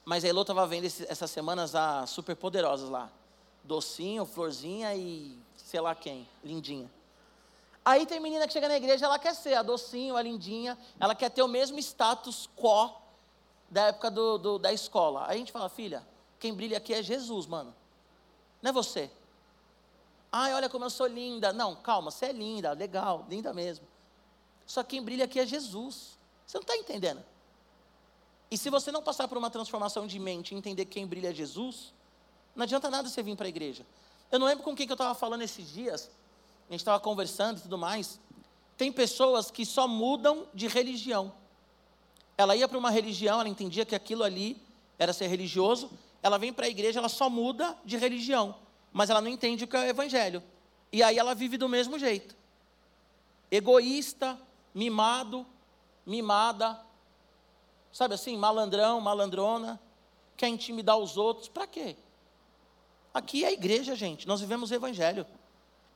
Mas 0.03 0.23
a 0.23 0.27
Elô 0.27 0.41
estava 0.41 0.65
vendo 0.65 0.85
esse, 0.85 1.05
essas 1.09 1.29
semanas 1.29 1.75
as 1.75 2.09
super 2.09 2.35
poderosas 2.35 2.89
lá. 2.89 3.09
Docinho, 3.63 4.25
florzinha 4.25 4.95
e 4.95 5.37
sei 5.55 5.79
lá 5.79 5.93
quem, 5.93 6.27
lindinha. 6.43 6.89
Aí 7.83 8.05
tem 8.05 8.19
menina 8.19 8.45
que 8.45 8.53
chega 8.53 8.67
na 8.67 8.77
igreja, 8.77 9.05
ela 9.05 9.17
quer 9.17 9.33
ser 9.33 9.55
a 9.55 9.63
docinho, 9.63 10.15
a 10.15 10.21
lindinha, 10.21 10.77
ela 10.99 11.15
quer 11.15 11.29
ter 11.29 11.41
o 11.41 11.47
mesmo 11.47 11.79
status 11.79 12.47
quo 12.55 12.93
da 13.69 13.87
época 13.87 14.11
do, 14.11 14.37
do, 14.37 14.59
da 14.59 14.71
escola. 14.71 15.25
Aí 15.27 15.35
a 15.35 15.37
gente 15.37 15.51
fala, 15.51 15.69
filha, 15.69 16.05
quem 16.39 16.53
brilha 16.53 16.77
aqui 16.77 16.93
é 16.93 17.01
Jesus, 17.01 17.47
mano. 17.47 17.73
Não 18.61 18.69
é 18.69 18.73
você. 18.73 19.09
Ai, 20.31 20.53
olha 20.53 20.69
como 20.69 20.85
eu 20.85 20.89
sou 20.89 21.07
linda. 21.07 21.51
Não, 21.51 21.75
calma, 21.75 22.11
você 22.11 22.27
é 22.27 22.31
linda, 22.31 22.71
legal, 22.73 23.25
linda 23.29 23.53
mesmo. 23.53 23.87
Só 24.65 24.83
quem 24.83 25.01
brilha 25.01 25.25
aqui 25.25 25.39
é 25.39 25.45
Jesus. 25.45 26.17
Você 26.45 26.57
não 26.57 26.61
está 26.61 26.77
entendendo. 26.77 27.23
E 28.51 28.57
se 28.57 28.69
você 28.69 28.91
não 28.91 29.01
passar 29.01 29.29
por 29.29 29.37
uma 29.37 29.49
transformação 29.49 30.05
de 30.05 30.19
mente 30.19 30.53
e 30.53 30.57
entender 30.57 30.83
que 30.83 30.91
quem 30.91 31.07
brilha 31.07 31.29
é 31.29 31.33
Jesus, 31.33 31.93
não 32.53 32.63
adianta 32.63 32.89
nada 32.89 33.07
você 33.07 33.23
vir 33.23 33.37
para 33.37 33.45
a 33.45 33.49
igreja. 33.49 33.85
Eu 34.29 34.39
não 34.39 34.45
lembro 34.45 34.61
com 34.61 34.75
quem 34.75 34.85
que 34.85 34.91
eu 34.91 34.95
estava 34.95 35.15
falando 35.15 35.41
esses 35.41 35.71
dias, 35.71 36.11
a 36.67 36.71
gente 36.71 36.81
estava 36.81 36.99
conversando 36.99 37.59
e 37.59 37.61
tudo 37.61 37.77
mais. 37.77 38.19
Tem 38.77 38.91
pessoas 38.91 39.49
que 39.49 39.65
só 39.65 39.87
mudam 39.87 40.47
de 40.53 40.67
religião. 40.67 41.31
Ela 42.37 42.53
ia 42.53 42.67
para 42.67 42.77
uma 42.77 42.91
religião, 42.91 43.39
ela 43.39 43.47
entendia 43.47 43.85
que 43.85 43.95
aquilo 43.95 44.23
ali 44.23 44.61
era 44.99 45.13
ser 45.13 45.27
religioso, 45.27 45.89
ela 46.21 46.37
vem 46.37 46.51
para 46.51 46.65
a 46.65 46.69
igreja, 46.69 46.99
ela 46.99 47.09
só 47.09 47.29
muda 47.29 47.77
de 47.85 47.97
religião, 47.97 48.55
mas 48.91 49.09
ela 49.09 49.21
não 49.21 49.29
entende 49.29 49.63
o 49.63 49.67
que 49.67 49.77
é 49.77 49.79
o 49.79 49.83
evangelho. 49.83 50.43
E 50.91 51.01
aí 51.01 51.17
ela 51.17 51.33
vive 51.33 51.57
do 51.57 51.69
mesmo 51.69 51.97
jeito. 51.97 52.35
Egoísta, 53.49 54.37
mimado, 54.73 55.45
mimada, 56.05 56.79
sabe 57.91 58.13
assim, 58.13 58.37
malandrão, 58.37 58.99
malandrona, 59.01 59.79
quer 60.37 60.47
intimidar 60.47 60.97
os 60.97 61.17
outros, 61.17 61.47
para 61.47 61.67
quê? 61.67 61.95
Aqui 63.13 63.43
é 63.43 63.47
a 63.47 63.51
igreja, 63.51 63.95
gente. 63.95 64.27
Nós 64.27 64.39
vivemos 64.39 64.71
o 64.71 64.73
evangelho. 64.73 65.25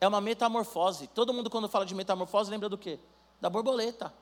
É 0.01 0.07
uma 0.07 0.19
metamorfose. 0.19 1.07
Todo 1.07 1.33
mundo, 1.33 1.49
quando 1.49 1.69
fala 1.69 1.85
de 1.85 1.95
metamorfose, 1.95 2.51
lembra 2.51 2.67
do 2.67 2.77
quê? 2.77 2.99
Da 3.39 3.49
borboleta. 3.49 4.13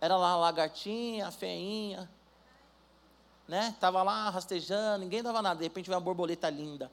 Era 0.00 0.16
lá 0.16 0.30
a 0.30 0.36
lagartinha, 0.36 1.28
a 1.28 1.30
feinha, 1.30 2.10
né? 3.48 3.74
Tava 3.80 4.02
lá 4.02 4.28
rastejando, 4.28 4.98
ninguém 4.98 5.22
dava 5.22 5.40
nada. 5.40 5.56
De 5.56 5.64
repente 5.64 5.86
veio 5.86 5.96
uma 5.96 6.04
borboleta 6.04 6.50
linda. 6.50 6.90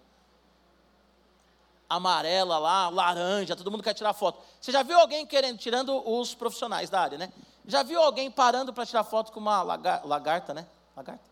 Amarela 1.87 2.57
lá, 2.57 2.89
laranja, 2.89 3.55
todo 3.55 3.69
mundo 3.69 3.83
quer 3.83 3.93
tirar 3.93 4.13
foto. 4.13 4.41
Você 4.59 4.71
já 4.71 4.81
viu 4.81 4.97
alguém 4.97 5.25
querendo, 5.25 5.57
tirando 5.57 6.01
os 6.09 6.33
profissionais 6.33 6.89
da 6.89 7.01
área, 7.01 7.17
né? 7.17 7.31
Já 7.67 7.83
viu 7.83 8.01
alguém 8.01 8.29
parando 8.29 8.71
para 8.71 8.85
tirar 8.85 9.03
foto 9.03 9.31
com 9.31 9.39
uma 9.39 9.61
lagarta, 9.63 10.53
né? 10.53 10.67
Lagarta? 10.95 11.23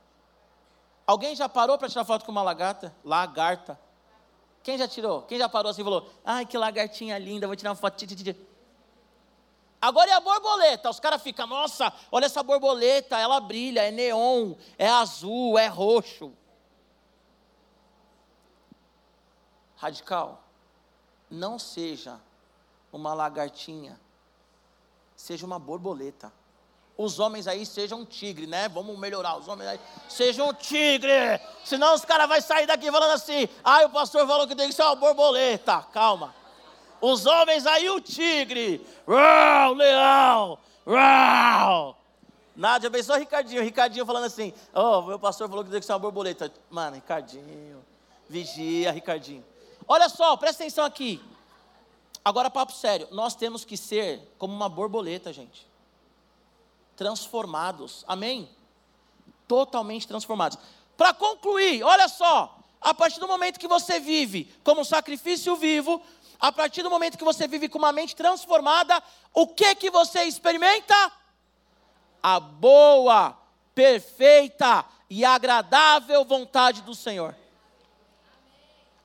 Alguém 1.05 1.36
já 1.36 1.47
parou 1.47 1.77
para 1.77 1.89
tirar 1.89 2.05
foto 2.05 2.25
com 2.25 2.31
uma 2.31 2.41
lagarta? 2.41 2.93
Lagarta. 3.03 3.79
Quem 4.63 4.77
já 4.77 4.88
tirou? 4.88 5.23
Quem 5.23 5.38
já 5.38 5.49
parou 5.49 5.69
assim 5.69 5.81
e 5.81 5.84
falou: 5.84 6.09
Ai, 6.23 6.45
que 6.45 6.57
lagartinha 6.57 7.17
linda, 7.17 7.45
vou 7.45 7.55
tirar 7.55 7.71
uma 7.71 7.75
foto. 7.75 8.05
Agora 9.81 10.09
é 10.09 10.13
a 10.13 10.21
borboleta. 10.21 10.89
Os 10.89 10.99
caras 10.99 11.21
ficam, 11.21 11.45
nossa, 11.45 11.91
olha 12.09 12.25
essa 12.25 12.41
borboleta, 12.41 13.19
ela 13.19 13.41
brilha, 13.41 13.81
é 13.81 13.91
neon, 13.91 14.53
é 14.77 14.88
azul, 14.88 15.59
é 15.59 15.67
roxo. 15.67 16.31
Radical, 19.75 20.41
não 21.29 21.59
seja 21.59 22.17
uma 22.93 23.13
lagartinha, 23.13 23.99
seja 25.24 25.45
uma 25.45 25.57
borboleta. 25.57 26.34
Os 26.97 27.17
homens 27.17 27.47
aí 27.47 27.65
sejam 27.65 28.01
um 28.01 28.05
tigre, 28.05 28.45
né? 28.45 28.67
Vamos 28.67 28.99
melhorar. 28.99 29.38
Os 29.38 29.47
homens 29.47 29.69
aí 29.69 29.80
sejam 30.09 30.49
um 30.49 30.53
tigre. 30.53 31.39
Senão 31.63 31.95
os 31.95 32.03
caras 32.03 32.28
vão 32.28 32.41
sair 32.41 32.67
daqui 32.67 32.91
falando 32.91 33.11
assim: 33.11 33.47
ai, 33.63 33.84
ah, 33.84 33.88
o 33.88 33.89
pastor 33.89 34.28
falou 34.28 34.45
que 34.45 34.53
tem 34.53 34.67
que 34.67 34.76
ser 34.76 34.84
uma 34.84 34.95
borboleta. 34.95 35.82
Calma. 35.93 36.36
Os 36.99 37.26
homens 37.26 37.65
aí, 37.65 37.89
o 37.89 38.01
tigre. 38.01 38.86
Uau, 39.07 39.74
leão. 39.74 40.59
Uau. 40.86 41.97
Nádia, 42.53 42.89
o 42.89 43.17
Ricardinho. 43.17 43.63
Ricardinho 43.63 44.05
falando 44.05 44.26
assim: 44.26 44.53
oh, 44.74 45.03
meu 45.03 45.17
pastor 45.17 45.47
falou 45.47 45.63
que 45.63 45.71
tem 45.71 45.80
que 45.80 45.86
ser 45.86 45.93
uma 45.93 45.99
borboleta. 45.99 46.51
Mano, 46.69 46.95
Ricardinho. 46.95 47.82
Vigia, 48.28 48.91
Ricardinho. 48.91 49.45
Olha 49.88 50.09
só, 50.09 50.36
presta 50.36 50.63
atenção 50.63 50.84
aqui. 50.84 51.21
Agora, 52.24 52.49
papo 52.49 52.71
sério. 52.71 53.07
Nós 53.11 53.36
temos 53.36 53.65
que 53.65 53.76
ser 53.76 54.34
como 54.38 54.53
uma 54.53 54.69
borboleta, 54.69 55.34
gente. 55.34 55.67
Transformados. 56.95 58.05
Amém? 58.07 58.49
Totalmente 59.47 60.07
transformados. 60.07 60.57
Para 60.95 61.13
concluir, 61.13 61.84
olha 61.84 62.07
só. 62.07 62.59
A 62.80 62.93
partir 62.93 63.19
do 63.19 63.28
momento 63.28 63.59
que 63.59 63.67
você 63.67 63.99
vive 63.99 64.53
como 64.63 64.84
sacrifício 64.84 65.55
vivo, 65.55 66.01
a 66.39 66.51
partir 66.51 66.84
do 66.84 66.89
momento 66.89 67.17
que 67.17 67.24
você 67.24 67.47
vive 67.47 67.69
com 67.69 67.78
uma 67.78 67.93
mente 67.93 68.15
transformada, 68.15 69.01
o 69.34 69.47
que 69.47 69.76
que 69.76 69.89
você 69.89 70.24
experimenta? 70.24 71.11
A 72.21 72.39
boa, 72.39 73.38
perfeita 73.74 74.86
e 75.09 75.24
agradável 75.24 76.26
vontade 76.26 76.82
do 76.82 76.93
Senhor. 76.93 77.36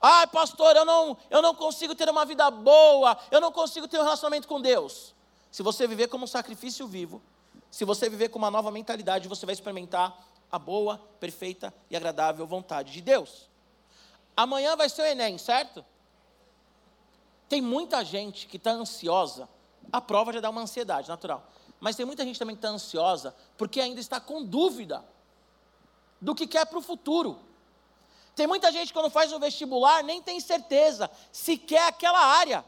Ai, 0.01 0.27
pastor, 0.27 0.75
eu 0.75 0.85
não, 0.85 1.17
eu 1.29 1.41
não 1.41 1.53
consigo 1.53 1.93
ter 1.93 2.09
uma 2.09 2.25
vida 2.25 2.49
boa, 2.49 3.17
eu 3.29 3.41
não 3.41 3.51
consigo 3.51 3.87
ter 3.87 3.99
um 3.99 4.03
relacionamento 4.03 4.47
com 4.47 4.61
Deus. 4.61 5.13
Se 5.51 5.61
você 5.61 5.87
viver 5.87 6.07
como 6.07 6.23
um 6.23 6.27
sacrifício 6.27 6.87
vivo, 6.87 7.21
se 7.69 7.83
você 7.83 8.09
viver 8.09 8.29
com 8.29 8.39
uma 8.39 8.49
nova 8.49 8.71
mentalidade, 8.71 9.27
você 9.27 9.45
vai 9.45 9.53
experimentar 9.53 10.17
a 10.51 10.57
boa, 10.57 10.97
perfeita 11.19 11.73
e 11.89 11.95
agradável 11.95 12.47
vontade 12.47 12.91
de 12.93 13.01
Deus. 13.01 13.49
Amanhã 14.35 14.75
vai 14.75 14.87
ser 14.87 15.01
o 15.01 15.05
Enem, 15.05 15.37
certo? 15.37 15.85
Tem 17.49 17.61
muita 17.61 18.03
gente 18.05 18.47
que 18.47 18.57
está 18.57 18.71
ansiosa, 18.71 19.49
a 19.91 19.99
prova 19.99 20.31
já 20.31 20.39
dá 20.39 20.49
uma 20.49 20.61
ansiedade 20.61 21.09
natural, 21.09 21.45
mas 21.79 21.95
tem 21.95 22.05
muita 22.05 22.23
gente 22.23 22.39
também 22.39 22.55
que 22.55 22.59
está 22.59 22.69
ansiosa 22.69 23.35
porque 23.57 23.81
ainda 23.81 23.99
está 23.99 24.19
com 24.19 24.43
dúvida 24.43 25.03
do 26.21 26.33
que 26.33 26.47
quer 26.47 26.65
para 26.65 26.77
o 26.77 26.81
futuro. 26.81 27.39
Tem 28.39 28.47
muita 28.47 28.71
gente 28.71 28.93
quando 28.93 29.09
faz 29.09 29.33
o 29.33 29.39
vestibular 29.39 30.01
nem 30.01 30.21
tem 30.21 30.39
certeza 30.39 31.11
se 31.29 31.57
quer 31.57 31.89
aquela 31.89 32.17
área. 32.17 32.63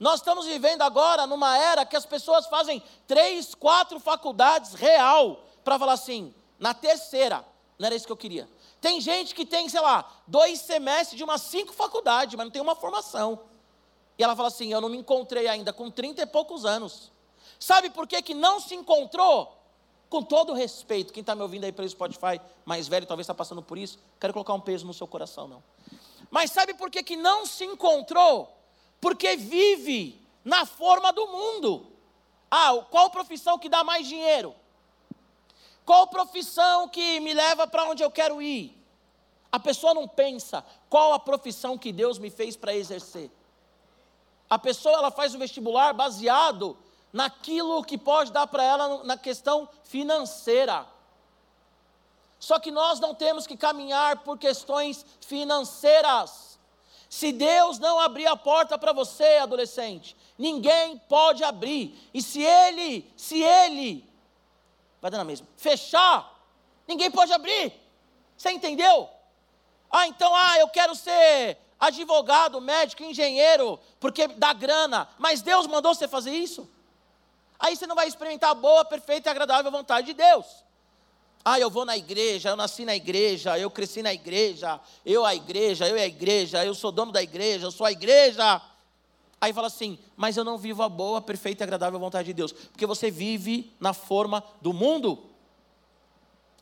Nós 0.00 0.18
estamos 0.18 0.46
vivendo 0.46 0.82
agora 0.82 1.28
numa 1.28 1.56
era 1.56 1.86
que 1.86 1.94
as 1.94 2.04
pessoas 2.04 2.44
fazem 2.48 2.82
três, 3.06 3.54
quatro 3.54 4.00
faculdades 4.00 4.74
real 4.74 5.44
para 5.62 5.78
falar 5.78 5.92
assim, 5.92 6.34
na 6.58 6.74
terceira, 6.74 7.44
não 7.78 7.86
era 7.86 7.94
isso 7.94 8.04
que 8.04 8.10
eu 8.10 8.16
queria. 8.16 8.48
Tem 8.80 9.00
gente 9.00 9.32
que 9.32 9.46
tem, 9.46 9.68
sei 9.68 9.80
lá, 9.80 10.04
dois 10.26 10.58
semestres 10.58 11.16
de 11.16 11.22
umas 11.22 11.42
cinco 11.42 11.72
faculdades, 11.72 12.34
mas 12.34 12.46
não 12.46 12.50
tem 12.50 12.60
uma 12.60 12.74
formação. 12.74 13.38
E 14.18 14.24
ela 14.24 14.34
fala 14.34 14.48
assim: 14.48 14.72
Eu 14.72 14.80
não 14.80 14.88
me 14.88 14.98
encontrei 14.98 15.46
ainda 15.46 15.72
com 15.72 15.88
trinta 15.88 16.22
e 16.22 16.26
poucos 16.26 16.64
anos. 16.64 17.12
Sabe 17.60 17.90
por 17.90 18.08
que, 18.08 18.20
que 18.22 18.34
não 18.34 18.58
se 18.58 18.74
encontrou? 18.74 19.56
Com 20.08 20.22
todo 20.22 20.52
respeito, 20.52 21.12
quem 21.12 21.20
está 21.20 21.34
me 21.34 21.42
ouvindo 21.42 21.64
aí 21.64 21.72
pelo 21.72 21.88
Spotify, 21.88 22.40
mais 22.64 22.86
velho, 22.86 23.06
talvez 23.06 23.24
está 23.24 23.34
passando 23.34 23.62
por 23.62 23.76
isso, 23.76 23.98
quero 24.20 24.32
colocar 24.32 24.54
um 24.54 24.60
peso 24.60 24.86
no 24.86 24.94
seu 24.94 25.06
coração, 25.06 25.48
não. 25.48 25.62
Mas 26.30 26.52
sabe 26.52 26.74
por 26.74 26.90
que, 26.90 27.02
que 27.02 27.16
não 27.16 27.44
se 27.44 27.64
encontrou? 27.64 28.56
Porque 29.00 29.36
vive 29.36 30.20
na 30.44 30.64
forma 30.64 31.12
do 31.12 31.26
mundo. 31.26 31.86
Ah, 32.50 32.72
qual 32.90 33.10
profissão 33.10 33.58
que 33.58 33.68
dá 33.68 33.82
mais 33.82 34.06
dinheiro? 34.06 34.54
Qual 35.84 36.06
profissão 36.06 36.88
que 36.88 37.20
me 37.20 37.32
leva 37.32 37.66
para 37.66 37.84
onde 37.84 38.02
eu 38.02 38.10
quero 38.10 38.40
ir? 38.40 38.76
A 39.50 39.58
pessoa 39.58 39.94
não 39.94 40.06
pensa 40.06 40.64
qual 40.88 41.12
a 41.12 41.18
profissão 41.18 41.78
que 41.78 41.92
Deus 41.92 42.18
me 42.18 42.30
fez 42.30 42.56
para 42.56 42.74
exercer. 42.74 43.30
A 44.48 44.58
pessoa 44.58 44.96
ela 44.96 45.10
faz 45.10 45.34
o 45.34 45.38
vestibular 45.38 45.92
baseado 45.92 46.76
naquilo 47.12 47.84
que 47.84 47.96
pode 47.96 48.32
dar 48.32 48.46
para 48.46 48.62
ela 48.62 49.04
na 49.04 49.16
questão 49.16 49.68
financeira. 49.84 50.86
Só 52.38 52.58
que 52.58 52.70
nós 52.70 53.00
não 53.00 53.14
temos 53.14 53.46
que 53.46 53.56
caminhar 53.56 54.18
por 54.18 54.38
questões 54.38 55.04
financeiras. 55.20 56.58
Se 57.08 57.32
Deus 57.32 57.78
não 57.78 57.98
abrir 57.98 58.26
a 58.26 58.36
porta 58.36 58.78
para 58.78 58.92
você, 58.92 59.38
adolescente, 59.38 60.16
ninguém 60.36 60.98
pode 61.08 61.42
abrir. 61.42 61.98
E 62.12 62.20
se 62.20 62.42
ele, 62.42 63.10
se 63.16 63.42
ele, 63.42 64.04
vai 65.00 65.10
dar 65.10 65.18
na 65.18 65.24
mesma, 65.24 65.46
fechar, 65.56 66.38
ninguém 66.86 67.10
pode 67.10 67.32
abrir. 67.32 67.72
Você 68.36 68.50
entendeu? 68.50 69.08
Ah, 69.90 70.06
então, 70.06 70.34
ah, 70.34 70.58
eu 70.58 70.68
quero 70.68 70.94
ser 70.94 71.56
advogado, 71.78 72.60
médico, 72.60 73.02
engenheiro, 73.02 73.78
porque 74.00 74.28
dá 74.28 74.52
grana. 74.52 75.08
Mas 75.18 75.42
Deus 75.42 75.66
mandou 75.66 75.94
você 75.94 76.08
fazer 76.08 76.32
isso? 76.32 76.68
Aí 77.58 77.76
você 77.76 77.86
não 77.86 77.94
vai 77.96 78.06
experimentar 78.06 78.50
a 78.50 78.54
boa, 78.54 78.84
perfeita 78.84 79.28
e 79.28 79.30
agradável 79.30 79.70
vontade 79.70 80.06
de 80.08 80.14
Deus. 80.14 80.46
Ah, 81.44 81.60
eu 81.60 81.70
vou 81.70 81.84
na 81.84 81.96
igreja, 81.96 82.48
eu 82.48 82.56
nasci 82.56 82.84
na 82.84 82.96
igreja, 82.96 83.56
eu 83.56 83.70
cresci 83.70 84.02
na 84.02 84.12
igreja, 84.12 84.80
eu 85.04 85.24
a 85.24 85.32
igreja, 85.32 85.88
eu 85.88 85.96
e 85.96 86.00
a 86.00 86.06
igreja, 86.06 86.64
eu 86.64 86.74
sou 86.74 86.90
dono 86.90 87.12
da 87.12 87.22
igreja, 87.22 87.66
eu 87.66 87.70
sou 87.70 87.86
a 87.86 87.92
igreja. 87.92 88.60
Aí 89.40 89.52
fala 89.52 89.68
assim, 89.68 89.98
mas 90.16 90.36
eu 90.36 90.42
não 90.42 90.58
vivo 90.58 90.82
a 90.82 90.88
boa, 90.88 91.20
perfeita 91.20 91.62
e 91.62 91.64
agradável 91.64 92.00
vontade 92.00 92.26
de 92.26 92.32
Deus, 92.32 92.52
porque 92.52 92.84
você 92.84 93.12
vive 93.12 93.72
na 93.78 93.92
forma 93.92 94.42
do 94.60 94.72
mundo. 94.72 95.30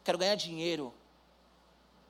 Quero 0.05 0.19
ganhar 0.19 0.35
dinheiro, 0.35 0.93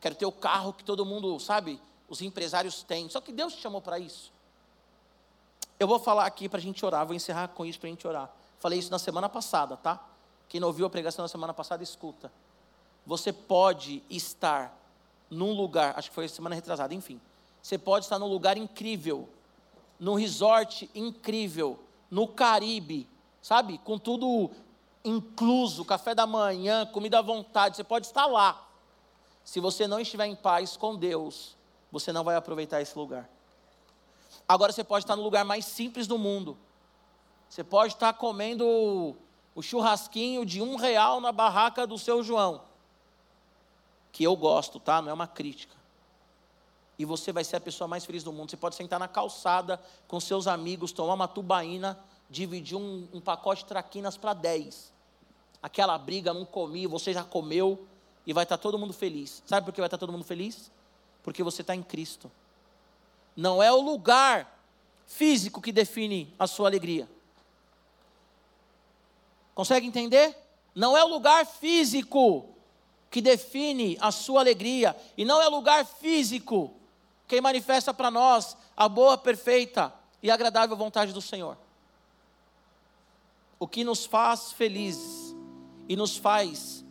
quero 0.00 0.16
ter 0.16 0.26
o 0.26 0.32
carro 0.32 0.72
que 0.72 0.82
todo 0.82 1.06
mundo, 1.06 1.38
sabe, 1.38 1.80
os 2.08 2.20
empresários 2.20 2.82
têm. 2.82 3.08
Só 3.08 3.20
que 3.20 3.30
Deus 3.30 3.54
te 3.54 3.60
chamou 3.60 3.80
para 3.80 4.00
isso. 4.00 4.32
Eu 5.78 5.86
vou 5.86 6.00
falar 6.00 6.26
aqui 6.26 6.48
para 6.48 6.58
a 6.58 6.62
gente 6.62 6.84
orar, 6.84 7.06
vou 7.06 7.14
encerrar 7.14 7.48
com 7.48 7.64
isso 7.64 7.78
para 7.78 7.86
a 7.86 7.90
gente 7.90 8.06
orar. 8.06 8.34
Falei 8.64 8.78
isso 8.78 8.90
na 8.90 8.98
semana 8.98 9.28
passada, 9.28 9.76
tá? 9.76 10.02
Quem 10.48 10.58
não 10.58 10.68
ouviu 10.68 10.86
a 10.86 10.88
pregação 10.88 11.22
na 11.22 11.28
semana 11.28 11.52
passada, 11.52 11.82
escuta. 11.82 12.32
Você 13.04 13.30
pode 13.30 14.02
estar 14.08 14.74
num 15.28 15.52
lugar, 15.52 15.92
acho 15.98 16.08
que 16.08 16.14
foi 16.14 16.26
semana 16.28 16.54
retrasada, 16.54 16.94
enfim. 16.94 17.20
Você 17.62 17.76
pode 17.76 18.06
estar 18.06 18.18
num 18.18 18.26
lugar 18.26 18.56
incrível, 18.56 19.28
num 20.00 20.14
resort 20.14 20.90
incrível, 20.94 21.78
no 22.10 22.26
Caribe, 22.26 23.06
sabe? 23.42 23.76
Com 23.84 23.98
tudo 23.98 24.50
incluso, 25.04 25.84
café 25.84 26.14
da 26.14 26.26
manhã, 26.26 26.86
comida 26.86 27.18
à 27.18 27.22
vontade, 27.22 27.76
você 27.76 27.84
pode 27.84 28.06
estar 28.06 28.24
lá. 28.24 28.66
Se 29.44 29.60
você 29.60 29.86
não 29.86 30.00
estiver 30.00 30.24
em 30.24 30.34
paz 30.34 30.74
com 30.74 30.96
Deus, 30.96 31.54
você 31.92 32.14
não 32.14 32.24
vai 32.24 32.34
aproveitar 32.34 32.80
esse 32.80 32.96
lugar. 32.96 33.28
Agora 34.48 34.72
você 34.72 34.82
pode 34.82 35.04
estar 35.04 35.16
no 35.16 35.22
lugar 35.22 35.44
mais 35.44 35.66
simples 35.66 36.06
do 36.06 36.16
mundo. 36.16 36.56
Você 37.54 37.62
pode 37.62 37.94
estar 37.94 38.12
comendo 38.14 39.16
o 39.54 39.62
churrasquinho 39.62 40.44
de 40.44 40.60
um 40.60 40.74
real 40.74 41.20
na 41.20 41.30
barraca 41.30 41.86
do 41.86 41.96
seu 41.96 42.20
João 42.20 42.62
que 44.10 44.24
eu 44.24 44.34
gosto, 44.34 44.80
tá? 44.80 45.00
Não 45.00 45.10
é 45.10 45.12
uma 45.12 45.28
crítica. 45.28 45.76
E 46.98 47.04
você 47.04 47.30
vai 47.30 47.44
ser 47.44 47.54
a 47.54 47.60
pessoa 47.60 47.86
mais 47.86 48.04
feliz 48.04 48.24
do 48.24 48.32
mundo. 48.32 48.50
Você 48.50 48.56
pode 48.56 48.74
sentar 48.74 48.98
na 48.98 49.06
calçada 49.06 49.80
com 50.08 50.18
seus 50.18 50.48
amigos, 50.48 50.90
tomar 50.90 51.14
uma 51.14 51.28
tubaína, 51.28 51.96
dividir 52.28 52.76
um, 52.76 53.06
um 53.12 53.20
pacote 53.20 53.62
de 53.62 53.68
traquinas 53.68 54.16
para 54.16 54.34
10. 54.34 54.92
Aquela 55.62 55.96
briga, 55.96 56.34
não 56.34 56.44
comi, 56.44 56.88
você 56.88 57.12
já 57.12 57.22
comeu, 57.22 57.86
e 58.26 58.32
vai 58.32 58.42
estar 58.42 58.58
todo 58.58 58.76
mundo 58.76 58.92
feliz. 58.92 59.44
Sabe 59.46 59.64
por 59.64 59.72
que 59.72 59.80
vai 59.80 59.86
estar 59.86 59.98
todo 59.98 60.10
mundo 60.10 60.24
feliz? 60.24 60.72
Porque 61.22 61.40
você 61.40 61.60
está 61.60 61.72
em 61.72 61.84
Cristo. 61.84 62.28
Não 63.36 63.62
é 63.62 63.70
o 63.70 63.80
lugar 63.80 64.60
físico 65.06 65.62
que 65.62 65.70
define 65.70 66.34
a 66.36 66.48
sua 66.48 66.68
alegria. 66.68 67.08
Consegue 69.54 69.86
entender? 69.86 70.36
Não 70.74 70.96
é 70.96 71.04
o 71.04 71.08
lugar 71.08 71.46
físico 71.46 72.48
que 73.10 73.20
define 73.20 73.96
a 74.00 74.10
sua 74.10 74.40
alegria, 74.40 74.96
e 75.16 75.24
não 75.24 75.40
é 75.40 75.46
lugar 75.46 75.86
físico 75.86 76.74
quem 77.28 77.40
manifesta 77.40 77.94
para 77.94 78.10
nós 78.10 78.56
a 78.76 78.88
boa, 78.88 79.16
perfeita 79.16 79.94
e 80.20 80.30
agradável 80.30 80.76
vontade 80.76 81.12
do 81.12 81.22
Senhor. 81.22 81.56
O 83.58 83.68
que 83.68 83.84
nos 83.84 84.04
faz 84.04 84.52
felizes 84.52 85.34
e 85.88 85.94
nos 85.94 86.16
faz 86.16 86.84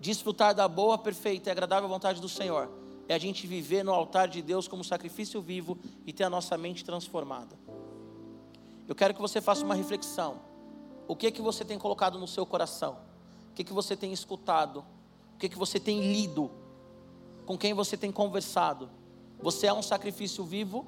desfrutar 0.00 0.54
da 0.54 0.66
boa, 0.66 0.98
perfeita 0.98 1.50
e 1.50 1.52
agradável 1.52 1.88
vontade 1.88 2.20
do 2.20 2.28
Senhor 2.28 2.68
é 3.08 3.14
a 3.14 3.18
gente 3.18 3.46
viver 3.46 3.84
no 3.84 3.92
altar 3.92 4.28
de 4.28 4.40
Deus 4.42 4.66
como 4.66 4.82
sacrifício 4.82 5.40
vivo 5.40 5.78
e 6.06 6.12
ter 6.12 6.24
a 6.24 6.30
nossa 6.30 6.56
mente 6.56 6.84
transformada. 6.84 7.56
Eu 8.88 8.94
quero 8.94 9.14
que 9.14 9.20
você 9.20 9.40
faça 9.40 9.64
uma 9.64 9.74
reflexão. 9.74 10.40
O 11.10 11.16
que 11.16 11.26
é 11.26 11.30
que 11.30 11.42
você 11.42 11.64
tem 11.64 11.78
colocado 11.78 12.18
no 12.18 12.28
seu 12.28 12.46
coração? 12.46 12.96
O 13.50 13.54
que 13.54 13.62
é 13.62 13.64
que 13.64 13.72
você 13.72 13.96
tem 13.96 14.12
escutado? 14.12 14.84
que, 15.40 15.48
que 15.48 15.58
você 15.58 15.80
tem 15.80 16.12
lido, 16.12 16.50
com 17.46 17.56
quem 17.56 17.72
você 17.72 17.96
tem 17.96 18.12
conversado. 18.12 18.90
Você 19.40 19.66
é 19.66 19.72
um 19.72 19.82
sacrifício 19.82 20.44
vivo? 20.44 20.86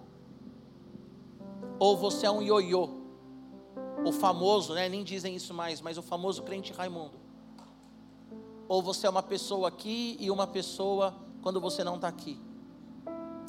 Ou 1.78 1.96
você 1.96 2.26
é 2.26 2.30
um 2.30 2.42
ioiô? 2.42 2.90
O 4.04 4.12
famoso, 4.12 4.74
né? 4.74 4.90
Nem 4.90 5.02
dizem 5.02 5.34
isso 5.34 5.54
mais, 5.54 5.80
mas 5.80 5.96
o 5.96 6.02
famoso 6.02 6.42
crente 6.42 6.70
Raimundo. 6.72 7.18
Ou 8.68 8.82
você 8.82 9.06
é 9.06 9.10
uma 9.10 9.22
pessoa 9.22 9.68
aqui 9.68 10.18
e 10.20 10.30
uma 10.30 10.46
pessoa 10.46 11.14
quando 11.40 11.60
você 11.60 11.82
não 11.82 11.96
está 11.96 12.08
aqui. 12.08 12.38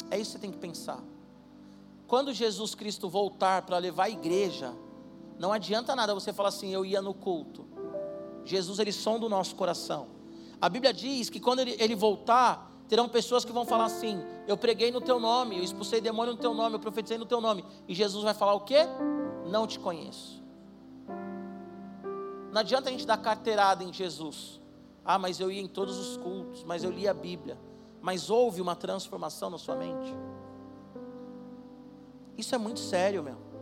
É 0.09 0.17
isso 0.17 0.31
que 0.31 0.37
você 0.37 0.39
tem 0.39 0.51
que 0.51 0.57
pensar. 0.57 1.03
Quando 2.07 2.31
Jesus 2.31 2.73
Cristo 2.73 3.09
voltar 3.09 3.63
para 3.63 3.77
levar 3.77 4.05
a 4.05 4.09
igreja, 4.09 4.73
não 5.43 5.51
adianta 5.51 5.93
nada 5.93 6.13
você 6.13 6.31
falar 6.31 6.47
assim, 6.47 6.73
eu 6.73 6.85
ia 6.85 7.01
no 7.01 7.13
culto. 7.13 7.67
Jesus, 8.45 8.79
ele 8.79 8.93
sonda 8.93 9.25
o 9.25 9.29
nosso 9.29 9.57
coração. 9.57 10.07
A 10.61 10.69
Bíblia 10.69 10.93
diz 10.93 11.29
que 11.29 11.37
quando 11.37 11.59
ele, 11.59 11.75
ele 11.77 11.95
voltar, 11.95 12.71
terão 12.87 13.09
pessoas 13.09 13.43
que 13.43 13.51
vão 13.51 13.65
falar 13.65 13.83
assim: 13.83 14.23
Eu 14.47 14.55
preguei 14.55 14.89
no 14.89 15.01
teu 15.01 15.19
nome, 15.19 15.57
eu 15.57 15.63
expulsei 15.65 15.99
demônio 15.99 16.31
no 16.31 16.39
teu 16.39 16.53
nome, 16.53 16.77
eu 16.77 16.79
profetizei 16.79 17.17
no 17.17 17.25
teu 17.25 17.41
nome. 17.41 17.65
E 17.89 17.93
Jesus 17.93 18.23
vai 18.23 18.33
falar 18.33 18.53
o 18.53 18.61
quê? 18.61 18.85
Não 19.45 19.67
te 19.67 19.77
conheço. 19.79 20.41
Não 22.49 22.61
adianta 22.61 22.87
a 22.87 22.91
gente 22.93 23.05
dar 23.05 23.17
carteirada 23.17 23.83
em 23.83 23.91
Jesus. 23.91 24.61
Ah, 25.03 25.19
mas 25.19 25.41
eu 25.41 25.51
ia 25.51 25.59
em 25.59 25.67
todos 25.67 25.97
os 25.97 26.15
cultos, 26.15 26.63
mas 26.63 26.85
eu 26.85 26.89
li 26.89 27.05
a 27.05 27.13
Bíblia. 27.13 27.59
Mas 28.01 28.29
houve 28.29 28.61
uma 28.61 28.77
transformação 28.77 29.49
na 29.49 29.57
sua 29.57 29.75
mente? 29.75 30.15
Isso 32.37 32.55
é 32.55 32.57
muito 32.57 32.79
sério, 32.79 33.21
meu. 33.21 33.52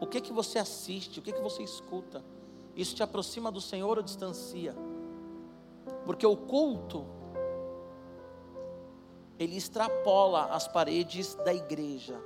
O 0.00 0.06
que 0.06 0.20
que 0.20 0.32
você 0.32 0.58
assiste? 0.58 1.18
O 1.18 1.22
que 1.22 1.32
que 1.32 1.40
você 1.40 1.62
escuta? 1.62 2.24
Isso 2.76 2.94
te 2.94 3.02
aproxima 3.02 3.50
do 3.50 3.60
Senhor 3.60 3.96
ou 3.96 4.02
distancia? 4.02 4.74
Porque 6.04 6.26
o 6.26 6.36
culto 6.36 7.06
ele 9.38 9.56
extrapola 9.56 10.46
as 10.46 10.66
paredes 10.66 11.34
da 11.36 11.54
igreja. 11.54 12.20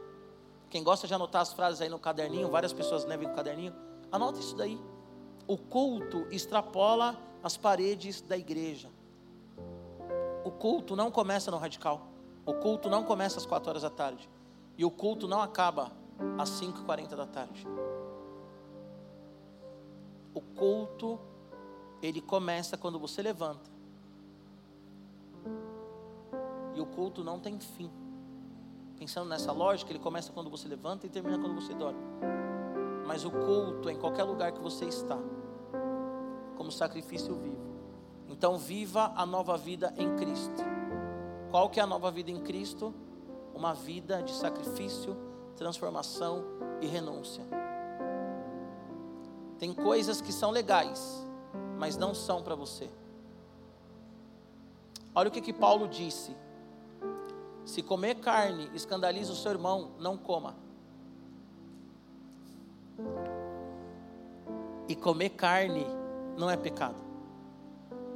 Quem 0.71 0.83
gosta 0.83 1.07
de 1.07 1.13
anotar 1.13 1.43
as 1.43 1.53
frases 1.53 1.81
aí 1.83 1.89
no 1.89 1.99
caderninho, 1.99 2.51
várias 2.51 2.73
pessoas 2.73 3.05
levem 3.05 3.29
o 3.29 3.35
caderninho, 3.35 3.75
anota 4.11 4.41
isso 4.41 4.57
daí. 4.57 4.81
O 5.47 5.59
culto 5.59 6.27
extrapola 6.31 7.19
as 7.43 7.57
paredes 7.57 8.23
da 8.23 8.37
igreja. 8.39 8.89
O 10.45 10.51
culto 10.51 10.97
não 10.97 11.11
começa 11.11 11.51
no 11.51 11.59
radical. 11.59 12.09
O 12.47 12.55
culto 12.55 12.89
não 12.89 13.05
começa 13.05 13.39
às 13.39 13.47
quatro 13.47 13.71
horas 13.71 13.83
da 13.83 13.91
tarde. 13.91 14.29
E 14.79 14.85
o 14.85 14.91
culto 14.91 15.29
não 15.29 15.41
acaba 15.41 15.93
às 16.39 16.51
5h40 16.51 17.17
da 17.17 17.27
tarde. 17.27 17.67
O 20.35 20.41
culto 20.41 21.19
ele 22.03 22.21
começa 22.21 22.77
quando 22.77 22.99
você 22.99 23.23
levanta. 23.23 23.71
E 26.75 26.81
o 26.81 26.87
culto 26.87 27.23
não 27.23 27.39
tem 27.39 27.59
fim. 27.61 27.91
Pensando 28.99 29.29
nessa 29.29 29.53
lógica, 29.53 29.93
ele 29.93 29.99
começa 29.99 30.33
quando 30.33 30.51
você 30.51 30.67
levanta 30.67 31.07
e 31.07 31.11
termina 31.11 31.39
quando 31.39 31.55
você 31.55 31.75
dorme. 31.75 32.01
Mas 33.07 33.25
o 33.25 33.31
culto 33.31 33.89
é 33.89 33.93
em 33.93 33.99
qualquer 33.99 34.25
lugar 34.25 34.53
que 34.53 34.61
você 34.61 34.87
está, 34.87 35.19
como 36.57 36.71
sacrifício 36.71 37.35
vivo. 37.35 37.73
Então 38.29 38.57
viva 38.57 39.13
a 39.15 39.27
nova 39.27 39.57
vida 39.57 39.93
em 39.97 40.17
Cristo. 40.17 40.63
Qual 41.51 41.69
que 41.69 41.79
é 41.79 41.83
a 41.83 41.87
nova 41.87 42.11
vida 42.11 42.31
em 42.31 42.41
Cristo? 42.41 42.95
Uma 43.55 43.75
vida 43.75 44.23
de 44.23 44.33
sacrifício, 44.33 45.17
transformação 45.63 46.45
e 46.81 46.87
renúncia. 46.87 47.45
Tem 49.61 49.73
coisas 49.73 50.21
que 50.21 50.33
são 50.33 50.51
legais, 50.51 51.25
mas 51.79 51.97
não 51.97 52.13
são 52.15 52.43
para 52.43 52.57
você. 52.57 52.91
Olha 55.15 55.29
o 55.29 55.31
que, 55.31 55.41
que 55.41 55.53
Paulo 55.53 55.87
disse. 55.87 56.35
Se 57.65 57.81
comer 57.81 58.17
carne 58.17 58.69
escandaliza 58.75 59.33
o 59.33 59.37
seu 59.37 59.53
irmão, 59.53 59.93
não 60.01 60.17
coma. 60.17 60.57
E 64.89 64.97
comer 64.97 65.31
carne 65.31 65.87
não 66.37 66.51
é 66.51 66.57
pecado. 66.57 67.01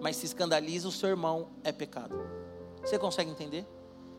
Mas 0.02 0.16
se 0.16 0.26
escandaliza 0.26 0.88
o 0.88 0.92
seu 0.92 1.10
irmão, 1.10 1.48
é 1.62 1.70
pecado. 1.70 2.18
Você 2.80 2.98
consegue 2.98 3.30
entender? 3.30 3.64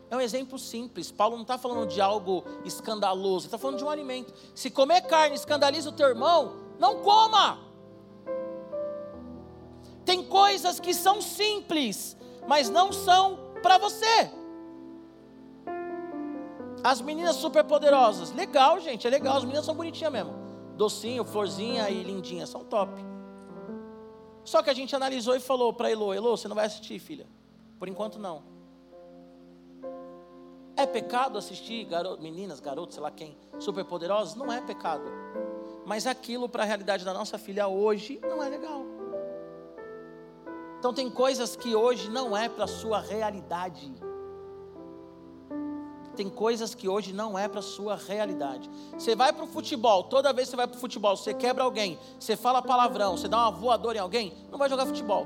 É 0.09 0.15
um 0.15 0.21
exemplo 0.21 0.57
simples. 0.57 1.11
Paulo 1.11 1.35
não 1.35 1.41
está 1.41 1.57
falando 1.57 1.87
de 1.87 1.99
algo 1.99 2.43
escandaloso, 2.63 3.45
está 3.45 3.57
falando 3.57 3.77
de 3.77 3.83
um 3.83 3.89
alimento. 3.89 4.33
Se 4.55 4.69
comer 4.69 5.01
carne 5.01 5.35
escandaliza 5.35 5.89
o 5.89 5.91
teu 5.93 6.07
irmão, 6.07 6.55
não 6.79 7.01
coma. 7.01 7.59
Tem 10.05 10.23
coisas 10.23 10.79
que 10.79 10.93
são 10.93 11.21
simples, 11.21 12.15
mas 12.47 12.69
não 12.69 12.93
são 12.93 13.37
para 13.61 13.77
você. 13.77 14.31
As 16.81 17.01
meninas 17.01 17.35
super 17.35 17.65
poderosas. 17.65 18.31
Legal, 18.31 18.79
gente, 18.79 19.05
é 19.05 19.09
legal. 19.09 19.35
As 19.35 19.43
meninas 19.43 19.65
são 19.65 19.75
bonitinhas 19.75 20.13
mesmo. 20.13 20.33
Docinho, 20.77 21.25
florzinha 21.25 21.89
e 21.89 22.01
lindinha. 22.03 22.47
São 22.47 22.63
top. 22.63 22.93
Só 24.45 24.63
que 24.63 24.69
a 24.69 24.73
gente 24.73 24.95
analisou 24.95 25.35
e 25.35 25.39
falou 25.41 25.73
para 25.73 25.91
Elo: 25.91 26.13
Elo, 26.13 26.37
você 26.37 26.47
não 26.47 26.55
vai 26.55 26.67
assistir, 26.67 26.97
filha. 26.99 27.27
Por 27.77 27.89
enquanto, 27.89 28.17
não. 28.17 28.56
É 30.77 30.85
pecado 30.85 31.39
assistir 31.39 31.87
meninas, 32.19 32.59
garotos, 32.59 32.93
sei 32.93 33.01
lá 33.01 33.09
quem, 33.09 33.35
super 33.57 33.83
poderosas? 33.83 34.35
Não 34.35 34.53
é 34.53 34.61
pecado. 34.61 35.03
Mas 35.83 36.05
aquilo 36.05 36.47
para 36.47 36.61
a 36.61 36.65
realidade 36.67 37.03
da 37.03 37.15
nossa 37.15 37.39
filha 37.39 37.67
hoje 37.67 38.21
não 38.21 38.43
é 38.43 38.47
legal. 38.47 38.85
Então 40.77 40.93
tem 40.93 41.09
coisas 41.09 41.55
que 41.55 41.75
hoje 41.75 42.11
não 42.11 42.37
é 42.37 42.47
para 42.47 42.65
a 42.65 42.67
sua 42.67 42.99
realidade. 42.99 43.91
Tem 46.15 46.29
coisas 46.29 46.75
que 46.75 46.87
hoje 46.87 47.11
não 47.11 47.37
é 47.37 47.47
para 47.47 47.59
a 47.59 47.63
sua 47.63 47.95
realidade. 47.95 48.69
Você 48.93 49.15
vai 49.15 49.33
para 49.33 49.45
o 49.45 49.47
futebol, 49.47 50.03
toda 50.03 50.31
vez 50.31 50.47
que 50.47 50.51
você 50.51 50.57
vai 50.57 50.67
para 50.67 50.77
o 50.77 50.79
futebol, 50.79 51.17
você 51.17 51.33
quebra 51.33 51.63
alguém, 51.63 51.97
você 52.19 52.35
fala 52.35 52.61
palavrão, 52.61 53.17
você 53.17 53.27
dá 53.27 53.37
uma 53.37 53.51
voadora 53.51 53.97
em 53.97 54.01
alguém, 54.01 54.33
não 54.51 54.59
vai 54.59 54.69
jogar 54.69 54.85
futebol. 54.85 55.25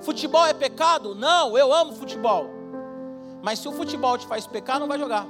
Futebol 0.00 0.44
é 0.44 0.52
pecado? 0.52 1.14
Não, 1.14 1.56
eu 1.56 1.72
amo 1.72 1.92
futebol. 1.92 2.59
Mas 3.42 3.58
se 3.58 3.68
o 3.68 3.72
futebol 3.72 4.16
te 4.18 4.26
faz 4.26 4.46
pecar, 4.46 4.78
não 4.78 4.88
vai 4.88 4.98
jogar. 4.98 5.26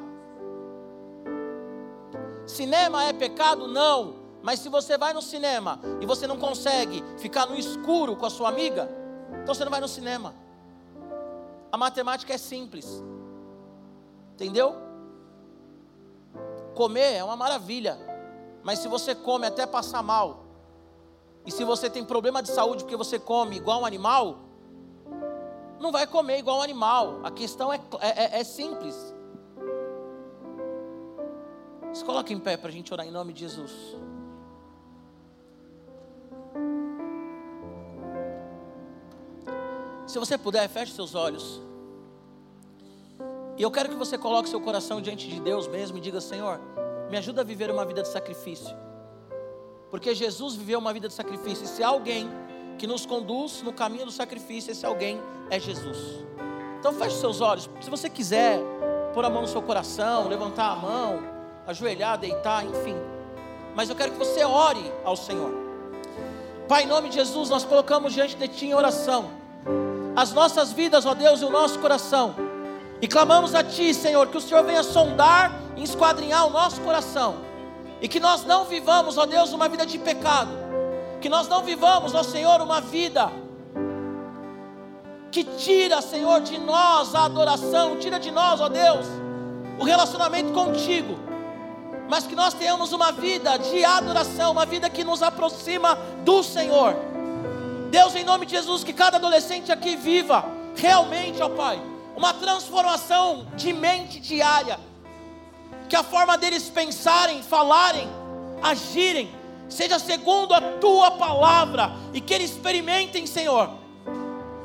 Cinema 2.46 3.04
é 3.04 3.12
pecado? 3.12 3.68
Não. 3.68 4.16
Mas 4.42 4.60
se 4.60 4.68
você 4.68 4.96
vai 4.96 5.12
no 5.12 5.22
cinema 5.22 5.78
e 6.00 6.06
você 6.06 6.26
não 6.26 6.38
consegue 6.38 7.04
ficar 7.18 7.46
no 7.46 7.56
escuro 7.56 8.16
com 8.16 8.26
a 8.26 8.30
sua 8.30 8.48
amiga, 8.48 8.88
então 9.42 9.54
você 9.54 9.64
não 9.64 9.70
vai 9.70 9.80
no 9.80 9.88
cinema. 9.88 10.34
A 11.70 11.76
matemática 11.76 12.32
é 12.32 12.38
simples. 12.38 12.86
Entendeu? 14.34 14.74
Comer 16.74 17.14
é 17.16 17.22
uma 17.22 17.36
maravilha. 17.36 17.98
Mas 18.62 18.78
se 18.78 18.88
você 18.88 19.14
come 19.14 19.46
até 19.46 19.66
passar 19.66 20.02
mal, 20.02 20.44
e 21.44 21.50
se 21.50 21.64
você 21.64 21.88
tem 21.88 22.04
problema 22.04 22.42
de 22.42 22.50
saúde 22.50 22.84
porque 22.84 22.96
você 22.96 23.18
come 23.18 23.56
igual 23.56 23.82
um 23.82 23.86
animal, 23.86 24.38
não 25.80 25.90
vai 25.90 26.06
comer 26.06 26.38
igual 26.38 26.58
um 26.58 26.62
animal. 26.62 27.20
A 27.24 27.30
questão 27.30 27.72
é, 27.72 27.80
é, 28.00 28.08
é, 28.08 28.40
é 28.40 28.44
simples. 28.44 28.94
Se 31.92 32.04
coloca 32.04 32.32
em 32.32 32.38
pé 32.38 32.56
para 32.56 32.68
a 32.68 32.72
gente 32.72 32.92
orar 32.92 33.06
em 33.06 33.10
nome 33.10 33.32
de 33.32 33.40
Jesus. 33.40 33.72
Se 40.06 40.18
você 40.18 40.36
puder, 40.36 40.68
feche 40.68 40.92
seus 40.92 41.14
olhos. 41.14 41.62
E 43.56 43.62
eu 43.62 43.70
quero 43.70 43.88
que 43.88 43.94
você 43.94 44.18
coloque 44.18 44.48
seu 44.48 44.60
coração 44.60 45.00
diante 45.00 45.28
de 45.28 45.40
Deus 45.40 45.66
mesmo 45.66 45.96
e 45.96 46.00
diga: 46.00 46.20
Senhor, 46.20 46.60
me 47.10 47.16
ajuda 47.16 47.40
a 47.40 47.44
viver 47.44 47.70
uma 47.70 47.84
vida 47.84 48.02
de 48.02 48.08
sacrifício. 48.08 48.76
Porque 49.90 50.14
Jesus 50.14 50.54
viveu 50.54 50.78
uma 50.78 50.92
vida 50.92 51.08
de 51.08 51.14
sacrifício. 51.14 51.64
E 51.64 51.68
se 51.68 51.82
alguém 51.82 52.28
que 52.80 52.86
nos 52.86 53.04
conduz 53.04 53.60
no 53.62 53.74
caminho 53.74 54.06
do 54.06 54.10
sacrifício, 54.10 54.70
esse 54.72 54.86
alguém 54.86 55.20
é 55.50 55.60
Jesus. 55.60 55.98
Então 56.78 56.94
feche 56.94 57.16
seus 57.16 57.42
olhos. 57.42 57.68
Se 57.82 57.90
você 57.90 58.08
quiser 58.08 58.58
pôr 59.12 59.22
a 59.22 59.28
mão 59.28 59.42
no 59.42 59.48
seu 59.48 59.60
coração, 59.60 60.28
levantar 60.28 60.70
a 60.70 60.76
mão, 60.76 61.22
ajoelhar, 61.66 62.16
deitar, 62.16 62.64
enfim. 62.64 62.96
Mas 63.74 63.90
eu 63.90 63.94
quero 63.94 64.12
que 64.12 64.18
você 64.18 64.42
ore 64.46 64.82
ao 65.04 65.14
Senhor. 65.14 65.52
Pai, 66.66 66.84
em 66.84 66.86
nome 66.86 67.10
de 67.10 67.16
Jesus, 67.16 67.50
nós 67.50 67.64
colocamos 67.64 68.14
diante 68.14 68.34
de 68.34 68.48
Ti 68.48 68.66
em 68.68 68.74
oração 68.74 69.28
as 70.16 70.32
nossas 70.32 70.72
vidas, 70.72 71.04
ó 71.04 71.12
Deus, 71.12 71.42
e 71.42 71.44
o 71.44 71.50
nosso 71.50 71.78
coração. 71.80 72.34
E 73.02 73.06
clamamos 73.06 73.54
a 73.54 73.62
Ti, 73.62 73.92
Senhor, 73.92 74.26
que 74.28 74.38
o 74.38 74.40
Senhor 74.40 74.64
venha 74.64 74.82
sondar 74.82 75.52
e 75.76 75.84
esquadrinhar 75.84 76.46
o 76.46 76.50
nosso 76.50 76.80
coração. 76.80 77.36
E 78.00 78.08
que 78.08 78.18
nós 78.18 78.42
não 78.46 78.64
vivamos, 78.64 79.18
ó 79.18 79.26
Deus, 79.26 79.52
uma 79.52 79.68
vida 79.68 79.84
de 79.84 79.98
pecado 79.98 80.69
que 81.20 81.28
nós 81.28 81.48
não 81.48 81.62
vivamos, 81.62 82.14
ó 82.14 82.22
Senhor, 82.22 82.60
uma 82.60 82.80
vida 82.80 83.30
que 85.30 85.44
tira, 85.44 86.00
Senhor, 86.02 86.40
de 86.40 86.58
nós 86.58 87.14
a 87.14 87.24
adoração, 87.24 87.98
tira 87.98 88.18
de 88.18 88.30
nós, 88.30 88.60
ó 88.60 88.68
Deus, 88.68 89.06
o 89.78 89.84
relacionamento 89.84 90.52
contigo, 90.52 91.18
mas 92.08 92.26
que 92.26 92.34
nós 92.34 92.54
tenhamos 92.54 92.92
uma 92.92 93.12
vida 93.12 93.56
de 93.58 93.84
adoração, 93.84 94.52
uma 94.52 94.66
vida 94.66 94.90
que 94.90 95.04
nos 95.04 95.22
aproxima 95.22 95.94
do 96.24 96.42
Senhor. 96.42 96.96
Deus, 97.90 98.14
em 98.14 98.24
nome 98.24 98.46
de 98.46 98.56
Jesus, 98.56 98.82
que 98.82 98.92
cada 98.92 99.16
adolescente 99.16 99.70
aqui 99.70 99.96
viva 99.96 100.44
realmente, 100.74 101.42
ó 101.42 101.48
Pai, 101.48 101.80
uma 102.16 102.32
transformação 102.34 103.46
de 103.54 103.72
mente 103.72 104.20
diária, 104.20 104.78
que 105.88 105.96
a 105.96 106.02
forma 106.02 106.36
deles 106.36 106.68
pensarem, 106.68 107.42
falarem, 107.42 108.08
agirem, 108.62 109.30
seja 109.70 109.98
segundo 109.98 110.52
a 110.52 110.60
tua 110.60 111.12
palavra 111.12 111.92
e 112.12 112.20
que 112.20 112.34
eles 112.34 112.50
experimentem, 112.50 113.26
Senhor, 113.26 113.70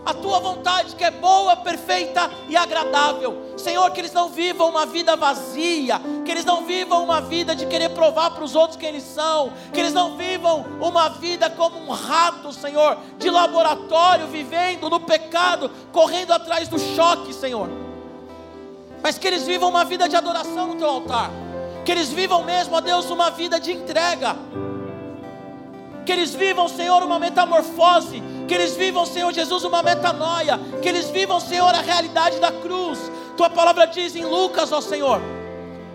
a 0.05 0.13
tua 0.13 0.39
vontade 0.39 0.95
que 0.95 1.03
é 1.03 1.09
boa, 1.09 1.55
perfeita 1.55 2.29
e 2.47 2.55
agradável. 2.55 3.53
Senhor, 3.57 3.89
que 3.91 3.99
eles 3.99 4.13
não 4.13 4.29
vivam 4.29 4.69
uma 4.69 4.85
vida 4.85 5.15
vazia, 5.15 5.99
que 6.23 6.31
eles 6.31 6.45
não 6.45 6.63
vivam 6.63 7.03
uma 7.03 7.19
vida 7.21 7.55
de 7.55 7.65
querer 7.65 7.89
provar 7.89 8.29
para 8.31 8.43
os 8.43 8.55
outros 8.55 8.77
quem 8.77 8.89
eles 8.89 9.03
são, 9.03 9.51
que 9.73 9.79
eles 9.79 9.93
não 9.93 10.15
vivam 10.15 10.63
uma 10.79 11.09
vida 11.09 11.49
como 11.49 11.79
um 11.79 11.89
rato, 11.89 12.53
Senhor, 12.53 12.97
de 13.17 13.31
laboratório, 13.31 14.27
vivendo 14.27 14.89
no 14.89 14.99
pecado, 14.99 15.71
correndo 15.91 16.33
atrás 16.33 16.67
do 16.67 16.77
choque, 16.77 17.33
Senhor. 17.33 17.67
Mas 19.01 19.17
que 19.17 19.27
eles 19.27 19.43
vivam 19.43 19.69
uma 19.69 19.85
vida 19.85 20.07
de 20.07 20.15
adoração 20.15 20.67
no 20.67 20.75
teu 20.75 20.87
altar, 20.87 21.31
que 21.83 21.91
eles 21.91 22.09
vivam 22.09 22.43
mesmo, 22.43 22.75
ó 22.75 22.81
Deus, 22.81 23.09
uma 23.09 23.31
vida 23.31 23.59
de 23.59 23.71
entrega 23.71 24.35
que 26.05 26.11
eles 26.11 26.35
vivam, 26.35 26.67
Senhor, 26.67 27.01
uma 27.03 27.17
metamorfose, 27.17 28.21
que 28.47 28.53
eles 28.53 28.75
vivam, 28.75 29.05
Senhor 29.05 29.33
Jesus, 29.33 29.63
uma 29.63 29.81
metanoia, 29.81 30.59
que 30.81 30.87
eles 30.87 31.09
vivam, 31.09 31.39
Senhor, 31.39 31.73
a 31.73 31.81
realidade 31.81 32.39
da 32.39 32.51
cruz. 32.51 32.99
Tua 33.35 33.49
palavra 33.49 33.85
diz 33.87 34.15
em 34.15 34.23
Lucas, 34.23 34.71
ó 34.71 34.79
Senhor, 34.79 35.19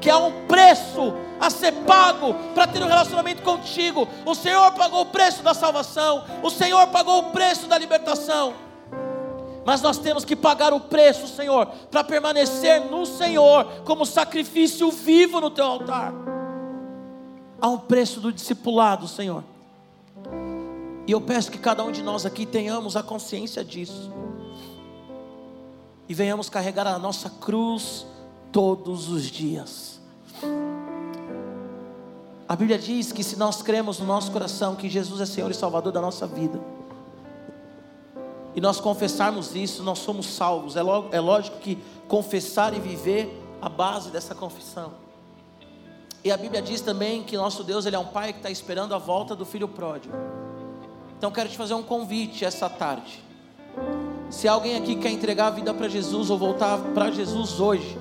que 0.00 0.10
há 0.10 0.18
um 0.18 0.46
preço 0.46 1.14
a 1.40 1.48
ser 1.48 1.72
pago 1.86 2.34
para 2.54 2.66
ter 2.66 2.82
um 2.82 2.86
relacionamento 2.86 3.42
contigo. 3.42 4.06
O 4.26 4.34
Senhor 4.34 4.72
pagou 4.72 5.02
o 5.02 5.06
preço 5.06 5.42
da 5.42 5.54
salvação, 5.54 6.24
o 6.42 6.50
Senhor 6.50 6.88
pagou 6.88 7.20
o 7.20 7.30
preço 7.30 7.66
da 7.66 7.78
libertação. 7.78 8.52
Mas 9.64 9.80
nós 9.82 9.98
temos 9.98 10.24
que 10.24 10.34
pagar 10.34 10.72
o 10.72 10.80
preço, 10.80 11.28
Senhor, 11.28 11.66
para 11.90 12.02
permanecer 12.02 12.90
no 12.90 13.06
Senhor 13.06 13.64
como 13.84 14.04
sacrifício 14.04 14.90
vivo 14.90 15.40
no 15.40 15.50
teu 15.50 15.64
altar. 15.64 16.12
Há 17.60 17.68
um 17.68 17.78
preço 17.78 18.20
do 18.20 18.32
discipulado, 18.32 19.06
Senhor. 19.06 19.44
E 21.10 21.12
eu 21.12 21.20
peço 21.20 21.50
que 21.50 21.58
cada 21.58 21.82
um 21.82 21.90
de 21.90 22.04
nós 22.04 22.24
aqui 22.24 22.46
tenhamos 22.46 22.96
a 22.96 23.02
consciência 23.02 23.64
disso. 23.64 24.12
E 26.08 26.14
venhamos 26.14 26.48
carregar 26.48 26.86
a 26.86 27.00
nossa 27.00 27.28
cruz 27.28 28.06
todos 28.52 29.08
os 29.08 29.24
dias. 29.24 29.98
A 32.48 32.54
Bíblia 32.54 32.78
diz 32.78 33.10
que 33.10 33.24
se 33.24 33.36
nós 33.36 33.60
cremos 33.60 33.98
no 33.98 34.06
nosso 34.06 34.30
coração 34.30 34.76
que 34.76 34.88
Jesus 34.88 35.20
é 35.20 35.26
Senhor 35.26 35.50
e 35.50 35.54
Salvador 35.54 35.90
da 35.90 36.00
nossa 36.00 36.28
vida, 36.28 36.60
e 38.54 38.60
nós 38.60 38.78
confessarmos 38.78 39.56
isso, 39.56 39.82
nós 39.82 39.98
somos 39.98 40.26
salvos. 40.26 40.76
É, 40.76 40.80
é 41.10 41.18
lógico 41.18 41.58
que 41.58 41.76
confessar 42.06 42.72
e 42.72 42.78
viver 42.78 43.36
a 43.60 43.68
base 43.68 44.10
dessa 44.10 44.32
confissão. 44.32 44.92
E 46.22 46.30
a 46.30 46.36
Bíblia 46.36 46.62
diz 46.62 46.80
também 46.80 47.24
que 47.24 47.36
nosso 47.36 47.64
Deus 47.64 47.84
ele 47.84 47.96
é 47.96 47.98
um 47.98 48.06
Pai 48.06 48.32
que 48.32 48.38
está 48.38 48.50
esperando 48.50 48.94
a 48.94 48.98
volta 48.98 49.34
do 49.34 49.44
filho 49.44 49.66
pródigo. 49.66 50.14
Então 51.20 51.30
quero 51.30 51.50
te 51.50 51.56
fazer 51.58 51.74
um 51.74 51.82
convite 51.82 52.46
essa 52.46 52.66
tarde. 52.70 53.22
Se 54.30 54.48
alguém 54.48 54.78
aqui 54.78 54.96
quer 54.96 55.10
entregar 55.10 55.48
a 55.48 55.50
vida 55.50 55.74
para 55.74 55.86
Jesus 55.86 56.30
ou 56.30 56.38
voltar 56.38 56.78
para 56.94 57.10
Jesus 57.10 57.60
hoje, 57.60 57.98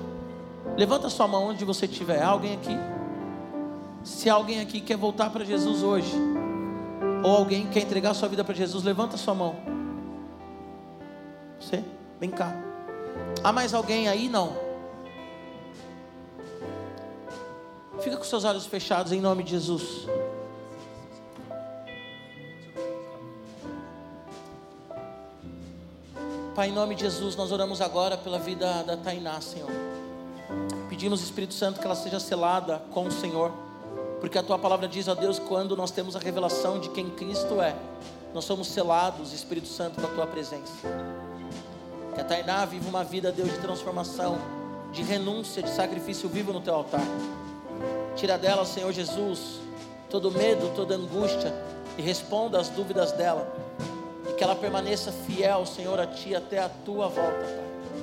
levanta 0.74 1.10
sua 1.10 1.28
mão 1.28 1.48
onde 1.48 1.62
você 1.62 1.84
estiver. 1.84 2.22
Alguém 2.22 2.54
aqui? 2.54 2.74
Se 4.02 4.30
alguém 4.30 4.62
aqui 4.62 4.80
quer 4.80 4.96
voltar 4.96 5.28
para 5.28 5.44
Jesus 5.44 5.82
hoje, 5.82 6.10
ou 7.22 7.36
alguém 7.36 7.66
quer 7.66 7.80
entregar 7.80 8.14
sua 8.14 8.26
vida 8.26 8.42
para 8.42 8.54
Jesus, 8.54 8.82
levanta 8.84 9.18
sua 9.18 9.34
mão. 9.34 9.54
Você? 11.60 11.84
Vem 12.18 12.30
cá. 12.30 12.54
Há 13.44 13.52
mais 13.52 13.74
alguém 13.74 14.08
aí? 14.08 14.30
Não. 14.30 14.56
Fica 18.00 18.16
com 18.16 18.24
seus 18.24 18.44
olhos 18.44 18.64
fechados 18.64 19.12
em 19.12 19.20
nome 19.20 19.42
de 19.42 19.50
Jesus. 19.50 20.08
Pai, 26.60 26.68
em 26.68 26.72
nome 26.72 26.94
de 26.94 27.04
Jesus, 27.04 27.36
nós 27.36 27.52
oramos 27.52 27.80
agora 27.80 28.18
pela 28.18 28.38
vida 28.38 28.82
da 28.82 28.94
Tainá, 28.94 29.40
Senhor. 29.40 29.70
Pedimos, 30.90 31.22
Espírito 31.22 31.54
Santo, 31.54 31.80
que 31.80 31.86
ela 31.86 31.94
seja 31.94 32.20
selada 32.20 32.82
com 32.90 33.06
o 33.06 33.10
Senhor, 33.10 33.50
porque 34.20 34.36
a 34.36 34.42
tua 34.42 34.58
palavra 34.58 34.86
diz 34.86 35.08
a 35.08 35.14
Deus 35.14 35.38
quando 35.38 35.74
nós 35.74 35.90
temos 35.90 36.14
a 36.14 36.18
revelação 36.18 36.78
de 36.78 36.90
quem 36.90 37.08
Cristo 37.08 37.62
é, 37.62 37.74
nós 38.34 38.44
somos 38.44 38.68
selados, 38.68 39.32
Espírito 39.32 39.68
Santo, 39.68 40.02
com 40.02 40.06
a 40.06 40.10
tua 40.10 40.26
presença. 40.26 40.70
Que 42.14 42.20
a 42.20 42.24
Tainá 42.24 42.66
viva 42.66 42.90
uma 42.90 43.04
vida, 43.04 43.32
Deus, 43.32 43.50
de 43.50 43.58
transformação, 43.58 44.36
de 44.92 45.02
renúncia, 45.02 45.62
de 45.62 45.70
sacrifício 45.70 46.28
vivo 46.28 46.52
no 46.52 46.60
teu 46.60 46.74
altar. 46.74 47.06
Tira 48.16 48.36
dela, 48.36 48.66
Senhor 48.66 48.92
Jesus, 48.92 49.60
todo 50.10 50.30
medo, 50.30 50.70
toda 50.76 50.94
angústia 50.94 51.54
e 51.96 52.02
responda 52.02 52.60
às 52.60 52.68
dúvidas 52.68 53.12
dela. 53.12 53.50
Que 54.40 54.44
ela 54.44 54.56
permaneça 54.56 55.12
fiel, 55.12 55.66
Senhor, 55.66 56.00
a 56.00 56.06
Ti 56.06 56.34
até 56.34 56.60
a 56.60 56.68
Tua 56.70 57.08
volta, 57.08 57.40
Pai. 57.40 58.02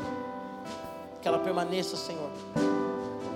Que 1.20 1.28
ela 1.28 1.40
permaneça, 1.40 1.98
Senhor, 1.98 2.30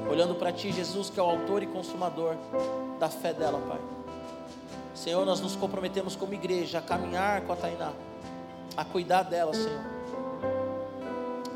olhando 0.08 0.36
para 0.36 0.52
Ti, 0.52 0.72
Jesus, 0.72 1.10
que 1.10 1.20
é 1.20 1.24
o 1.24 1.26
autor 1.26 1.64
e 1.64 1.66
consumador 1.66 2.36
da 3.00 3.10
fé 3.10 3.34
dela, 3.34 3.60
Pai. 3.68 3.80
Senhor, 4.94 5.26
nós 5.26 5.42
nos 5.42 5.56
comprometemos 5.56 6.16
como 6.16 6.36
igreja 6.36 6.78
a 6.78 6.82
caminhar 6.84 7.42
com 7.42 7.54
a 7.54 7.56
Tainá, 7.56 7.92
a 8.78 8.86
cuidar 8.86 9.24
dela, 9.24 9.52
Senhor, 9.52 9.82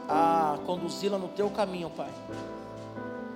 a 0.10 0.58
conduzi-la 0.66 1.20
no 1.20 1.28
Teu 1.28 1.52
caminho, 1.52 1.92
Pai. 1.92 2.10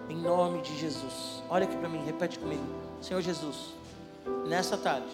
Em 0.10 0.16
nome 0.16 0.64
de 0.64 0.76
Jesus. 0.80 1.44
Olha 1.48 1.66
aqui 1.66 1.78
para 1.78 1.88
mim, 1.88 2.04
repete 2.04 2.40
comigo. 2.40 2.66
Senhor 3.04 3.22
Jesus, 3.22 3.76
nessa 4.48 4.76
tarde, 4.76 5.06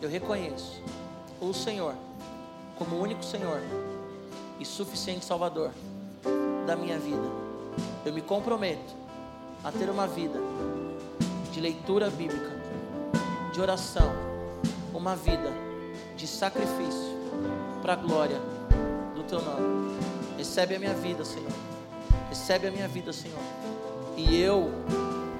eu 0.00 0.08
reconheço 0.08 0.80
o 1.40 1.52
Senhor 1.52 1.96
como 2.80 2.98
único 2.98 3.22
Senhor 3.22 3.60
e 4.58 4.64
suficiente 4.64 5.22
Salvador 5.26 5.70
da 6.66 6.74
minha 6.74 6.98
vida. 6.98 7.28
Eu 8.06 8.12
me 8.14 8.22
comprometo 8.22 8.94
a 9.62 9.70
ter 9.70 9.90
uma 9.90 10.06
vida 10.06 10.40
de 11.52 11.60
leitura 11.60 12.08
bíblica, 12.08 12.50
de 13.52 13.60
oração, 13.60 14.10
uma 14.94 15.14
vida 15.14 15.52
de 16.16 16.26
sacrifício 16.26 17.18
para 17.82 17.92
a 17.92 17.96
glória 17.96 18.38
do 19.14 19.24
teu 19.24 19.42
nome. 19.42 19.94
Recebe 20.38 20.76
a 20.76 20.78
minha 20.78 20.94
vida, 20.94 21.22
Senhor. 21.22 21.52
Recebe 22.30 22.68
a 22.68 22.70
minha 22.70 22.88
vida, 22.88 23.12
Senhor. 23.12 23.38
E 24.16 24.40
eu 24.40 24.70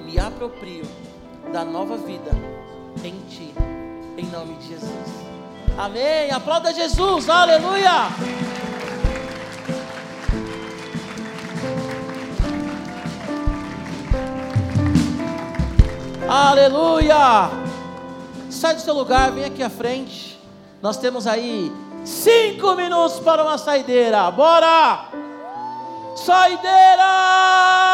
me 0.03 0.19
aproprio 0.19 0.83
da 1.51 1.65
nova 1.65 1.97
vida 1.97 2.29
em 3.03 3.19
ti, 3.21 3.51
em 4.15 4.27
nome 4.27 4.53
de 4.57 4.67
Jesus. 4.67 5.30
Amém. 5.77 6.31
Aplauda 6.31 6.73
Jesus. 6.73 7.29
Aleluia. 7.29 8.09
Aleluia! 16.33 17.51
Sai 18.49 18.75
do 18.75 18.79
seu 18.79 18.93
lugar, 18.93 19.33
vem 19.33 19.43
aqui 19.43 19.61
à 19.61 19.69
frente. 19.69 20.39
Nós 20.81 20.95
temos 20.95 21.27
aí 21.27 21.69
cinco 22.05 22.73
minutos 22.73 23.19
para 23.19 23.43
uma 23.43 23.57
saideira. 23.57 24.31
Bora! 24.31 25.07
Saideira! 26.15 27.90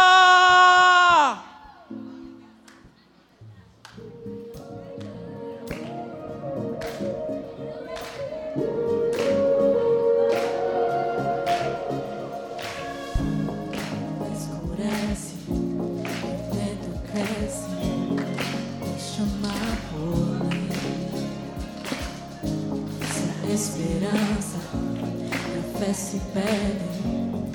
Se 25.93 26.19
perdem, 26.31 27.51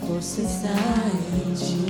força 0.00 0.40
está 0.40 0.74
em 1.46 1.54
ti. 1.54 1.86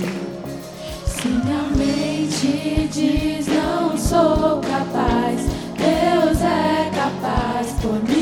Se 1.07 1.27
minha 1.27 1.63
mente 1.75 2.87
diz 2.91 3.47
não 3.47 3.97
sou 3.97 4.61
capaz, 4.61 5.41
Deus 5.77 6.41
é 6.41 6.91
capaz 6.93 7.71
por 7.81 8.03
mim. 8.03 8.14